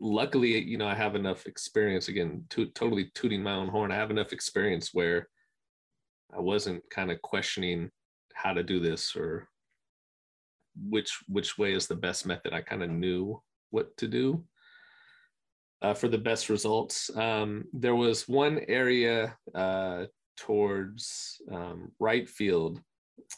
Luckily 0.00 0.60
you 0.60 0.78
know 0.78 0.88
i 0.88 0.94
have 0.94 1.14
enough 1.14 1.46
experience 1.46 2.08
again 2.08 2.44
to, 2.50 2.66
totally 2.66 3.10
tooting 3.14 3.42
my 3.42 3.52
own 3.52 3.68
horn. 3.68 3.92
I 3.92 3.96
have 3.96 4.10
enough 4.10 4.32
experience 4.32 4.90
where 4.92 5.28
I 6.36 6.40
wasn't 6.40 6.82
kind 6.90 7.10
of 7.10 7.22
questioning 7.22 7.90
how 8.34 8.52
to 8.52 8.62
do 8.62 8.80
this 8.80 9.14
or 9.14 9.48
which 10.88 11.22
which 11.28 11.56
way 11.56 11.72
is 11.72 11.86
the 11.86 11.94
best 11.94 12.26
method. 12.26 12.52
I 12.52 12.60
kind 12.60 12.82
of 12.82 12.90
knew 12.90 13.40
what 13.70 13.96
to 13.98 14.08
do 14.08 14.44
uh, 15.82 15.94
for 15.94 16.08
the 16.08 16.18
best 16.18 16.48
results. 16.48 17.14
Um, 17.16 17.64
there 17.72 17.94
was 17.94 18.28
one 18.28 18.60
area 18.68 19.36
uh, 19.54 20.06
towards 20.36 21.40
um, 21.52 21.92
right 22.00 22.28
field 22.28 22.80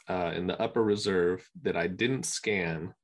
uh, 0.08 0.32
in 0.34 0.46
the 0.46 0.60
upper 0.60 0.82
reserve 0.82 1.46
that 1.62 1.76
I 1.76 1.86
didn't 1.86 2.24
scan 2.24 2.94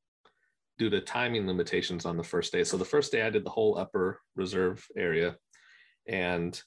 due 0.79 0.91
to 0.91 1.01
timing 1.01 1.47
limitations 1.47 2.07
on 2.07 2.17
the 2.17 2.25
first 2.25 2.53
day. 2.53 2.65
So 2.65 2.77
the 2.77 2.85
first 2.85 3.13
day 3.13 3.23
I 3.23 3.31
did 3.31 3.45
the 3.45 3.51
whole 3.51 3.79
upper 3.79 4.21
reserve 4.37 4.85
area 4.97 5.37
and 6.09 6.61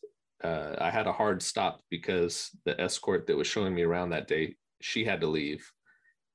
uh, 0.46 0.76
I 0.80 0.92
had 0.92 1.08
a 1.08 1.14
hard 1.14 1.42
stop 1.42 1.82
because 1.90 2.52
the 2.66 2.80
escort 2.80 3.26
that 3.28 3.38
was 3.38 3.48
showing 3.48 3.74
me 3.74 3.82
around 3.82 4.12
that 4.12 4.28
day, 4.28 4.56
she 4.82 5.04
had 5.04 5.22
to 5.22 5.28
leave, 5.28 5.70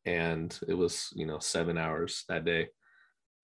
and 0.04 0.58
it 0.68 0.74
was 0.74 1.10
you 1.14 1.26
know 1.26 1.38
seven 1.38 1.78
hours 1.78 2.24
that 2.28 2.44
day. 2.44 2.68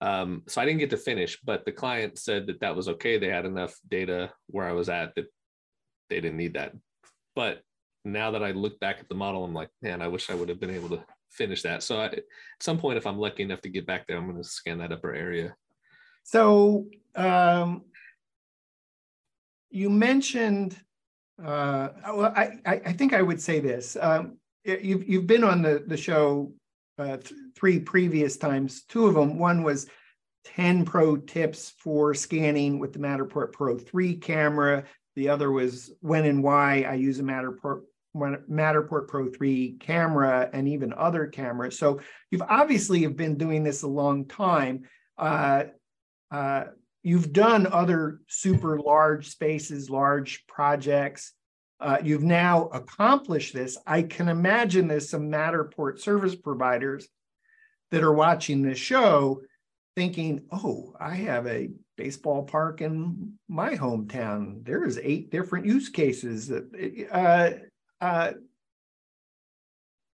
Um, 0.01 0.43
so 0.47 0.61
I 0.61 0.65
didn't 0.65 0.81
get 0.81 0.91
to 0.91 0.97
finish, 0.97 1.39
but 1.43 1.65
the 1.65 1.73
client 1.73 2.19
said 2.19 2.47
that 2.49 2.61
that 2.61 2.77
was 2.77 2.89
okay. 2.89 3.17
They 3.17 3.29
had 3.29 3.47
enough 3.47 3.75
data 3.89 4.33
where 4.49 4.69
I 4.69 4.73
was 4.73 4.89
at 4.89 5.15
that 5.15 5.27
they 6.11 6.21
didn't 6.21 6.37
need 6.37 6.55
that. 6.55 6.73
But 7.35 7.63
now 8.05 8.33
that 8.33 8.43
I 8.43 8.51
look 8.51 8.79
back 8.81 8.99
at 9.01 9.09
the 9.09 9.15
model, 9.15 9.45
I'm 9.45 9.55
like, 9.55 9.71
man, 9.83 10.03
I 10.03 10.09
wish 10.09 10.31
I 10.31 10.35
would 10.35 10.49
have 10.49 10.61
been 10.61 10.75
able 10.75 10.91
to 10.91 11.05
finish 11.31 11.63
that. 11.63 11.83
So 11.83 12.01
I, 12.01 12.07
at 12.07 12.25
some 12.61 12.79
point, 12.79 12.99
if 12.99 13.07
I'm 13.07 13.19
lucky 13.19 13.43
enough 13.43 13.63
to 13.63 13.69
get 13.69 13.87
back 13.87 14.07
there, 14.07 14.17
I'm 14.17 14.29
going 14.31 14.43
to 14.43 14.49
scan 14.49 14.79
that 14.79 14.93
upper 14.93 15.15
area. 15.15 15.55
So 16.25 16.87
um, 17.15 17.85
you 19.71 19.91
mentioned, 19.91 20.77
uh, 21.43 21.89
well, 22.15 22.33
I, 22.37 22.59
I 22.65 22.93
think 22.93 23.13
I 23.13 23.23
would 23.23 23.41
say 23.41 23.61
this. 23.61 23.97
Um, 24.01 24.39
you've, 24.65 25.09
you've 25.09 25.27
been 25.27 25.45
on 25.45 25.63
the, 25.63 25.85
the 25.87 25.97
show 25.97 26.53
uh, 26.99 27.19
th- 27.19 27.33
three 27.55 27.79
previous 27.79 28.37
times. 28.37 28.85
Two 28.85 29.07
of 29.07 29.15
them, 29.15 29.39
one 29.39 29.63
was 29.63 29.87
10 30.45 30.85
pro 30.85 31.17
tips 31.17 31.75
for 31.79 32.15
scanning 32.15 32.79
with 32.79 32.93
the 32.93 32.99
Matterport 32.99 33.53
Pro 33.53 33.77
3 33.77 34.17
camera. 34.17 34.85
The 35.15 35.29
other 35.29 35.51
was 35.51 35.93
when 36.01 36.25
and 36.25 36.43
why 36.43 36.83
I 36.83 36.95
use 36.95 37.19
a 37.19 37.23
Matterport 37.23 37.83
Matterport 38.17 39.09
Pro 39.09 39.29
3 39.29 39.77
camera 39.79 40.49
and 40.53 40.69
even 40.69 40.95
other 40.95 41.27
cameras. 41.27 41.79
So 41.79 42.01
you've 42.31 42.43
obviously 42.43 43.03
have 43.03 43.17
been 43.17 43.37
doing 43.37 43.63
this 43.63 43.83
a 43.83 43.89
long 43.89 44.27
time. 44.27 44.85
Uh, 45.19 45.65
uh, 46.31 46.65
You've 47.07 47.33
done 47.33 47.69
other 47.69 48.19
super 48.27 48.81
large 48.81 49.29
spaces, 49.29 49.89
large 49.89 50.45
projects. 50.49 51.35
Uh, 51.79 51.99
you've 52.03 52.25
now 52.25 52.65
accomplished 52.73 53.55
this. 53.55 53.79
I 53.87 54.03
can 54.03 54.29
imagine 54.29 54.89
there's 54.89 55.09
some 55.09 55.31
Matterport 55.31 56.01
service 56.01 56.35
providers 56.35 57.07
that 57.93 58.03
are 58.03 58.13
watching 58.13 58.61
this 58.61 58.79
show 58.79 59.43
thinking, 59.95 60.47
oh, 60.51 60.97
I 60.99 61.15
have 61.15 61.47
a 61.47 61.71
baseball 61.97 62.43
park 62.43 62.81
in 62.81 63.35
my 63.47 63.77
hometown. 63.77 64.65
There's 64.65 64.99
eight 64.99 65.31
different 65.31 65.65
use 65.65 65.89
cases. 65.89 66.51
Uh, 66.51 67.53
uh, 68.01 68.33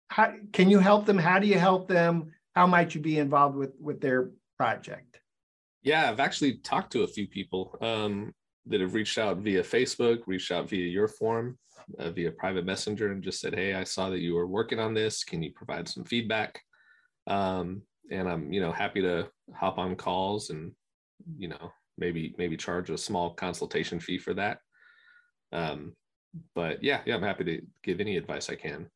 how, 0.09 0.33
can 0.51 0.69
you 0.69 0.79
help 0.79 1.05
them? 1.05 1.17
How 1.17 1.39
do 1.39 1.47
you 1.47 1.57
help 1.57 1.87
them? 1.87 2.33
How 2.53 2.67
might 2.67 2.93
you 2.93 2.99
be 2.99 3.17
involved 3.17 3.55
with, 3.55 3.71
with 3.79 4.01
their 4.01 4.31
project? 4.57 5.10
Yeah, 5.83 6.09
I've 6.09 6.19
actually 6.19 6.57
talked 6.57 6.91
to 6.93 7.03
a 7.03 7.07
few 7.07 7.27
people 7.27 7.77
um, 7.81 8.33
that 8.67 8.81
have 8.81 8.93
reached 8.93 9.17
out 9.17 9.37
via 9.37 9.63
Facebook, 9.63 10.19
reached 10.27 10.51
out 10.51 10.69
via 10.69 10.87
your 10.87 11.07
form, 11.07 11.57
uh, 11.97 12.11
via 12.11 12.31
private 12.31 12.65
messenger, 12.65 13.11
and 13.11 13.23
just 13.23 13.39
said, 13.39 13.55
"Hey, 13.55 13.73
I 13.73 13.83
saw 13.83 14.09
that 14.09 14.19
you 14.19 14.35
were 14.35 14.47
working 14.47 14.79
on 14.79 14.93
this. 14.93 15.23
Can 15.23 15.41
you 15.41 15.51
provide 15.53 15.87
some 15.87 16.03
feedback?" 16.03 16.61
Um, 17.27 17.81
and 18.11 18.29
I'm, 18.29 18.53
you 18.53 18.61
know, 18.61 18.71
happy 18.71 19.01
to 19.01 19.29
hop 19.55 19.77
on 19.77 19.95
calls 19.95 20.49
and, 20.49 20.73
you 21.37 21.47
know, 21.47 21.71
maybe 21.97 22.35
maybe 22.37 22.57
charge 22.57 22.89
a 22.89 22.97
small 22.97 23.33
consultation 23.33 23.99
fee 23.99 24.17
for 24.19 24.33
that. 24.35 24.59
Um, 25.51 25.95
but 26.55 26.83
yeah, 26.83 27.01
yeah, 27.05 27.15
I'm 27.15 27.23
happy 27.23 27.43
to 27.45 27.61
give 27.83 27.99
any 27.99 28.17
advice 28.17 28.49
I 28.49 28.55
can. 28.55 28.89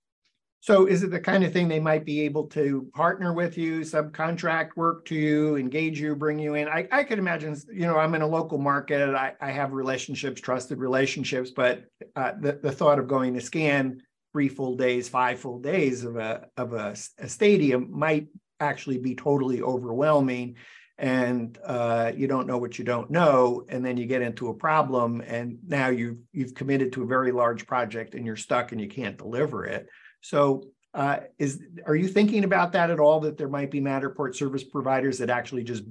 So 0.66 0.88
is 0.88 1.04
it 1.04 1.12
the 1.12 1.20
kind 1.20 1.44
of 1.44 1.54
thing 1.54 1.68
they 1.68 1.80
might 1.80 2.06
be 2.06 2.22
able 2.22 2.46
to 2.48 2.90
partner 2.96 3.34
with 3.34 3.56
you, 3.56 3.82
subcontract 3.82 4.70
work 4.76 5.06
to 5.06 5.14
you, 5.14 5.58
engage 5.58 6.00
you, 6.00 6.16
bring 6.16 6.40
you 6.40 6.56
in? 6.56 6.68
I, 6.68 6.88
I 6.92 7.04
could 7.04 7.20
imagine, 7.20 7.56
you 7.72 7.86
know, 7.86 8.00
I'm 8.00 8.16
in 8.16 8.24
a 8.24 8.28
local 8.28 8.58
market. 8.58 9.14
I, 9.14 9.34
I 9.40 9.52
have 9.52 9.74
relationships, 9.74 10.42
trusted 10.42 10.80
relationships, 10.80 11.52
but 11.56 11.84
uh, 12.16 12.32
the, 12.42 12.54
the 12.54 12.72
thought 12.72 12.98
of 12.98 13.08
going 13.08 13.36
to 13.36 13.42
scan 13.42 14.02
three 14.34 14.50
full 14.50 14.76
days, 14.76 15.08
five 15.08 15.40
full 15.40 15.60
days 15.60 16.04
of 16.04 16.16
a 16.16 16.48
of 16.58 16.74
a, 16.74 16.96
a 17.20 17.30
stadium 17.30 17.88
might 17.92 18.26
actually 18.60 18.98
be 18.98 19.14
totally 19.14 19.62
overwhelming 19.62 20.56
and 20.98 21.60
uh, 21.64 22.12
you 22.16 22.26
don't 22.26 22.48
know 22.48 22.58
what 22.58 22.80
you 22.80 22.86
don't 22.86 23.12
know 23.12 23.64
and 23.70 23.86
then 23.86 23.98
you 23.98 24.08
get 24.08 24.24
into 24.24 24.48
a 24.48 24.54
problem 24.54 25.22
and 25.28 25.60
now 25.68 25.90
you've 25.90 26.18
you've 26.32 26.56
committed 26.56 26.92
to 26.94 27.04
a 27.04 27.06
very 27.06 27.32
large 27.32 27.68
project 27.68 28.16
and 28.16 28.26
you're 28.26 28.36
stuck 28.36 28.72
and 28.72 28.82
you 28.82 28.88
can't 28.88 29.18
deliver 29.18 29.66
it 29.66 29.88
so 30.26 30.64
Uh, 30.96 31.20
is 31.38 31.62
are 31.86 31.96
you 31.96 32.08
thinking 32.08 32.46
about 32.46 32.72
that 32.72 32.90
at 32.90 33.02
all? 33.02 33.20
That 33.20 33.38
there 33.38 33.50
might 33.50 33.70
be 33.70 33.82
Matterport 33.82 34.34
service 34.34 34.64
providers 34.64 35.18
that 35.18 35.30
actually 35.30 35.64
just 35.64 35.84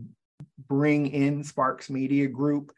bring 0.67 1.09
in 1.09 1.45
Sparks 1.45 1.91
Media 1.91 2.27
Group 2.27 2.73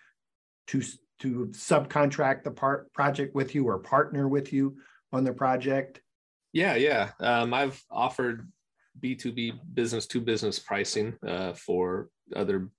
to 0.66 0.82
to 1.20 1.46
subcontract 1.52 2.42
the 2.42 2.50
part 2.50 2.92
project 2.92 3.34
with 3.36 3.54
you 3.54 3.68
or 3.68 3.78
partner 3.78 4.26
with 4.26 4.52
you 4.52 4.76
on 5.12 5.22
the 5.22 5.32
project? 5.32 6.00
Yeah, 6.52 6.74
yeah. 6.74 7.10
Um, 7.20 7.54
I've 7.54 7.80
offered 7.92 8.50
B2B 9.00 9.60
business 9.72 10.06
to 10.08 10.20
business 10.20 10.58
pricing 10.58 11.14
uh, 11.24 11.52
for 11.52 12.08
other 12.34 12.70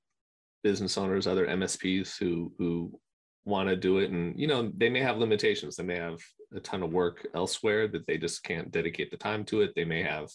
business 0.61 0.97
owners, 0.97 1.25
other 1.25 1.47
MSPs 1.47 2.17
who 2.19 2.51
who 2.57 2.99
want 3.47 3.69
to 3.69 3.75
do 3.75 3.99
it. 3.99 4.11
And, 4.11 4.37
you 4.39 4.47
know, 4.47 4.71
they 4.77 4.89
may 4.89 4.99
have 4.99 5.17
limitations. 5.17 5.75
They 5.75 5.83
may 5.83 5.97
have 5.97 6.19
a 6.53 6.59
ton 6.59 6.83
of 6.83 6.91
work 6.91 7.25
elsewhere 7.33 7.87
that 7.87 8.05
they 8.05 8.17
just 8.17 8.43
can't 8.43 8.71
dedicate 8.71 9.09
the 9.09 9.17
time 9.17 9.45
to 9.45 9.61
it. 9.61 9.73
They 9.75 9.85
may 9.85 10.03
have 10.03 10.29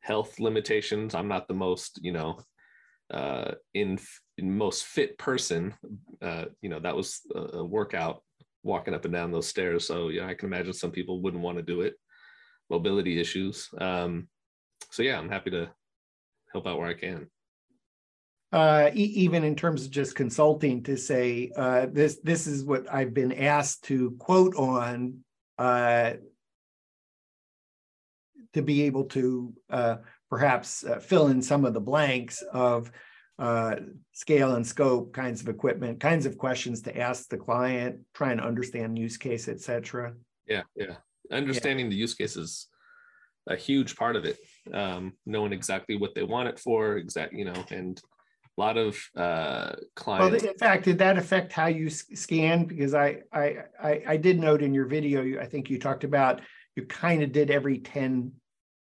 health 0.00 0.38
limitations. 0.40 1.14
I'm 1.14 1.28
not 1.28 1.48
the 1.48 1.54
most, 1.54 2.00
you 2.02 2.12
know, 2.12 2.40
uh, 3.12 3.52
in, 3.72 3.98
in 4.36 4.58
most 4.58 4.84
fit 4.84 5.16
person. 5.16 5.74
Uh, 6.20 6.46
you 6.60 6.68
know, 6.68 6.80
that 6.80 6.96
was 6.96 7.20
a, 7.34 7.58
a 7.58 7.64
workout 7.64 8.22
walking 8.64 8.94
up 8.94 9.04
and 9.04 9.14
down 9.14 9.30
those 9.30 9.48
stairs. 9.48 9.86
So, 9.86 10.08
yeah, 10.08 10.26
I 10.26 10.34
can 10.34 10.48
imagine 10.48 10.72
some 10.72 10.90
people 10.90 11.22
wouldn't 11.22 11.42
want 11.42 11.58
to 11.58 11.62
do 11.62 11.82
it. 11.82 11.94
Mobility 12.68 13.20
issues. 13.20 13.68
Um, 13.78 14.28
so, 14.90 15.02
yeah, 15.02 15.18
I'm 15.18 15.30
happy 15.30 15.50
to 15.50 15.70
help 16.52 16.66
out 16.66 16.78
where 16.78 16.88
I 16.88 16.94
can 16.94 17.28
uh, 18.54 18.88
e- 18.94 19.12
even 19.16 19.42
in 19.42 19.56
terms 19.56 19.84
of 19.84 19.90
just 19.90 20.14
consulting 20.14 20.80
to 20.84 20.96
say 20.96 21.50
uh, 21.56 21.86
this 21.90 22.20
this 22.22 22.46
is 22.46 22.62
what 22.62 22.86
I've 22.90 23.12
been 23.12 23.32
asked 23.32 23.82
to 23.86 24.12
quote 24.12 24.54
on 24.54 25.24
uh, 25.58 26.12
to 28.52 28.62
be 28.62 28.82
able 28.82 29.06
to 29.06 29.52
uh, 29.70 29.96
perhaps 30.30 30.84
uh, 30.84 31.00
fill 31.00 31.26
in 31.26 31.42
some 31.42 31.64
of 31.64 31.74
the 31.74 31.80
blanks 31.80 32.42
of 32.52 32.92
uh, 33.40 33.74
scale 34.12 34.54
and 34.54 34.64
scope 34.64 35.12
kinds 35.12 35.40
of 35.40 35.48
equipment 35.48 35.98
kinds 35.98 36.24
of 36.24 36.38
questions 36.38 36.80
to 36.82 36.96
ask 36.96 37.28
the 37.28 37.36
client 37.36 37.98
trying 38.14 38.36
to 38.36 38.44
understand 38.44 38.96
use 38.96 39.16
case 39.16 39.48
etc 39.48 40.14
yeah 40.46 40.62
yeah 40.76 40.94
understanding 41.32 41.86
yeah. 41.86 41.90
the 41.90 41.96
use 41.96 42.14
case 42.14 42.36
is 42.36 42.68
a 43.48 43.56
huge 43.56 43.96
part 43.96 44.14
of 44.14 44.24
it 44.24 44.38
um, 44.72 45.12
knowing 45.26 45.52
exactly 45.52 45.96
what 45.96 46.14
they 46.14 46.22
want 46.22 46.48
it 46.48 46.60
for 46.60 46.96
exact 46.96 47.32
you 47.32 47.44
know 47.44 47.64
and 47.72 48.00
a 48.56 48.60
lot 48.60 48.76
of 48.76 48.96
uh, 49.16 49.72
clients. 49.96 50.42
Well, 50.42 50.52
in 50.52 50.58
fact, 50.58 50.84
did 50.84 50.98
that 50.98 51.18
affect 51.18 51.52
how 51.52 51.66
you 51.66 51.90
scan? 51.90 52.64
Because 52.64 52.94
I, 52.94 53.22
I, 53.32 53.56
I, 53.82 54.02
I 54.08 54.16
did 54.16 54.38
note 54.38 54.62
in 54.62 54.74
your 54.74 54.86
video, 54.86 55.40
I 55.40 55.46
think 55.46 55.70
you 55.70 55.78
talked 55.78 56.04
about 56.04 56.40
you 56.76 56.84
kind 56.86 57.22
of 57.22 57.32
did 57.32 57.50
every 57.50 57.78
10 57.78 58.32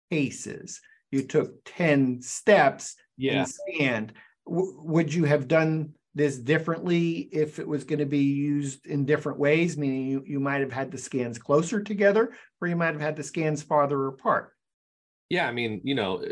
paces. 0.10 0.82
You 1.12 1.24
took 1.24 1.64
10 1.66 2.22
steps 2.22 2.96
yeah. 3.18 3.40
and 3.40 3.48
scanned. 3.48 4.14
W- 4.46 4.82
would 4.84 5.14
you 5.14 5.26
have 5.26 5.48
done 5.48 5.94
this 6.16 6.38
differently 6.38 7.30
if 7.32 7.60
it 7.60 7.68
was 7.68 7.84
going 7.84 8.00
to 8.00 8.06
be 8.06 8.20
used 8.20 8.86
in 8.86 9.06
different 9.06 9.40
ways? 9.40 9.78
Meaning 9.78 10.08
you, 10.08 10.24
you 10.26 10.40
might 10.40 10.62
have 10.62 10.72
had 10.72 10.92
the 10.92 10.98
scans 10.98 11.38
closer 11.38 11.82
together 11.82 12.34
or 12.62 12.68
you 12.68 12.76
might 12.76 12.94
have 12.94 13.02
had 13.02 13.16
the 13.16 13.24
scans 13.24 13.62
farther 13.62 14.08
apart 14.08 14.54
yeah 15.30 15.48
i 15.48 15.52
mean 15.52 15.82
you 15.84 15.96
know 15.96 16.24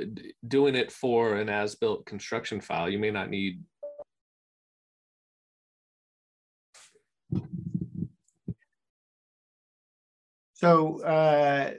doing 0.48 0.76
it 0.76 0.91
for 0.91 1.36
an 1.36 1.50
as 1.50 1.76
built 1.76 2.06
construction 2.06 2.60
file 2.62 2.89
you 2.89 3.00
may 3.00 3.12
not 3.12 3.30
need 3.30 3.64
so 10.54 11.02
uh, 11.04 11.72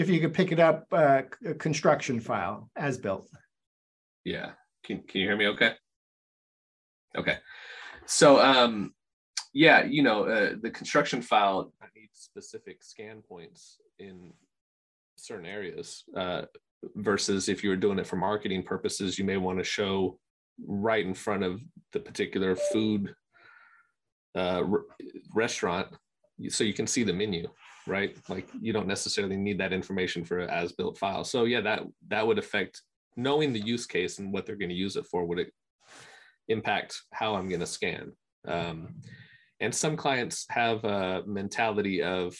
if 0.00 0.08
you 0.08 0.20
could 0.20 0.34
pick 0.34 0.50
it 0.50 0.58
up 0.58 0.86
uh, 0.92 1.22
a 1.44 1.54
construction 1.54 2.20
file 2.20 2.70
as 2.76 2.98
built. 2.98 3.28
Yeah. 4.24 4.52
Can, 4.84 5.02
can 5.02 5.20
you 5.20 5.28
hear 5.28 5.36
me 5.36 5.46
okay? 5.48 5.72
Okay. 7.16 7.36
So 8.06 8.40
um 8.40 8.94
yeah 9.52 9.84
you 9.84 10.02
know 10.02 10.24
uh, 10.24 10.54
the 10.60 10.70
construction 10.70 11.22
file 11.22 11.72
needs 11.94 12.12
specific 12.14 12.82
scan 12.82 13.20
points 13.20 13.78
in 13.98 14.32
certain 15.20 15.46
areas 15.46 16.04
uh, 16.16 16.42
versus 16.96 17.48
if 17.48 17.62
you 17.62 17.70
were 17.70 17.76
doing 17.76 17.98
it 17.98 18.06
for 18.06 18.16
marketing 18.16 18.62
purposes 18.62 19.18
you 19.18 19.24
may 19.24 19.36
want 19.36 19.58
to 19.58 19.64
show 19.64 20.18
right 20.66 21.06
in 21.06 21.14
front 21.14 21.42
of 21.42 21.60
the 21.92 22.00
particular 22.00 22.56
food 22.56 23.14
uh, 24.34 24.62
restaurant 25.34 25.88
so 26.48 26.64
you 26.64 26.72
can 26.72 26.86
see 26.86 27.02
the 27.02 27.12
menu 27.12 27.46
right? 27.86 28.16
Like 28.28 28.48
you 28.60 28.72
don't 28.72 28.86
necessarily 28.86 29.36
need 29.36 29.58
that 29.58 29.72
information 29.72 30.24
for 30.24 30.38
an 30.38 30.50
as 30.50 30.72
built 30.72 30.98
file. 30.98 31.24
So 31.24 31.44
yeah 31.44 31.60
that 31.62 31.82
that 32.08 32.26
would 32.26 32.38
affect 32.38 32.82
knowing 33.16 33.52
the 33.52 33.60
use 33.60 33.86
case 33.86 34.18
and 34.18 34.32
what 34.32 34.46
they're 34.46 34.56
going 34.56 34.70
to 34.70 34.74
use 34.74 34.96
it 34.96 35.06
for 35.06 35.24
would 35.24 35.38
it 35.38 35.52
impact 36.48 37.00
how 37.12 37.34
i'm 37.34 37.48
going 37.48 37.60
to 37.60 37.66
scan. 37.66 38.12
Um, 38.46 38.94
and 39.60 39.74
some 39.74 39.96
clients 39.96 40.46
have 40.50 40.84
a 40.84 41.22
mentality 41.26 42.02
of 42.02 42.34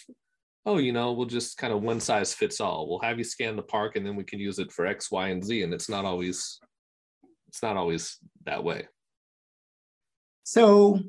oh, 0.66 0.78
you 0.78 0.92
know, 0.92 1.12
we'll 1.12 1.26
just 1.26 1.56
kind 1.56 1.72
of 1.72 1.82
one 1.82 2.00
size 2.00 2.34
fits 2.34 2.60
all. 2.60 2.88
We'll 2.88 3.00
have 3.00 3.18
you 3.18 3.24
scan 3.24 3.56
the 3.56 3.62
park 3.62 3.96
and 3.96 4.06
then 4.06 4.16
we 4.16 4.24
can 4.24 4.38
use 4.38 4.58
it 4.58 4.70
for 4.70 4.86
X, 4.86 5.10
Y, 5.10 5.28
and 5.28 5.44
Z. 5.44 5.62
And 5.62 5.72
it's 5.72 5.88
not 5.88 6.04
always, 6.04 6.60
it's 7.48 7.62
not 7.62 7.76
always 7.76 8.18
that 8.44 8.62
way. 8.62 8.86
So 10.44 11.00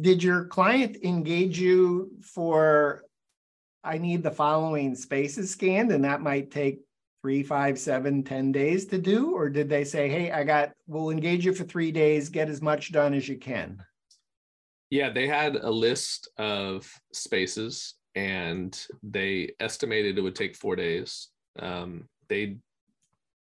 did 0.00 0.22
your 0.22 0.44
client 0.44 0.98
engage 1.02 1.58
you 1.58 2.12
for 2.22 3.02
I 3.82 3.98
need 3.98 4.22
the 4.22 4.30
following 4.30 4.94
spaces 4.94 5.50
scanned, 5.50 5.90
and 5.90 6.04
that 6.04 6.20
might 6.20 6.50
take 6.50 6.80
three, 7.22 7.42
five, 7.42 7.78
seven, 7.78 8.22
ten 8.22 8.52
days 8.52 8.86
to 8.86 8.98
do? 8.98 9.34
Or 9.34 9.48
did 9.48 9.68
they 9.68 9.84
say, 9.84 10.08
hey, 10.08 10.30
I 10.30 10.44
got, 10.44 10.72
we'll 10.86 11.10
engage 11.10 11.46
you 11.46 11.54
for 11.54 11.64
three 11.64 11.90
days, 11.90 12.28
get 12.28 12.48
as 12.48 12.60
much 12.60 12.92
done 12.92 13.14
as 13.14 13.28
you 13.28 13.38
can? 13.38 13.82
Yeah, 14.90 15.10
they 15.10 15.26
had 15.26 15.56
a 15.56 15.70
list 15.70 16.28
of 16.36 16.90
spaces 17.12 17.94
and 18.14 18.86
they 19.02 19.52
estimated 19.60 20.18
it 20.18 20.22
would 20.22 20.34
take 20.34 20.56
four 20.56 20.76
days. 20.76 21.28
Um, 21.58 22.08
they 22.28 22.56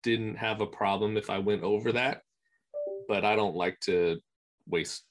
didn't 0.03 0.35
have 0.35 0.61
a 0.61 0.67
problem 0.67 1.17
if 1.17 1.29
I 1.29 1.39
went 1.39 1.63
over 1.63 1.91
that, 1.93 2.21
but 3.07 3.25
I 3.25 3.35
don't 3.35 3.55
like 3.55 3.79
to 3.81 4.19
waste 4.67 5.03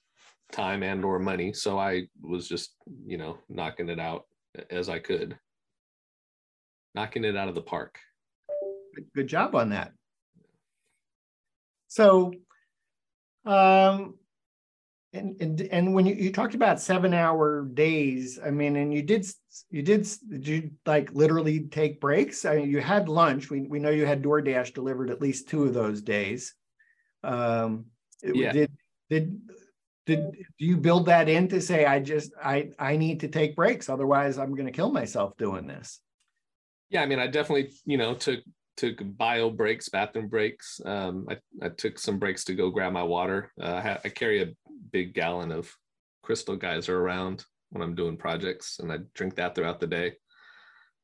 time 0.52 0.82
and 0.82 1.04
or 1.04 1.18
money. 1.18 1.52
So 1.52 1.78
I 1.78 2.08
was 2.20 2.48
just, 2.48 2.74
you 3.06 3.16
know, 3.16 3.38
knocking 3.48 3.88
it 3.88 3.98
out 3.98 4.26
as 4.70 4.88
I 4.88 4.98
could, 4.98 5.36
knocking 6.94 7.24
it 7.24 7.36
out 7.36 7.48
of 7.48 7.54
the 7.54 7.62
park. 7.62 7.98
Good 9.14 9.26
job 9.26 9.54
on 9.54 9.70
that. 9.70 9.92
So, 11.88 12.32
um, 13.44 14.14
and 15.14 15.40
and 15.40 15.60
and 15.70 15.94
when 15.94 16.06
you, 16.06 16.14
you 16.14 16.32
talked 16.32 16.54
about 16.54 16.80
seven 16.80 17.14
hour 17.14 17.64
days 17.74 18.38
i 18.44 18.50
mean 18.50 18.76
and 18.76 18.92
you 18.92 19.02
did 19.02 19.26
you 19.70 19.82
did 19.82 20.08
did 20.28 20.46
you 20.46 20.70
like 20.86 21.12
literally 21.12 21.60
take 21.60 22.00
breaks? 22.00 22.44
I 22.44 22.56
mean 22.56 22.70
you 22.70 22.80
had 22.80 23.08
lunch. 23.08 23.50
We, 23.50 23.62
we 23.62 23.78
know 23.78 23.90
you 23.90 24.06
had 24.06 24.22
doordash 24.22 24.74
delivered 24.74 25.10
at 25.10 25.20
least 25.20 25.48
two 25.48 25.64
of 25.64 25.74
those 25.74 26.02
days. 26.02 26.54
Um 27.22 27.86
yeah. 28.22 28.52
did 28.52 28.72
did 29.10 29.40
did 30.06 30.32
do 30.32 30.64
you 30.64 30.76
build 30.76 31.06
that 31.06 31.28
in 31.28 31.48
to 31.48 31.60
say 31.60 31.84
i 31.84 31.98
just 31.98 32.32
i 32.42 32.70
i 32.78 32.96
need 32.96 33.20
to 33.20 33.28
take 33.28 33.56
breaks 33.56 33.88
otherwise 33.88 34.38
i'm 34.38 34.54
going 34.54 34.66
to 34.66 34.72
kill 34.72 34.90
myself 34.90 35.36
doing 35.36 35.66
this 35.66 36.00
yeah 36.90 37.02
i 37.02 37.06
mean 37.06 37.18
i 37.18 37.26
definitely 37.26 37.72
you 37.84 37.96
know 37.96 38.14
took 38.14 38.40
took 38.76 39.00
bio 39.16 39.50
breaks, 39.50 39.88
bathroom 39.88 40.28
breaks. 40.28 40.80
Um, 40.84 41.26
I, 41.30 41.36
I 41.62 41.68
took 41.68 41.98
some 41.98 42.18
breaks 42.18 42.44
to 42.44 42.54
go 42.54 42.70
grab 42.70 42.92
my 42.92 43.02
water. 43.02 43.52
Uh, 43.60 43.74
I, 43.74 43.80
ha- 43.80 44.00
I 44.04 44.08
carry 44.08 44.42
a 44.42 44.52
big 44.92 45.14
gallon 45.14 45.52
of 45.52 45.72
crystal 46.22 46.56
geyser 46.56 46.98
around 46.98 47.44
when 47.70 47.82
I'm 47.82 47.94
doing 47.94 48.16
projects, 48.16 48.78
and 48.78 48.92
I 48.92 48.98
drink 49.14 49.36
that 49.36 49.54
throughout 49.54 49.80
the 49.80 49.86
day. 49.86 50.14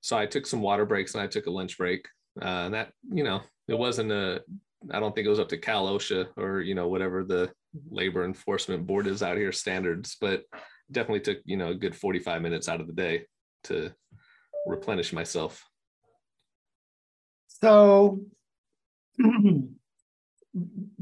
So 0.01 0.17
I 0.17 0.27
took 0.27 0.47
some 0.47 0.63
water 0.63 0.87
breaks 0.87 1.15
and 1.15 1.23
I 1.23 1.27
took 1.27 1.47
a 1.47 1.51
lunch 1.51 1.77
break. 1.77 2.07
Uh, 2.41 2.65
and 2.65 2.75
that, 2.75 2.93
you 3.13 3.25
know, 3.25 3.43
it 3.69 3.79
wasn't 3.79 4.13
a, 4.13 4.43
I 4.91 4.99
don't 4.99 5.15
think 5.15 5.27
it 5.27 5.31
was 5.31 5.41
up 5.41 5.49
to 5.51 5.59
Cal 5.59 5.87
OSHA 5.87 6.29
or, 6.37 6.61
you 6.61 6.75
know, 6.75 6.89
whatever 6.89 7.23
the 7.23 7.51
labor 7.91 8.25
enforcement 8.25 8.87
board 8.87 9.07
is 9.07 9.23
out 9.23 9.37
here 9.37 9.53
standards, 9.53 10.17
but 10.21 10.45
definitely 10.91 11.21
took, 11.21 11.39
you 11.45 11.57
know, 11.57 11.69
a 11.69 11.75
good 11.75 11.95
45 11.95 12.41
minutes 12.41 12.69
out 12.69 12.81
of 12.81 12.87
the 12.87 12.93
day 12.93 13.25
to 13.65 13.93
replenish 14.67 15.13
myself. 15.13 15.63
So 17.63 18.21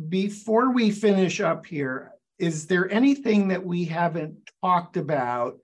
before 0.08 0.72
we 0.72 0.90
finish 0.90 1.40
up 1.40 1.66
here, 1.66 2.12
is 2.38 2.66
there 2.66 2.90
anything 2.90 3.48
that 3.48 3.64
we 3.64 3.84
haven't 3.84 4.36
talked 4.62 4.96
about 4.96 5.58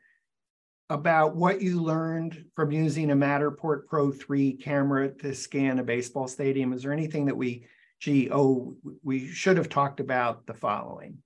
about 0.90 1.34
what 1.34 1.60
you 1.62 1.80
learned 1.80 2.44
from 2.54 2.70
using 2.70 3.10
a 3.10 3.16
Matterport 3.16 3.86
Pro 3.86 4.12
3 4.12 4.54
camera 4.54 5.08
to 5.08 5.34
scan 5.34 5.78
a 5.78 5.84
baseball 5.84 6.28
stadium? 6.28 6.72
Is 6.72 6.82
there 6.82 6.92
anything 6.92 7.26
that 7.26 7.36
we, 7.36 7.66
gee, 8.00 8.30
oh, 8.30 8.76
we 9.02 9.26
should 9.28 9.56
have 9.56 9.68
talked 9.68 10.00
about 10.00 10.46
the 10.46 10.54
following? 10.54 11.18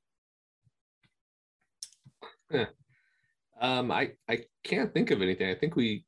Um, 3.60 3.90
I, 3.90 4.12
I 4.28 4.44
can't 4.62 4.94
think 4.94 5.10
of 5.10 5.20
anything. 5.20 5.50
I 5.50 5.54
think 5.54 5.74
we 5.74 6.04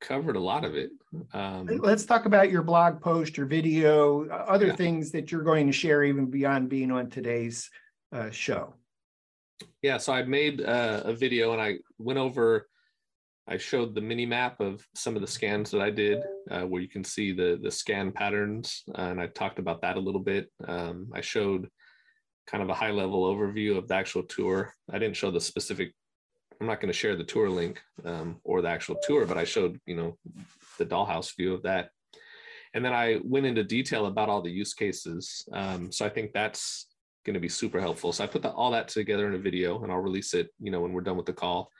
covered 0.00 0.36
a 0.36 0.40
lot 0.40 0.64
of 0.64 0.74
it. 0.74 0.90
Um, 1.32 1.66
Let's 1.66 2.04
talk 2.04 2.26
about 2.26 2.50
your 2.50 2.62
blog 2.62 3.00
post, 3.00 3.36
your 3.36 3.46
video, 3.46 4.28
uh, 4.28 4.44
other 4.48 4.68
yeah. 4.68 4.76
things 4.76 5.10
that 5.12 5.30
you're 5.32 5.42
going 5.42 5.66
to 5.66 5.72
share 5.72 6.04
even 6.04 6.26
beyond 6.26 6.68
being 6.68 6.90
on 6.90 7.10
today's 7.10 7.68
uh, 8.12 8.30
show. 8.30 8.74
Yeah, 9.82 9.98
so 9.98 10.12
I 10.12 10.22
made 10.22 10.60
uh, 10.60 11.02
a 11.04 11.12
video 11.12 11.52
and 11.52 11.60
I 11.60 11.78
went 11.98 12.18
over. 12.18 12.68
I 13.48 13.56
showed 13.56 13.94
the 13.94 14.00
mini 14.00 14.26
map 14.26 14.60
of 14.60 14.86
some 14.94 15.16
of 15.16 15.22
the 15.22 15.26
scans 15.26 15.70
that 15.70 15.80
I 15.80 15.90
did, 15.90 16.22
uh, 16.50 16.62
where 16.62 16.82
you 16.82 16.88
can 16.88 17.02
see 17.02 17.32
the 17.32 17.58
the 17.62 17.70
scan 17.70 18.12
patterns, 18.12 18.84
and 18.94 19.20
I 19.20 19.26
talked 19.28 19.58
about 19.58 19.80
that 19.82 19.96
a 19.96 20.00
little 20.00 20.20
bit. 20.20 20.50
Um, 20.66 21.08
I 21.14 21.22
showed 21.22 21.68
kind 22.46 22.62
of 22.62 22.68
a 22.68 22.74
high 22.74 22.90
level 22.90 23.24
overview 23.24 23.78
of 23.78 23.88
the 23.88 23.94
actual 23.94 24.22
tour. 24.22 24.74
I 24.90 24.98
didn't 24.98 25.16
show 25.16 25.30
the 25.30 25.40
specific 25.40 25.94
I'm 26.60 26.66
not 26.66 26.80
going 26.80 26.92
to 26.92 26.98
share 26.98 27.16
the 27.16 27.24
tour 27.24 27.48
link 27.48 27.80
um, 28.04 28.40
or 28.44 28.62
the 28.62 28.68
actual 28.68 28.96
tour, 29.02 29.26
but 29.26 29.38
I 29.38 29.44
showed, 29.44 29.80
you 29.86 29.96
know, 29.96 30.16
the 30.78 30.86
dollhouse 30.86 31.36
view 31.36 31.54
of 31.54 31.62
that. 31.62 31.90
And 32.74 32.84
then 32.84 32.92
I 32.92 33.20
went 33.24 33.46
into 33.46 33.64
detail 33.64 34.06
about 34.06 34.28
all 34.28 34.42
the 34.42 34.50
use 34.50 34.74
cases. 34.74 35.48
Um, 35.52 35.90
so 35.90 36.04
I 36.04 36.08
think 36.08 36.32
that's 36.32 36.86
going 37.24 37.34
to 37.34 37.40
be 37.40 37.48
super 37.48 37.80
helpful. 37.80 38.12
So 38.12 38.24
I 38.24 38.26
put 38.26 38.42
the, 38.42 38.50
all 38.50 38.70
that 38.72 38.88
together 38.88 39.26
in 39.28 39.34
a 39.34 39.38
video 39.38 39.82
and 39.82 39.92
I'll 39.92 39.98
release 39.98 40.34
it, 40.34 40.48
you 40.60 40.70
know, 40.70 40.80
when 40.80 40.92
we're 40.92 41.00
done 41.00 41.16
with 41.16 41.26
the 41.26 41.32
call. 41.32 41.70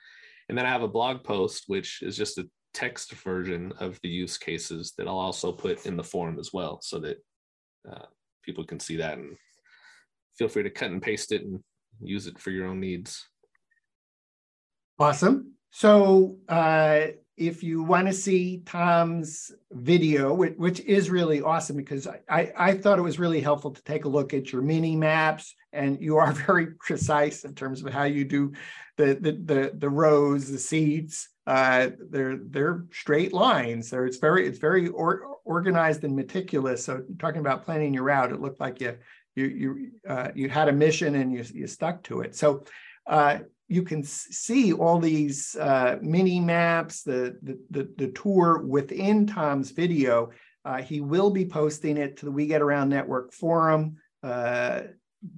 And 0.47 0.57
then 0.57 0.65
I 0.65 0.69
have 0.69 0.81
a 0.81 0.87
blog 0.87 1.23
post, 1.23 1.65
which 1.67 2.01
is 2.01 2.17
just 2.17 2.37
a 2.37 2.49
text 2.73 3.13
version 3.13 3.73
of 3.79 3.99
the 4.01 4.09
use 4.09 4.37
cases 4.37 4.93
that 4.97 5.07
I'll 5.07 5.19
also 5.19 5.51
put 5.51 5.85
in 5.85 5.97
the 5.97 6.03
forum 6.03 6.39
as 6.39 6.51
well 6.53 6.79
so 6.81 6.99
that 6.99 7.17
uh, 7.89 8.05
people 8.43 8.63
can 8.63 8.79
see 8.79 8.95
that 8.97 9.17
and 9.17 9.35
feel 10.37 10.47
free 10.47 10.63
to 10.63 10.69
cut 10.69 10.91
and 10.91 11.01
paste 11.01 11.31
it 11.31 11.43
and 11.43 11.59
use 12.01 12.27
it 12.27 12.39
for 12.39 12.51
your 12.51 12.67
own 12.67 12.79
needs. 12.79 13.28
Awesome. 14.99 15.53
So 15.71 16.35
uh, 16.49 17.07
if 17.37 17.63
you 17.63 17.83
want 17.83 18.07
to 18.07 18.13
see 18.13 18.63
Tom's 18.65 19.49
video, 19.71 20.33
which, 20.33 20.55
which, 20.57 20.81
is 20.81 21.09
really 21.09 21.41
awesome 21.41 21.77
because 21.77 22.05
I, 22.29 22.51
I 22.57 22.73
thought 22.73 22.99
it 22.99 23.03
was 23.03 23.17
really 23.17 23.39
helpful 23.39 23.71
to 23.71 23.83
take 23.83 24.03
a 24.03 24.09
look 24.09 24.33
at 24.33 24.51
your 24.51 24.61
mini 24.61 24.97
maps 24.97 25.55
and 25.71 26.01
you 26.01 26.17
are 26.17 26.31
very 26.47 26.67
precise 26.81 27.45
in 27.45 27.55
terms 27.55 27.81
of 27.81 27.93
how 27.93 28.03
you 28.03 28.25
do 28.25 28.51
the 28.97 29.13
the 29.15 29.31
the, 29.31 29.71
the 29.73 29.89
rows, 29.89 30.51
the 30.51 30.59
seeds. 30.59 31.29
Uh, 31.47 31.91
they're 32.09 32.37
they're 32.49 32.83
straight 32.91 33.31
lines. 33.31 33.89
There, 33.89 34.05
it's 34.05 34.17
very 34.17 34.47
it's 34.47 34.59
very 34.59 34.89
or, 34.89 35.37
organized 35.45 36.03
and 36.03 36.13
meticulous. 36.13 36.83
So 36.83 37.03
talking 37.19 37.39
about 37.39 37.63
planning 37.63 37.93
your 37.93 38.03
route, 38.03 38.33
it 38.33 38.41
looked 38.41 38.59
like 38.59 38.81
you 38.81 38.97
you 39.35 39.45
you 39.45 39.91
uh, 40.09 40.31
you 40.35 40.49
had 40.49 40.67
a 40.67 40.73
mission 40.73 41.15
and 41.15 41.31
you 41.31 41.45
you 41.53 41.67
stuck 41.67 42.03
to 42.03 42.19
it. 42.19 42.35
So 42.35 42.65
uh, 43.07 43.39
you 43.69 43.83
can 43.83 44.03
see 44.03 44.73
all 44.73 44.97
these 44.97 45.55
uh, 45.55 45.99
mini 46.01 46.39
maps, 46.39 47.03
the, 47.03 47.37
the, 47.43 47.59
the, 47.69 47.87
the, 47.97 48.07
tour 48.07 48.65
within 48.65 49.27
Tom's 49.27 49.69
video. 49.69 50.31
Uh, 50.65 50.81
he 50.81 51.01
will 51.01 51.29
be 51.29 51.45
posting 51.45 51.95
it 51.95 52.17
to 52.17 52.25
the 52.25 52.31
We 52.31 52.47
Get 52.47 52.63
Around 52.63 52.89
Network 52.89 53.31
forum, 53.31 53.97
uh, 54.23 54.81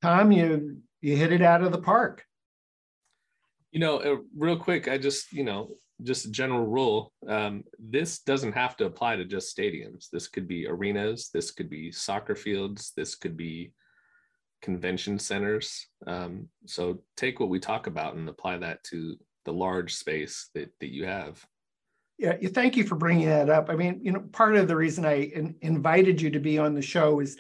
Tom, 0.01 0.31
you 0.31 0.77
you 1.01 1.15
hit 1.15 1.31
it 1.31 1.43
out 1.43 1.61
of 1.61 1.71
the 1.71 1.77
park. 1.77 2.25
You 3.71 3.79
know, 3.79 3.99
uh, 3.99 4.15
real 4.35 4.57
quick, 4.57 4.87
I 4.87 4.97
just 4.97 5.33
you 5.33 5.43
know 5.43 5.75
just 6.03 6.25
a 6.25 6.31
general 6.31 6.65
rule, 6.65 7.11
um, 7.27 7.63
this 7.79 8.19
doesn't 8.19 8.53
have 8.53 8.75
to 8.77 8.85
apply 8.85 9.15
to 9.15 9.25
just 9.25 9.55
stadiums. 9.55 10.09
This 10.09 10.27
could 10.27 10.47
be 10.47 10.67
arenas, 10.67 11.29
this 11.33 11.51
could 11.51 11.69
be 11.69 11.91
soccer 11.91 12.35
fields, 12.35 12.93
this 12.95 13.15
could 13.15 13.37
be 13.37 13.71
convention 14.61 15.19
centers. 15.19 15.87
Um, 16.07 16.47
so 16.65 17.01
take 17.17 17.39
what 17.39 17.49
we 17.49 17.59
talk 17.59 17.87
about 17.87 18.15
and 18.15 18.27
apply 18.29 18.57
that 18.57 18.83
to 18.85 19.15
the 19.45 19.53
large 19.53 19.95
space 19.95 20.49
that, 20.53 20.71
that 20.79 20.93
you 20.93 21.05
have. 21.05 21.43
Yeah, 22.17 22.35
thank 22.49 22.77
you 22.77 22.83
for 22.83 22.95
bringing 22.95 23.29
that 23.29 23.49
up. 23.49 23.71
I 23.71 23.75
mean, 23.75 23.99
you 24.03 24.11
know, 24.11 24.19
part 24.31 24.55
of 24.55 24.67
the 24.67 24.75
reason 24.75 25.05
I 25.05 25.23
in, 25.23 25.55
invited 25.61 26.21
you 26.21 26.29
to 26.31 26.39
be 26.39 26.59
on 26.59 26.75
the 26.75 26.81
show 26.81 27.19
is 27.19 27.37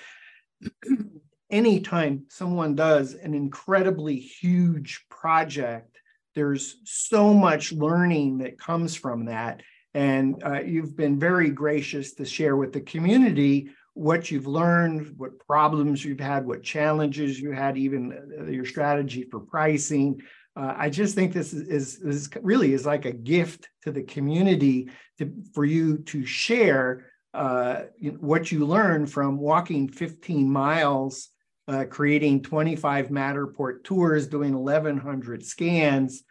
anytime 1.51 2.25
someone 2.29 2.75
does 2.75 3.13
an 3.13 3.35
incredibly 3.35 4.15
huge 4.15 5.05
project 5.09 5.90
there's 6.35 6.77
so 6.83 7.33
much 7.33 7.71
learning 7.71 8.39
that 8.39 8.59
comes 8.59 8.95
from 8.95 9.25
that. 9.25 9.61
And 9.93 10.41
uh, 10.43 10.61
you've 10.61 10.95
been 10.95 11.19
very 11.19 11.49
gracious 11.49 12.13
to 12.13 12.25
share 12.25 12.55
with 12.55 12.71
the 12.71 12.81
community 12.81 13.71
what 13.93 14.31
you've 14.31 14.47
learned, 14.47 15.13
what 15.17 15.37
problems 15.39 16.03
you've 16.03 16.19
had, 16.19 16.45
what 16.45 16.63
challenges 16.63 17.39
you 17.39 17.51
had, 17.51 17.77
even 17.77 18.37
uh, 18.39 18.45
your 18.45 18.65
strategy 18.65 19.27
for 19.29 19.41
pricing. 19.41 20.21
Uh, 20.55 20.73
I 20.77 20.89
just 20.89 21.13
think 21.13 21.33
this 21.33 21.53
is, 21.53 21.67
is, 21.67 22.01
is, 22.01 22.29
really 22.41 22.73
is 22.73 22.85
like 22.85 23.05
a 23.05 23.11
gift 23.11 23.69
to 23.83 23.91
the 23.91 24.03
community 24.03 24.89
to, 25.17 25.31
for 25.53 25.65
you 25.65 25.97
to 25.97 26.25
share 26.25 27.07
uh, 27.33 27.83
what 28.19 28.51
you 28.51 28.65
learned 28.65 29.11
from 29.11 29.37
walking 29.37 29.89
15 29.89 30.49
miles 30.49 31.29
uh, 31.71 31.85
creating 31.85 32.43
25 32.43 33.07
Matterport 33.07 33.83
tours, 33.85 34.27
doing 34.27 34.53
1,100 34.53 35.45
scans 35.45 36.23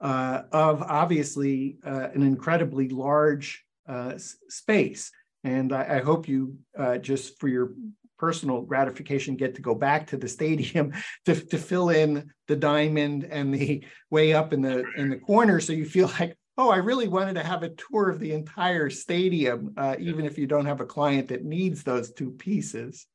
uh, 0.00 0.42
of 0.50 0.82
obviously 0.82 1.78
uh, 1.86 2.08
an 2.14 2.22
incredibly 2.22 2.88
large 2.88 3.64
uh, 3.88 4.14
space. 4.48 5.12
And 5.44 5.72
I, 5.72 5.98
I 5.98 6.00
hope 6.00 6.26
you 6.26 6.58
uh, 6.76 6.98
just 6.98 7.38
for 7.38 7.46
your 7.46 7.74
personal 8.18 8.62
gratification 8.62 9.36
get 9.36 9.54
to 9.54 9.62
go 9.62 9.76
back 9.76 10.08
to 10.08 10.16
the 10.16 10.26
stadium 10.26 10.92
to, 11.26 11.34
to 11.34 11.58
fill 11.58 11.90
in 11.90 12.32
the 12.48 12.56
diamond 12.56 13.22
and 13.22 13.54
the 13.54 13.84
way 14.10 14.32
up 14.32 14.52
in 14.52 14.62
the 14.62 14.84
in 14.96 15.10
the 15.10 15.18
corner 15.18 15.60
so 15.60 15.72
you 15.72 15.84
feel 15.86 16.10
like 16.18 16.36
oh, 16.60 16.70
I 16.70 16.78
really 16.78 17.06
wanted 17.06 17.34
to 17.34 17.44
have 17.44 17.62
a 17.62 17.68
tour 17.68 18.10
of 18.10 18.18
the 18.18 18.32
entire 18.32 18.90
stadium, 18.90 19.74
uh, 19.76 19.94
even 20.00 20.26
if 20.26 20.36
you 20.36 20.48
don't 20.48 20.66
have 20.66 20.80
a 20.80 20.86
client 20.86 21.28
that 21.28 21.44
needs 21.44 21.84
those 21.84 22.12
two 22.12 22.32
pieces. 22.32 23.06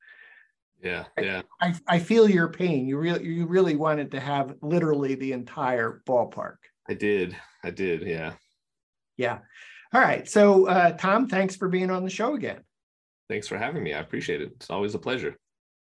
Yeah, 0.83 1.05
yeah. 1.17 1.41
I, 1.61 1.73
I 1.87 1.99
feel 1.99 2.29
your 2.29 2.49
pain. 2.49 2.87
You 2.87 2.97
really 2.97 3.25
you 3.25 3.45
really 3.45 3.75
wanted 3.75 4.11
to 4.11 4.19
have 4.19 4.55
literally 4.61 5.15
the 5.15 5.31
entire 5.31 6.01
ballpark. 6.05 6.57
I 6.89 6.93
did. 6.93 7.35
I 7.63 7.69
did. 7.71 8.01
Yeah. 8.01 8.33
Yeah. 9.15 9.39
All 9.93 10.01
right. 10.01 10.27
So 10.27 10.67
uh, 10.67 10.91
Tom, 10.91 11.29
thanks 11.29 11.55
for 11.55 11.69
being 11.69 11.89
on 11.89 12.03
the 12.03 12.09
show 12.09 12.35
again. 12.35 12.59
Thanks 13.29 13.47
for 13.47 13.57
having 13.57 13.81
me. 13.81 13.93
I 13.93 13.99
appreciate 13.99 14.41
it. 14.41 14.51
It's 14.57 14.69
always 14.69 14.93
a 14.93 14.99
pleasure. 14.99 15.37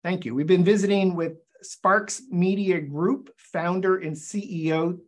Thank 0.05 0.25
you. 0.25 0.35
We've 0.35 0.47
been 0.47 0.65
visiting 0.65 1.17
with 1.17 1.33
Sparks 1.63 2.23
Media 2.31 2.81
Group 2.81 3.31
founder 3.37 3.97
and 3.97 4.15
CEO 4.15 4.99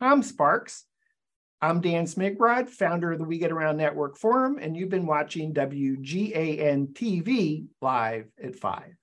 Tom 0.00 0.22
Sparks. 0.22 0.84
I'm 1.60 1.80
Dan 1.80 2.06
Smigrod, 2.06 2.68
founder 2.68 3.12
of 3.12 3.18
the 3.18 3.24
We 3.24 3.38
Get 3.38 3.50
Around 3.50 3.78
Network 3.78 4.16
Forum, 4.16 4.58
and 4.60 4.76
you've 4.76 4.90
been 4.90 5.06
watching 5.06 5.52
WGAN 5.52 6.92
TV 6.92 7.66
live 7.82 8.26
at 8.42 8.54
5. 8.54 8.97